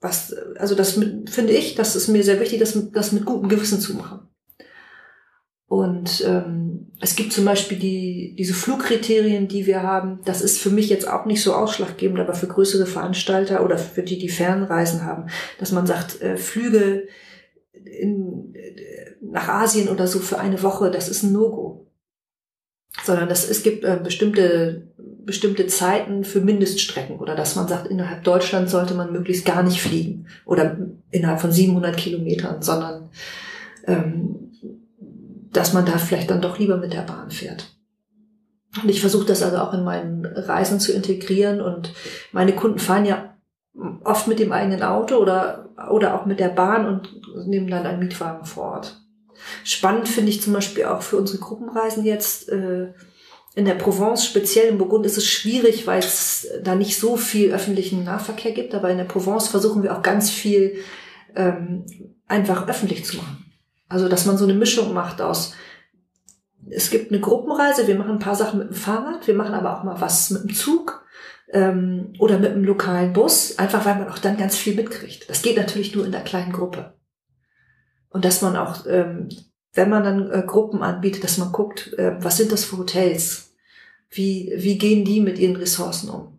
was, 0.00 0.34
also 0.58 0.74
das 0.74 0.96
mit, 0.96 1.28
finde 1.30 1.52
ich, 1.52 1.74
das 1.74 1.96
ist 1.96 2.08
mir 2.08 2.22
sehr 2.22 2.40
wichtig, 2.40 2.60
das, 2.60 2.78
das 2.92 3.12
mit 3.12 3.24
gutem 3.24 3.48
Gewissen 3.48 3.80
zu 3.80 3.94
machen. 3.94 4.28
Und 5.68 6.24
ähm, 6.24 6.92
es 7.00 7.16
gibt 7.16 7.32
zum 7.32 7.44
Beispiel 7.44 7.78
die, 7.78 8.36
diese 8.38 8.54
Flugkriterien, 8.54 9.48
die 9.48 9.66
wir 9.66 9.82
haben. 9.82 10.20
Das 10.24 10.40
ist 10.40 10.60
für 10.60 10.70
mich 10.70 10.88
jetzt 10.88 11.08
auch 11.08 11.26
nicht 11.26 11.42
so 11.42 11.54
ausschlaggebend, 11.54 12.20
aber 12.20 12.34
für 12.34 12.46
größere 12.46 12.86
Veranstalter 12.86 13.64
oder 13.64 13.76
für 13.76 14.02
die, 14.02 14.18
die 14.18 14.28
Fernreisen 14.28 15.04
haben, 15.04 15.26
dass 15.58 15.72
man 15.72 15.86
sagt, 15.86 16.22
äh, 16.22 16.36
Flüge 16.36 17.08
in, 17.72 18.54
nach 19.20 19.48
Asien 19.48 19.88
oder 19.88 20.06
so 20.06 20.20
für 20.20 20.38
eine 20.38 20.62
Woche, 20.62 20.90
das 20.90 21.08
ist 21.08 21.24
ein 21.24 21.32
No-Go. 21.32 21.86
Sondern 23.02 23.28
das, 23.28 23.48
es 23.48 23.62
gibt 23.62 23.84
äh, 23.84 23.98
bestimmte, 24.02 24.88
bestimmte 24.96 25.66
Zeiten 25.66 26.22
für 26.22 26.40
Mindeststrecken 26.40 27.18
oder 27.18 27.34
dass 27.34 27.56
man 27.56 27.66
sagt, 27.66 27.88
innerhalb 27.88 28.22
Deutschland 28.22 28.70
sollte 28.70 28.94
man 28.94 29.12
möglichst 29.12 29.44
gar 29.44 29.64
nicht 29.64 29.82
fliegen 29.82 30.28
oder 30.46 30.78
innerhalb 31.10 31.40
von 31.40 31.50
700 31.52 31.96
Kilometern, 31.96 32.62
sondern 32.62 33.10
ähm, 33.86 34.45
dass 35.56 35.72
man 35.72 35.86
da 35.86 35.98
vielleicht 35.98 36.30
dann 36.30 36.40
doch 36.40 36.58
lieber 36.58 36.76
mit 36.76 36.92
der 36.92 37.02
Bahn 37.02 37.30
fährt. 37.30 37.72
Und 38.82 38.88
ich 38.88 39.00
versuche 39.00 39.26
das 39.26 39.42
also 39.42 39.58
auch 39.58 39.72
in 39.72 39.84
meinen 39.84 40.26
Reisen 40.26 40.80
zu 40.80 40.92
integrieren 40.92 41.60
und 41.60 41.92
meine 42.32 42.54
Kunden 42.54 42.78
fahren 42.78 43.06
ja 43.06 43.34
oft 44.04 44.26
mit 44.26 44.38
dem 44.38 44.52
eigenen 44.52 44.82
Auto 44.82 45.16
oder, 45.16 45.70
oder 45.90 46.14
auch 46.14 46.26
mit 46.26 46.40
der 46.40 46.48
Bahn 46.48 46.86
und 46.86 47.46
nehmen 47.46 47.68
dann 47.68 47.86
einen 47.86 48.00
Mietwagen 48.00 48.44
vor 48.44 48.64
Ort. 48.64 49.00
Spannend 49.64 50.08
finde 50.08 50.30
ich 50.30 50.42
zum 50.42 50.52
Beispiel 50.52 50.84
auch 50.84 51.02
für 51.02 51.16
unsere 51.16 51.38
Gruppenreisen 51.38 52.04
jetzt 52.04 52.48
äh, 52.48 52.92
in 53.54 53.64
der 53.64 53.74
Provence, 53.74 54.26
speziell 54.26 54.68
im 54.68 54.78
Burgund, 54.78 55.06
ist 55.06 55.16
es 55.16 55.26
schwierig, 55.26 55.86
weil 55.86 56.00
es 56.00 56.46
da 56.62 56.74
nicht 56.74 56.98
so 56.98 57.16
viel 57.16 57.52
öffentlichen 57.52 58.04
Nahverkehr 58.04 58.52
gibt. 58.52 58.74
Aber 58.74 58.90
in 58.90 58.98
der 58.98 59.04
Provence 59.04 59.48
versuchen 59.48 59.82
wir 59.82 59.96
auch 59.96 60.02
ganz 60.02 60.30
viel 60.30 60.76
ähm, 61.34 61.86
einfach 62.28 62.68
öffentlich 62.68 63.04
zu 63.06 63.16
machen. 63.16 63.45
Also, 63.88 64.08
dass 64.08 64.26
man 64.26 64.36
so 64.36 64.44
eine 64.44 64.54
Mischung 64.54 64.92
macht 64.92 65.20
aus, 65.20 65.54
es 66.68 66.90
gibt 66.90 67.12
eine 67.12 67.20
Gruppenreise, 67.20 67.86
wir 67.86 67.96
machen 67.96 68.12
ein 68.12 68.18
paar 68.18 68.34
Sachen 68.34 68.58
mit 68.58 68.68
dem 68.70 68.74
Fahrrad, 68.74 69.26
wir 69.26 69.34
machen 69.34 69.54
aber 69.54 69.78
auch 69.78 69.84
mal 69.84 70.00
was 70.00 70.30
mit 70.30 70.42
dem 70.42 70.54
Zug 70.54 71.04
ähm, 71.52 72.12
oder 72.18 72.38
mit 72.38 72.52
einem 72.52 72.64
lokalen 72.64 73.12
Bus, 73.12 73.58
einfach 73.58 73.84
weil 73.84 73.96
man 73.96 74.08
auch 74.08 74.18
dann 74.18 74.36
ganz 74.36 74.56
viel 74.56 74.74
mitkriegt. 74.74 75.28
Das 75.30 75.42
geht 75.42 75.56
natürlich 75.56 75.94
nur 75.94 76.04
in 76.04 76.12
der 76.12 76.24
kleinen 76.24 76.52
Gruppe. 76.52 76.94
Und 78.08 78.24
dass 78.24 78.42
man 78.42 78.56
auch, 78.56 78.86
ähm, 78.86 79.28
wenn 79.74 79.90
man 79.90 80.02
dann 80.02 80.30
äh, 80.30 80.42
Gruppen 80.46 80.82
anbietet, 80.82 81.22
dass 81.22 81.38
man 81.38 81.52
guckt, 81.52 81.92
äh, 81.98 82.16
was 82.18 82.36
sind 82.36 82.50
das 82.50 82.64
für 82.64 82.78
Hotels? 82.78 83.54
Wie, 84.10 84.52
wie 84.56 84.78
gehen 84.78 85.04
die 85.04 85.20
mit 85.20 85.38
ihren 85.38 85.56
Ressourcen 85.56 86.10
um? 86.10 86.38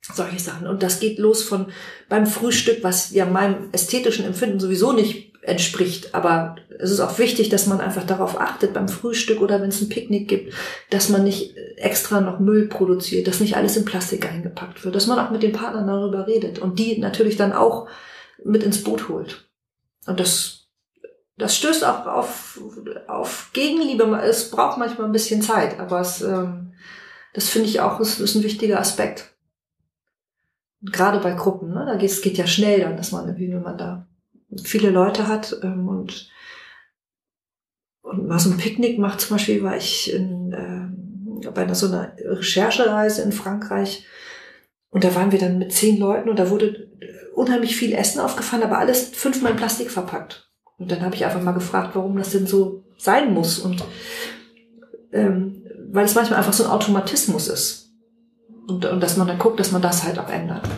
Solche 0.00 0.40
Sachen. 0.40 0.66
Und 0.66 0.82
das 0.82 0.98
geht 0.98 1.18
los 1.18 1.42
von 1.42 1.66
beim 2.08 2.26
Frühstück, 2.26 2.82
was 2.82 3.10
ja 3.10 3.26
meinem 3.26 3.68
ästhetischen 3.72 4.24
Empfinden 4.24 4.58
sowieso 4.58 4.92
nicht 4.92 5.31
entspricht. 5.42 6.14
Aber 6.14 6.56
es 6.78 6.90
ist 6.90 7.00
auch 7.00 7.18
wichtig, 7.18 7.48
dass 7.48 7.66
man 7.66 7.80
einfach 7.80 8.06
darauf 8.06 8.40
achtet 8.40 8.72
beim 8.72 8.88
Frühstück 8.88 9.40
oder 9.40 9.60
wenn 9.60 9.68
es 9.68 9.80
ein 9.80 9.88
Picknick 9.88 10.28
gibt, 10.28 10.54
dass 10.90 11.08
man 11.08 11.24
nicht 11.24 11.56
extra 11.76 12.20
noch 12.20 12.38
Müll 12.38 12.68
produziert, 12.68 13.26
dass 13.26 13.40
nicht 13.40 13.56
alles 13.56 13.76
in 13.76 13.84
Plastik 13.84 14.30
eingepackt 14.30 14.84
wird, 14.84 14.94
dass 14.94 15.08
man 15.08 15.18
auch 15.18 15.30
mit 15.30 15.42
den 15.42 15.52
Partnern 15.52 15.88
darüber 15.88 16.26
redet 16.26 16.60
und 16.60 16.78
die 16.78 16.98
natürlich 16.98 17.36
dann 17.36 17.52
auch 17.52 17.88
mit 18.44 18.62
ins 18.62 18.82
Boot 18.84 19.08
holt. 19.08 19.48
Und 20.06 20.20
das, 20.20 20.68
das 21.36 21.56
stößt 21.56 21.84
auch 21.84 22.06
auf, 22.06 22.60
auf 23.08 23.50
Gegenliebe. 23.52 24.04
Es 24.22 24.50
braucht 24.50 24.78
manchmal 24.78 25.06
ein 25.06 25.12
bisschen 25.12 25.42
Zeit, 25.42 25.80
aber 25.80 26.00
es, 26.00 26.22
ähm, 26.22 26.72
das 27.34 27.48
finde 27.48 27.68
ich 27.68 27.80
auch, 27.80 27.98
ist, 27.98 28.20
ist 28.20 28.36
ein 28.36 28.44
wichtiger 28.44 28.78
Aspekt. 28.78 29.34
gerade 30.82 31.18
bei 31.18 31.32
Gruppen, 31.32 31.70
ne? 31.74 31.84
da 31.86 31.96
geht 31.96 32.10
es 32.10 32.22
geht 32.22 32.38
ja 32.38 32.46
schnell 32.46 32.80
dann, 32.80 32.96
dass 32.96 33.10
man, 33.10 33.36
wie 33.36 33.52
wenn 33.52 33.62
man 33.62 33.78
da 33.78 34.06
viele 34.62 34.90
Leute 34.90 35.28
hat 35.28 35.56
ähm, 35.62 35.88
und, 35.88 36.30
und 38.02 38.26
mal 38.26 38.38
so 38.38 38.50
ein 38.50 38.58
Picknick 38.58 38.98
macht. 38.98 39.20
Zum 39.20 39.36
Beispiel 39.36 39.62
war 39.62 39.76
ich 39.76 40.12
in, 40.12 40.52
äh, 40.52 41.50
bei 41.50 41.62
einer, 41.62 41.74
so 41.74 41.86
einer 41.86 42.12
Recherchereise 42.18 43.22
in 43.22 43.32
Frankreich 43.32 44.06
und 44.90 45.04
da 45.04 45.14
waren 45.14 45.32
wir 45.32 45.38
dann 45.38 45.58
mit 45.58 45.72
zehn 45.72 45.98
Leuten 45.98 46.28
und 46.28 46.38
da 46.38 46.50
wurde 46.50 46.90
unheimlich 47.34 47.76
viel 47.76 47.94
Essen 47.94 48.20
aufgefahren, 48.20 48.62
aber 48.62 48.78
alles 48.78 49.08
fünfmal 49.08 49.52
in 49.52 49.58
Plastik 49.58 49.90
verpackt. 49.90 50.50
Und 50.78 50.90
dann 50.90 51.00
habe 51.00 51.14
ich 51.14 51.24
einfach 51.24 51.42
mal 51.42 51.52
gefragt, 51.52 51.94
warum 51.94 52.16
das 52.16 52.30
denn 52.30 52.46
so 52.46 52.84
sein 52.98 53.32
muss 53.32 53.58
und 53.58 53.82
ähm, 55.12 55.64
weil 55.90 56.04
es 56.04 56.14
manchmal 56.14 56.38
einfach 56.38 56.52
so 56.52 56.64
ein 56.64 56.70
Automatismus 56.70 57.48
ist. 57.48 57.90
Und, 58.66 58.84
und 58.84 59.00
dass 59.02 59.16
man 59.16 59.26
dann 59.26 59.38
guckt, 59.38 59.60
dass 59.60 59.72
man 59.72 59.82
das 59.82 60.04
halt 60.04 60.18
auch 60.18 60.28
ändert. 60.28 60.68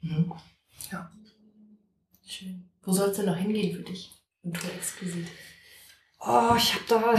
Mhm. 0.00 0.32
Wo 2.86 2.92
soll 2.92 3.10
es 3.10 3.16
denn 3.16 3.26
noch 3.26 3.36
hingehen 3.36 3.76
für 3.76 3.82
dich? 3.82 4.12
Im 4.44 4.52
Tour 4.54 4.70
exquisit. 4.78 5.26
Oh, 6.20 6.54
ich 6.56 6.74
habe 6.74 6.84
da. 6.88 7.14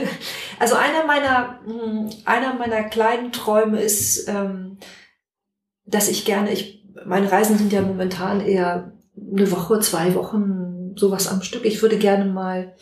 also 0.58 0.76
einer 0.76 1.04
meiner, 1.04 1.60
hm, 1.66 2.08
einer 2.24 2.54
meiner 2.54 2.84
kleinen 2.84 3.32
Träume 3.32 3.80
ist, 3.80 4.28
ähm, 4.28 4.78
dass 5.84 6.08
ich 6.08 6.24
gerne, 6.24 6.52
ich, 6.52 6.84
meine 7.04 7.30
Reisen 7.30 7.58
sind 7.58 7.72
ja 7.72 7.82
momentan 7.82 8.40
eher 8.40 8.92
eine 9.16 9.50
Woche, 9.50 9.80
zwei 9.80 10.14
Wochen, 10.14 10.96
sowas 10.96 11.28
am 11.28 11.42
Stück. 11.42 11.64
Ich 11.64 11.82
würde 11.82 11.98
gerne 11.98 12.24
mal 12.24 12.76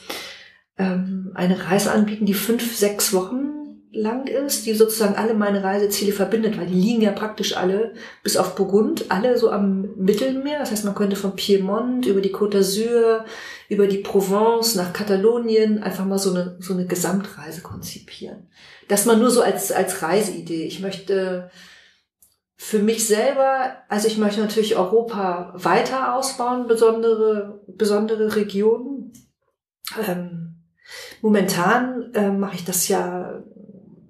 ähm, 0.77 1.33
eine 1.35 1.69
Reise 1.69 1.91
anbieten, 1.91 2.27
die 2.27 2.35
fünf, 2.35 2.77
sechs 2.77 3.15
Wochen 3.15 3.56
lang 3.97 4.27
ist, 4.27 4.67
die 4.67 4.75
sozusagen 4.75 5.17
alle 5.17 5.35
meine 5.35 5.65
Reiseziele 5.65 6.13
verbindet, 6.13 6.59
weil 6.59 6.67
die 6.67 6.75
liegen 6.75 7.03
ja 7.03 7.13
praktisch 7.13 7.57
alle, 7.57 7.95
bis 8.23 8.37
auf 8.37 8.55
Burgund, 8.55 9.07
alle 9.11 9.39
so 9.39 9.51
am 9.51 9.95
Mittelmeer. 9.97 10.59
Das 10.59 10.71
heißt, 10.71 10.85
man 10.85 10.95
könnte 10.95 11.17
von 11.17 11.35
Piemont 11.35 12.07
über 12.07 12.21
die 12.21 12.35
Côte 12.35 12.59
d'Azur, 12.59 13.25
über 13.69 13.87
die 13.87 13.99
Provence 13.99 14.75
nach 14.75 14.93
Katalonien 14.93 15.83
einfach 15.83 16.05
mal 16.05 16.19
so 16.19 16.31
eine, 16.31 16.57
so 16.61 16.75
eine 16.75 16.87
Gesamtreise 16.87 17.63
konzipieren. 17.63 18.49
Das 18.89 19.07
mal 19.07 19.17
nur 19.17 19.31
so 19.31 19.41
als, 19.41 19.73
als 19.73 20.03
Reiseidee. 20.03 20.65
Ich 20.65 20.81
möchte 20.81 21.51
für 22.57 22.79
mich 22.79 23.07
selber, 23.07 23.77
also 23.89 24.09
ich 24.09 24.17
möchte 24.17 24.41
natürlich 24.41 24.77
Europa 24.77 25.53
weiter 25.55 26.15
ausbauen, 26.15 26.67
besondere, 26.67 27.63
besondere 27.67 28.35
Regionen. 28.35 29.13
Ähm, 30.07 30.63
momentan 31.21 32.13
äh, 32.15 32.31
mache 32.31 32.57
ich 32.57 32.65
das 32.65 32.89
ja 32.89 33.36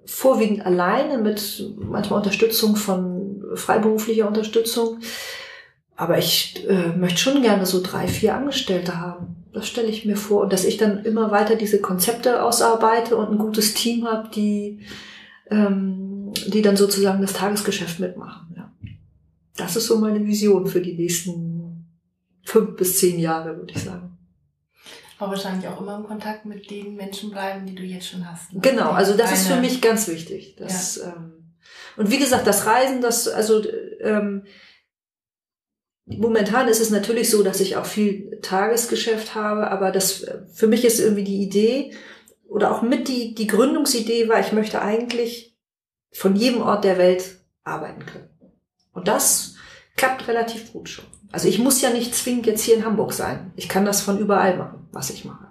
vorwiegend 0.07 0.65
alleine 0.65 1.19
mit 1.19 1.69
manchmal 1.77 2.21
Unterstützung 2.21 2.77
von 2.77 3.43
freiberuflicher 3.55 4.27
Unterstützung. 4.27 5.01
Aber 5.97 6.19
ich 6.19 6.65
äh, 6.69 6.97
möchte 6.97 7.19
schon 7.19 7.43
gerne 7.43 7.67
so 7.67 7.83
drei, 7.83 8.07
vier 8.07 8.35
Angestellte 8.35 9.01
haben. 9.01 9.45
Das 9.53 9.67
stelle 9.67 9.89
ich 9.89 10.05
mir 10.05 10.17
vor. 10.17 10.43
Und 10.43 10.53
dass 10.53 10.65
ich 10.65 10.77
dann 10.77 11.05
immer 11.05 11.31
weiter 11.31 11.57
diese 11.57 11.81
Konzepte 11.81 12.43
ausarbeite 12.43 13.17
und 13.17 13.31
ein 13.31 13.39
gutes 13.39 13.73
Team 13.75 14.07
habe, 14.07 14.29
die, 14.29 14.81
ähm, 15.51 16.33
die 16.47 16.61
dann 16.61 16.77
sozusagen 16.77 17.23
das 17.23 17.33
Tagesgeschäft 17.33 17.99
mitmachen. 17.99 18.55
Ja. 18.57 18.71
Das 19.57 19.77
ist 19.77 19.87
so 19.87 19.99
meine 19.99 20.25
Vision 20.25 20.67
für 20.67 20.83
die 20.83 20.95
nächsten 20.95 21.87
fünf 22.45 22.77
bis 22.77 22.99
zehn 22.99 23.19
Jahre, 23.19 23.57
würde 23.57 23.73
ich 23.75 23.83
sagen. 23.83 24.19
Aber 25.19 25.33
wahrscheinlich 25.33 25.69
auch 25.69 25.81
immer 25.81 25.97
im 25.97 26.05
Kontakt 26.05 26.45
mit 26.45 26.71
den 26.71 26.95
Menschen 26.95 27.31
bleiben, 27.31 27.67
die 27.67 27.75
du 27.75 27.83
jetzt 27.83 28.09
schon 28.09 28.31
hast. 28.31 28.53
Ne? 28.53 28.61
Genau, 28.61 28.91
also 28.91 29.17
das 29.17 29.33
ist 29.33 29.49
für 29.49 29.61
mich 29.61 29.81
ganz 29.81 30.09
wichtig. 30.09 30.57
Das, 30.57 30.97
ja. 30.97 31.15
ähm, 31.17 31.55
und 31.97 32.11
wie 32.11 32.19
gesagt, 32.19 32.47
das 32.47 32.67
Reisen, 32.67 33.01
das, 33.01 33.27
also 33.27 33.63
ähm, 34.01 34.45
momentan 36.05 36.69
ist 36.69 36.81
es 36.81 36.91
natürlich 36.91 37.31
so, 37.31 37.43
dass 37.43 37.61
ich 37.61 37.77
auch 37.77 37.87
viel 37.87 38.39
Tagesgeschäft 38.43 39.35
habe, 39.35 39.71
aber 39.71 39.91
das 39.91 40.27
für 40.53 40.67
mich 40.67 40.85
ist 40.85 41.01
irgendwie 41.01 41.25
die 41.25 41.43
Idee 41.43 41.93
oder 42.49 42.75
auch 42.75 42.83
mit 42.83 43.09
die, 43.09 43.35
die 43.35 43.47
Gründungsidee 43.47 44.29
war, 44.29 44.41
ich 44.41 44.53
möchte 44.53 44.83
eigentlich 44.83 45.57
von 46.13 46.37
jedem 46.37 46.63
Ort 46.63 46.85
der 46.85 46.99
Welt 46.99 47.41
arbeiten 47.65 48.07
können. 48.07 48.31
Und 48.93 49.09
das 49.09 49.57
klappt 49.97 50.29
relativ 50.29 50.73
gut 50.73 50.89
schon. 50.89 51.05
Also 51.33 51.49
ich 51.49 51.59
muss 51.59 51.81
ja 51.81 51.91
nicht 51.91 52.15
zwingend 52.15 52.47
jetzt 52.47 52.63
hier 52.63 52.77
in 52.77 52.85
Hamburg 52.85 53.13
sein. 53.13 53.53
Ich 53.57 53.69
kann 53.69 53.85
das 53.85 54.01
von 54.01 54.19
überall 54.19 54.57
machen, 54.57 54.89
was 54.93 55.11
ich 55.11 55.25
mache. 55.25 55.49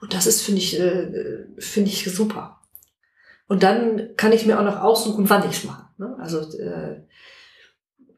Und 0.00 0.14
das 0.14 0.26
ist, 0.26 0.42
finde 0.42 0.60
ich, 0.60 0.78
äh, 0.78 1.44
finde 1.58 1.90
ich 1.90 2.04
super. 2.04 2.60
Und 3.48 3.62
dann 3.62 4.10
kann 4.16 4.32
ich 4.32 4.46
mir 4.46 4.58
auch 4.58 4.64
noch 4.64 4.80
aussuchen, 4.80 5.28
wann 5.28 5.48
ich 5.48 5.58
es 5.58 5.64
mache. 5.64 5.86
Ne? 5.98 6.16
Also 6.20 6.40
äh, 6.58 7.02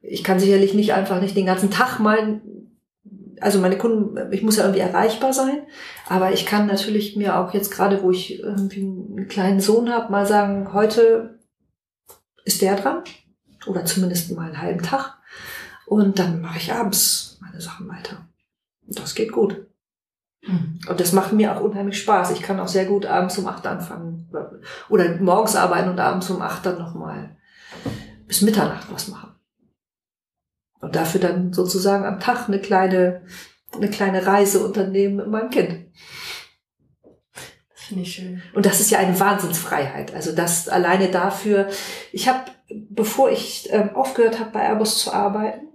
ich 0.02 0.24
kann 0.24 0.40
sicherlich 0.40 0.74
nicht 0.74 0.92
einfach 0.92 1.20
nicht 1.20 1.36
den 1.36 1.46
ganzen 1.46 1.70
Tag 1.70 1.98
mal, 1.98 2.40
also 3.40 3.58
meine 3.58 3.78
Kunden, 3.78 4.32
ich 4.32 4.42
muss 4.42 4.56
ja 4.56 4.64
irgendwie 4.64 4.80
erreichbar 4.80 5.32
sein, 5.32 5.62
aber 6.08 6.32
ich 6.32 6.46
kann 6.46 6.66
natürlich 6.66 7.16
mir 7.16 7.38
auch 7.38 7.54
jetzt 7.54 7.70
gerade, 7.70 8.02
wo 8.02 8.10
ich 8.10 8.40
irgendwie 8.40 8.82
einen 8.82 9.28
kleinen 9.28 9.60
Sohn 9.60 9.90
habe, 9.90 10.10
mal 10.10 10.26
sagen, 10.26 10.72
heute 10.72 11.38
ist 12.44 12.60
der 12.60 12.76
dran 12.76 13.04
oder 13.66 13.84
zumindest 13.84 14.32
mal 14.32 14.46
einen 14.46 14.60
halben 14.60 14.82
Tag. 14.82 15.19
Und 15.90 16.20
dann 16.20 16.40
mache 16.40 16.58
ich 16.58 16.72
abends 16.72 17.36
meine 17.40 17.60
Sachen 17.60 17.88
weiter. 17.88 18.24
Und 18.86 19.00
das 19.00 19.16
geht 19.16 19.32
gut. 19.32 19.66
Mhm. 20.46 20.78
Und 20.88 21.00
das 21.00 21.12
macht 21.12 21.32
mir 21.32 21.52
auch 21.52 21.60
unheimlich 21.60 21.98
Spaß. 21.98 22.30
Ich 22.30 22.42
kann 22.42 22.60
auch 22.60 22.68
sehr 22.68 22.84
gut 22.84 23.06
abends 23.06 23.36
um 23.38 23.48
acht 23.48 23.66
anfangen. 23.66 24.30
Oder 24.88 25.16
morgens 25.16 25.56
arbeiten 25.56 25.88
und 25.88 25.98
abends 25.98 26.30
um 26.30 26.42
acht 26.42 26.64
dann 26.64 26.78
nochmal 26.78 27.34
bis 28.28 28.40
Mitternacht 28.40 28.86
was 28.92 29.08
machen. 29.08 29.34
Und 30.80 30.94
dafür 30.94 31.20
dann 31.20 31.52
sozusagen 31.52 32.04
am 32.04 32.20
Tag 32.20 32.46
eine 32.46 32.60
kleine, 32.60 33.22
eine 33.74 33.90
kleine 33.90 34.24
Reise 34.24 34.64
unternehmen 34.64 35.16
mit 35.16 35.26
meinem 35.26 35.50
Kind. 35.50 35.86
Das 37.74 37.82
finde 37.88 38.04
ich 38.04 38.14
schön. 38.14 38.40
Und 38.54 38.64
das 38.64 38.78
ist 38.78 38.92
ja 38.92 39.00
eine 39.00 39.18
Wahnsinnsfreiheit. 39.18 40.14
Also 40.14 40.30
das 40.30 40.68
alleine 40.68 41.10
dafür. 41.10 41.66
Ich 42.12 42.28
habe 42.28 42.44
bevor 42.68 43.30
ich 43.30 43.68
ähm, 43.72 43.96
aufgehört 43.96 44.38
habe, 44.38 44.50
bei 44.50 44.60
Airbus 44.60 44.98
zu 44.98 45.12
arbeiten, 45.12 45.69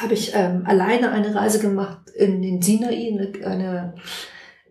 habe 0.00 0.14
ich 0.14 0.32
ähm, 0.34 0.64
alleine 0.66 1.10
eine 1.10 1.34
Reise 1.34 1.60
gemacht 1.60 2.10
in 2.10 2.42
den 2.42 2.62
Sinai, 2.62 3.12
eine, 3.12 3.46
eine, 3.46 3.94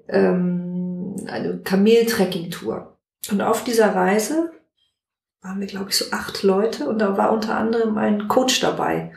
ähm, 0.07 1.15
eine 1.27 1.59
Kamel-Trekking-Tour. 1.59 2.97
Und 3.31 3.41
auf 3.41 3.63
dieser 3.63 3.95
Reise 3.95 4.51
waren 5.41 5.59
wir, 5.59 5.67
glaube 5.67 5.89
ich, 5.89 5.97
so 5.97 6.05
acht 6.11 6.43
Leute 6.43 6.89
und 6.89 6.99
da 6.99 7.17
war 7.17 7.31
unter 7.31 7.55
anderem 7.55 7.97
ein 7.97 8.27
Coach 8.27 8.59
dabei. 8.59 9.13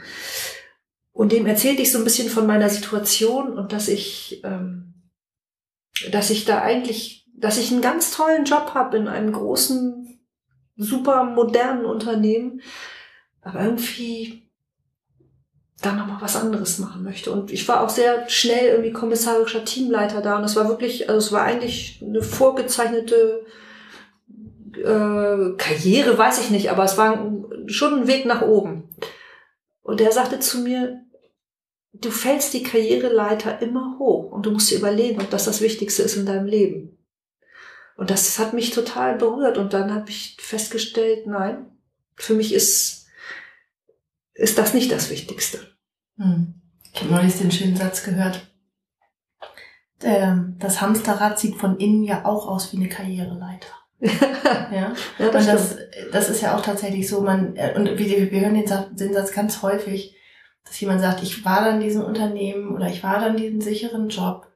Und 1.12 1.32
dem 1.32 1.46
erzählte 1.46 1.82
ich 1.82 1.90
so 1.90 1.98
ein 1.98 2.04
bisschen 2.04 2.28
von 2.28 2.46
meiner 2.46 2.68
Situation 2.68 3.58
und 3.58 3.72
dass 3.72 3.88
ich, 3.88 4.42
ähm, 4.44 5.10
dass 6.12 6.30
ich 6.30 6.44
da 6.44 6.60
eigentlich, 6.60 7.26
dass 7.34 7.58
ich 7.58 7.72
einen 7.72 7.82
ganz 7.82 8.12
tollen 8.12 8.44
Job 8.44 8.72
habe 8.74 8.98
in 8.98 9.08
einem 9.08 9.32
großen 9.32 10.20
super 10.76 11.24
modernen 11.24 11.86
Unternehmen, 11.86 12.60
aber 13.40 13.62
irgendwie 13.62 14.47
da 15.80 15.92
nochmal 15.92 16.20
was 16.20 16.36
anderes 16.36 16.78
machen 16.78 17.04
möchte. 17.04 17.30
Und 17.30 17.52
ich 17.52 17.66
war 17.68 17.82
auch 17.82 17.88
sehr 17.88 18.28
schnell 18.28 18.70
irgendwie 18.70 18.92
kommissarischer 18.92 19.64
Teamleiter 19.64 20.20
da 20.20 20.36
und 20.36 20.44
es 20.44 20.56
war 20.56 20.68
wirklich, 20.68 21.08
also 21.08 21.26
es 21.26 21.32
war 21.32 21.42
eigentlich 21.42 22.02
eine 22.04 22.22
vorgezeichnete 22.22 23.46
äh, 24.76 25.56
Karriere, 25.56 26.18
weiß 26.18 26.40
ich 26.40 26.50
nicht, 26.50 26.70
aber 26.70 26.84
es 26.84 26.98
war 26.98 27.32
schon 27.66 28.00
ein 28.00 28.06
Weg 28.06 28.26
nach 28.26 28.42
oben. 28.42 28.88
Und 29.82 30.00
er 30.00 30.12
sagte 30.12 30.40
zu 30.40 30.58
mir, 30.58 31.00
du 31.94 32.10
fällst 32.10 32.54
die 32.54 32.62
Karriereleiter 32.62 33.62
immer 33.62 33.98
hoch 33.98 34.32
und 34.32 34.46
du 34.46 34.50
musst 34.50 34.70
dir 34.70 34.78
überlegen, 34.78 35.20
ob 35.20 35.30
das 35.30 35.44
das 35.44 35.60
Wichtigste 35.60 36.02
ist 36.02 36.16
in 36.16 36.26
deinem 36.26 36.46
Leben. 36.46 36.98
Und 37.96 38.10
das 38.10 38.38
hat 38.38 38.52
mich 38.52 38.70
total 38.70 39.16
berührt. 39.16 39.58
Und 39.58 39.72
dann 39.72 39.92
habe 39.92 40.08
ich 40.08 40.36
festgestellt, 40.38 41.26
nein, 41.26 41.66
für 42.14 42.34
mich 42.34 42.54
ist, 42.54 43.07
ist 44.38 44.58
das 44.58 44.74
nicht 44.74 44.90
das 44.90 45.10
Wichtigste. 45.10 45.58
Hm. 46.16 46.54
Ich 46.92 47.02
habe 47.02 47.12
neulich 47.12 47.36
den 47.36 47.50
schönen 47.50 47.76
Satz 47.76 48.04
gehört. 48.04 48.46
Das 50.00 50.80
Hamsterrad 50.80 51.38
sieht 51.38 51.56
von 51.56 51.76
innen 51.78 52.04
ja 52.04 52.24
auch 52.24 52.46
aus 52.46 52.72
wie 52.72 52.76
eine 52.76 52.88
Karriereleiter. 52.88 53.68
ja, 54.00 54.94
ja 55.18 55.30
das 55.30 55.46
und 55.46 55.52
das, 55.52 55.76
das 56.12 56.28
ist 56.28 56.40
ja 56.40 56.56
auch 56.56 56.62
tatsächlich 56.62 57.08
so, 57.08 57.20
man, 57.20 57.56
äh, 57.56 57.74
und 57.76 57.98
wir, 57.98 58.30
wir 58.30 58.40
hören 58.40 58.54
den 58.54 58.66
Satz, 58.66 58.86
den 58.92 59.12
Satz 59.12 59.32
ganz 59.32 59.60
häufig, 59.62 60.14
dass 60.64 60.78
jemand 60.80 61.00
sagt, 61.00 61.22
ich 61.24 61.44
war 61.44 61.64
dann 61.64 61.76
in 61.76 61.88
diesem 61.88 62.04
Unternehmen 62.04 62.76
oder 62.76 62.88
ich 62.88 63.02
war 63.02 63.18
dann 63.18 63.36
in 63.36 63.42
diesem 63.42 63.60
sicheren 63.60 64.08
Job. 64.08 64.46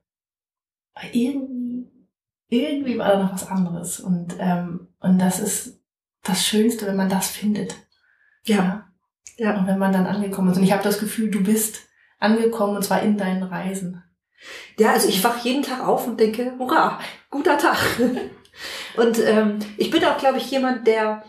Aber 0.95 1.07
irgendwie 1.13 2.09
irgendwie 2.49 2.99
war 2.99 3.13
da 3.13 3.23
noch 3.25 3.33
was 3.33 3.49
anderes. 3.49 3.99
Und, 3.99 4.37
ähm, 4.39 4.89
und 5.01 5.19
das 5.19 5.41
ist 5.41 5.83
das 6.23 6.47
Schönste, 6.47 6.87
wenn 6.87 6.97
man 6.97 7.09
das 7.09 7.29
findet. 7.29 7.75
Ja. 8.45 8.57
ja. 8.57 8.92
Und 9.39 9.67
wenn 9.67 9.79
man 9.79 9.93
dann 9.93 10.07
angekommen 10.07 10.53
ist. 10.53 10.59
Und 10.59 10.65
ich 10.65 10.73
habe 10.73 10.83
das 10.83 10.99
Gefühl, 10.99 11.31
du 11.31 11.43
bist 11.43 11.81
angekommen 12.19 12.77
und 12.77 12.85
zwar 12.85 13.03
in 13.03 13.17
deinen 13.17 13.43
Reisen. 13.43 14.03
Ja, 14.79 14.93
also 14.93 15.09
ich 15.09 15.23
wach 15.23 15.45
jeden 15.45 15.63
Tag 15.63 15.87
auf 15.87 16.07
und 16.07 16.19
denke, 16.19 16.53
hurra, 16.59 17.01
guter 17.31 17.59
Tag. 17.59 17.79
und 18.97 19.19
ähm, 19.21 19.59
ich 19.77 19.91
bin 19.91 20.05
auch, 20.05 20.19
glaube 20.19 20.39
ich, 20.39 20.51
jemand, 20.51 20.87
der, 20.87 21.25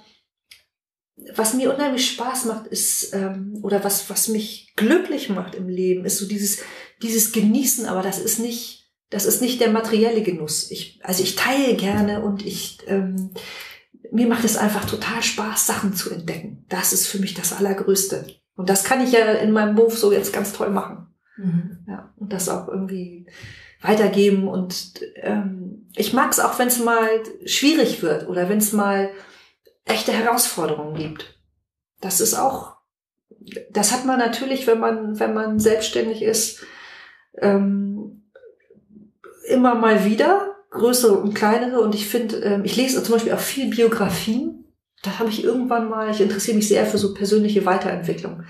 was 1.36 1.54
mir 1.54 1.74
unheimlich 1.74 2.10
Spaß 2.12 2.46
macht, 2.46 2.68
ist, 2.68 3.14
ähm, 3.14 3.60
oder 3.62 3.84
was, 3.84 4.10
was 4.10 4.28
mich 4.28 4.74
glücklich 4.76 5.30
macht 5.30 5.56
im 5.56 5.70
Leben, 5.70 6.06
ist 6.06 6.18
so 6.18 6.28
dieses, 6.28 6.64
dieses 7.02 7.32
Genießen, 7.32 7.86
aber 7.86 8.02
das 8.02 8.20
ist 8.20 8.40
nicht, 8.40 8.92
das 9.10 9.26
ist 9.26 9.42
nicht 9.42 9.62
der 9.62 9.70
materielle 9.70 10.24
Genuss. 10.24 10.72
Ich, 10.72 11.00
also 11.04 11.22
ich 11.22 11.36
teile 11.36 11.76
gerne 11.76 12.24
und 12.24 12.44
ich, 12.46 12.80
ähm, 12.88 13.32
mir 14.12 14.28
macht 14.28 14.44
es 14.44 14.58
einfach 14.58 14.86
total 14.86 15.24
Spaß, 15.24 15.68
Sachen 15.68 15.94
zu 15.94 16.12
entdecken. 16.12 16.66
Das 16.70 16.94
ist 16.94 17.08
für 17.08 17.20
mich 17.20 17.34
das 17.34 17.54
Allergrößte. 17.54 18.28
Und 18.56 18.70
das 18.70 18.84
kann 18.84 19.02
ich 19.02 19.12
ja 19.12 19.32
in 19.34 19.52
meinem 19.52 19.76
Beruf 19.76 19.98
so 19.98 20.12
jetzt 20.12 20.34
ganz 20.34 20.54
toll 20.54 20.70
machen. 20.70 21.08
Mhm. 21.38 21.86
Ja, 21.88 22.14
und 22.18 22.32
das 22.32 22.50
auch 22.50 22.68
irgendwie 22.68 23.28
weitergeben. 23.82 24.48
Und 24.48 25.02
ähm, 25.16 25.88
ich 25.96 26.14
mag 26.14 26.32
es 26.32 26.40
auch, 26.40 26.60
wenn 26.60 26.68
es 26.68 26.80
mal 26.80 27.08
schwierig 27.46 28.02
wird 28.02 28.28
oder 28.28 28.50
wenn 28.50 28.60
es 28.60 28.74
mal 28.74 29.10
echte 29.86 30.12
Herausforderungen 30.12 30.96
gibt. 30.96 31.40
Das 32.00 32.22
ist 32.22 32.34
auch, 32.34 32.78
das 33.72 33.92
hat 33.92 34.06
man 34.06 34.20
natürlich, 34.20 34.68
wenn 34.68 34.80
man, 34.80 35.20
wenn 35.20 35.34
man 35.34 35.60
selbstständig 35.60 36.22
ist, 36.22 36.64
ähm, 37.38 38.24
immer 39.48 39.76
mal 39.76 40.06
wieder, 40.06 40.53
größere 40.74 41.14
und 41.14 41.34
kleinere. 41.34 41.80
Und 41.80 41.96
ich 41.96 42.08
finde, 42.08 42.38
ähm, 42.38 42.66
ich 42.66 42.76
lese 42.76 43.02
zum 43.04 43.14
Beispiel 43.14 43.34
auch 43.34 43.40
viel 43.40 43.70
Biografien. 43.70 44.66
Da 45.04 45.20
habe 45.20 45.30
ich 45.30 45.44
irgendwann 45.44 45.90
mal, 45.90 46.12
ich 46.12 46.22
interessiere 46.22 46.58
mich 46.58 46.68
sehr 46.68 46.86
für 46.86 46.98
so 46.98 47.14
persönliche 47.14 47.66
Weiterentwicklung. 47.66 48.44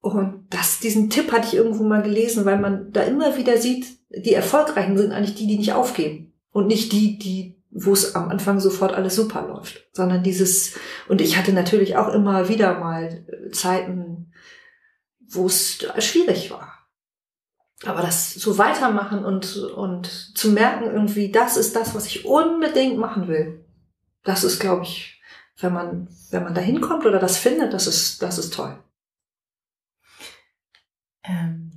Und 0.00 0.46
das, 0.50 0.80
diesen 0.80 1.10
Tipp 1.10 1.30
hatte 1.30 1.46
ich 1.46 1.54
irgendwo 1.54 1.84
mal 1.84 2.02
gelesen, 2.02 2.44
weil 2.44 2.58
man 2.58 2.92
da 2.92 3.02
immer 3.02 3.36
wieder 3.36 3.56
sieht, 3.56 3.86
die 4.10 4.34
Erfolgreichen 4.34 4.98
sind 4.98 5.12
eigentlich 5.12 5.36
die, 5.36 5.46
die 5.46 5.58
nicht 5.58 5.74
aufgeben. 5.74 6.32
Und 6.50 6.66
nicht 6.66 6.92
die, 6.92 7.18
die, 7.18 7.62
wo 7.70 7.92
es 7.92 8.14
am 8.14 8.28
Anfang 8.28 8.60
sofort 8.60 8.92
alles 8.92 9.14
super 9.14 9.46
läuft. 9.46 9.88
Sondern 9.92 10.22
dieses, 10.22 10.74
und 11.08 11.20
ich 11.20 11.36
hatte 11.36 11.52
natürlich 11.52 11.96
auch 11.96 12.12
immer 12.12 12.48
wieder 12.48 12.78
mal 12.78 13.24
Zeiten, 13.52 14.32
wo 15.28 15.46
es 15.46 15.86
schwierig 15.98 16.50
war. 16.50 16.81
Aber 17.84 18.02
das 18.02 18.32
so 18.34 18.58
weitermachen 18.58 19.24
und, 19.24 19.56
und 19.56 20.06
zu 20.36 20.50
merken 20.50 20.84
irgendwie, 20.84 21.32
das 21.32 21.56
ist 21.56 21.74
das, 21.74 21.94
was 21.94 22.06
ich 22.06 22.24
unbedingt 22.24 22.98
machen 22.98 23.28
will. 23.28 23.64
Das 24.22 24.44
ist, 24.44 24.60
glaube 24.60 24.84
ich, 24.84 25.20
wenn 25.58 25.72
man, 25.72 26.08
wenn 26.30 26.44
man 26.44 26.54
da 26.54 26.60
hinkommt 26.60 27.06
oder 27.06 27.18
das 27.18 27.38
findet, 27.38 27.72
das 27.72 27.86
ist, 27.86 28.22
das 28.22 28.38
ist 28.38 28.54
toll. 28.54 28.78
Ähm, 31.24 31.72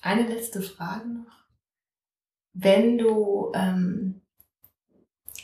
eine 0.00 0.26
letzte 0.26 0.62
Frage 0.62 1.08
noch. 1.08 1.32
Wenn 2.52 2.98
du 2.98 3.52
ähm, 3.54 4.22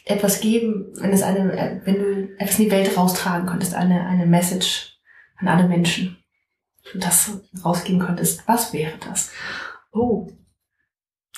etwas 0.04 0.40
geben, 0.40 0.92
wenn 0.94 1.12
es 1.12 1.22
eine, 1.22 1.52
äh, 1.52 1.80
wenn 1.84 1.98
du 1.98 2.38
etwas 2.38 2.58
in 2.58 2.66
die 2.66 2.70
Welt 2.70 2.96
raustragen 2.96 3.48
könntest, 3.48 3.74
eine, 3.74 4.06
eine 4.06 4.26
Message 4.26 4.98
an 5.36 5.48
alle 5.48 5.66
Menschen, 5.68 6.18
du 6.92 6.98
das 6.98 7.40
rausgeben 7.64 8.00
könntest, 8.00 8.46
was 8.46 8.72
wäre 8.72 8.96
das? 8.98 9.30
Oh. 9.92 10.28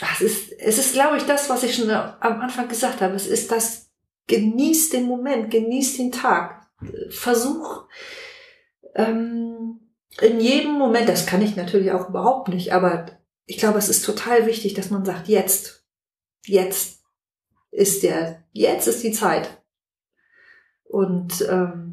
Das 0.01 0.21
ist, 0.21 0.53
es 0.53 0.79
ist, 0.79 0.95
glaube 0.95 1.19
ich, 1.19 1.25
das, 1.25 1.49
was 1.49 1.63
ich 1.63 1.75
schon 1.75 1.91
am 1.91 2.41
Anfang 2.41 2.69
gesagt 2.69 3.01
habe. 3.01 3.15
Es 3.15 3.27
ist 3.27 3.53
das, 3.53 3.91
genieß 4.27 4.91
den 4.91 5.07
Moment, 5.07 5.51
genieß 5.51 5.97
den 5.97 6.13
Tag. 6.13 6.67
Versuch, 7.11 7.85
ähm, 8.95 9.81
in 10.21 10.41
jedem 10.41 10.73
Moment, 10.73 11.09
das 11.09 11.27
kann 11.27 11.43
ich 11.43 11.57
natürlich 11.57 11.93
auch 11.93 12.09
überhaupt 12.09 12.49
nicht, 12.49 12.73
aber 12.73 13.07
ich 13.47 13.57
glaube, 13.59 13.79
es 13.79 13.89
ist 13.89 14.05
total 14.05 14.47
wichtig, 14.47 14.75
dass 14.75 14.91
man 14.91 15.05
sagt, 15.05 15.29
jetzt, 15.29 15.85
jetzt 16.45 17.03
ist 17.71 18.03
der, 18.03 18.43
jetzt 18.53 18.89
ist 18.89 19.03
die 19.03 19.13
Zeit. 19.13 19.63
Und, 20.85 21.47
ähm, 21.49 21.92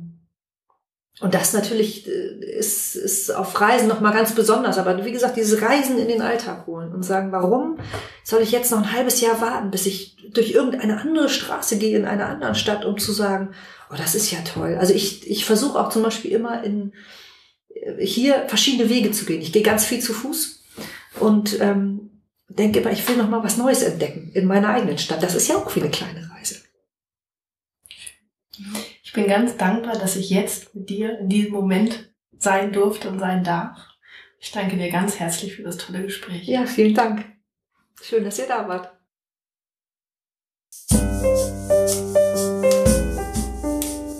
und 1.19 1.33
das 1.33 1.53
natürlich 1.53 2.07
äh, 2.07 2.57
ist, 2.57 2.95
ist 2.95 3.35
auf 3.35 3.59
Reisen 3.59 3.87
nochmal 3.87 4.13
ganz 4.13 4.33
besonders. 4.33 4.77
Aber 4.77 5.03
wie 5.03 5.11
gesagt, 5.11 5.35
diese 5.37 5.61
Reisen 5.61 5.97
in 5.97 6.07
den 6.07 6.21
Alltag 6.21 6.65
holen 6.65 6.93
und 6.93 7.03
sagen, 7.03 7.31
warum 7.31 7.77
soll 8.23 8.41
ich 8.41 8.51
jetzt 8.51 8.71
noch 8.71 8.79
ein 8.79 8.93
halbes 8.93 9.19
Jahr 9.19 9.41
warten, 9.41 9.71
bis 9.71 9.85
ich 9.85 10.15
durch 10.31 10.51
irgendeine 10.51 11.01
andere 11.01 11.27
Straße 11.27 11.77
gehe 11.77 11.97
in 11.97 12.05
einer 12.05 12.27
anderen 12.27 12.55
Stadt, 12.55 12.85
um 12.85 12.97
zu 12.97 13.11
sagen, 13.11 13.49
oh, 13.91 13.95
das 13.97 14.15
ist 14.15 14.31
ja 14.31 14.39
toll. 14.41 14.77
Also 14.79 14.93
ich, 14.93 15.29
ich 15.29 15.45
versuche 15.45 15.79
auch 15.79 15.89
zum 15.89 16.03
Beispiel 16.03 16.31
immer 16.31 16.63
in, 16.63 16.93
hier 17.99 18.45
verschiedene 18.47 18.89
Wege 18.89 19.11
zu 19.11 19.25
gehen. 19.25 19.41
Ich 19.41 19.51
gehe 19.51 19.63
ganz 19.63 19.85
viel 19.85 19.99
zu 19.99 20.13
Fuß 20.13 20.63
und 21.19 21.59
ähm, 21.59 22.21
denke 22.47 22.79
immer, 22.79 22.91
ich 22.91 23.07
will 23.07 23.17
noch 23.17 23.29
mal 23.29 23.43
was 23.43 23.57
Neues 23.57 23.83
entdecken 23.83 24.31
in 24.33 24.45
meiner 24.45 24.69
eigenen 24.69 24.97
Stadt. 24.97 25.21
Das 25.21 25.35
ist 25.35 25.47
ja 25.47 25.55
auch 25.55 25.75
wie 25.75 25.81
eine 25.81 25.91
kleine 25.91 26.29
Reise. 26.35 26.55
Ich 29.09 29.13
bin 29.13 29.25
ganz 29.25 29.57
dankbar, 29.57 29.97
dass 29.97 30.15
ich 30.17 30.29
jetzt 30.29 30.75
mit 30.75 30.87
dir 30.87 31.17
in 31.17 31.29
diesem 31.29 31.51
Moment 31.51 32.13
sein 32.37 32.71
durfte 32.71 33.09
und 33.09 33.17
sein 33.17 33.43
darf. 33.43 33.75
Ich 34.37 34.51
danke 34.51 34.77
dir 34.77 34.91
ganz 34.91 35.19
herzlich 35.19 35.55
für 35.55 35.63
das 35.63 35.77
tolle 35.77 36.03
Gespräch. 36.03 36.47
Ja, 36.47 36.67
vielen 36.67 36.93
Dank. 36.93 37.25
Schön, 37.99 38.23
dass 38.23 38.37
ihr 38.37 38.45
da 38.45 38.67
wart. 38.67 38.98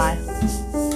Bye. 0.00 0.89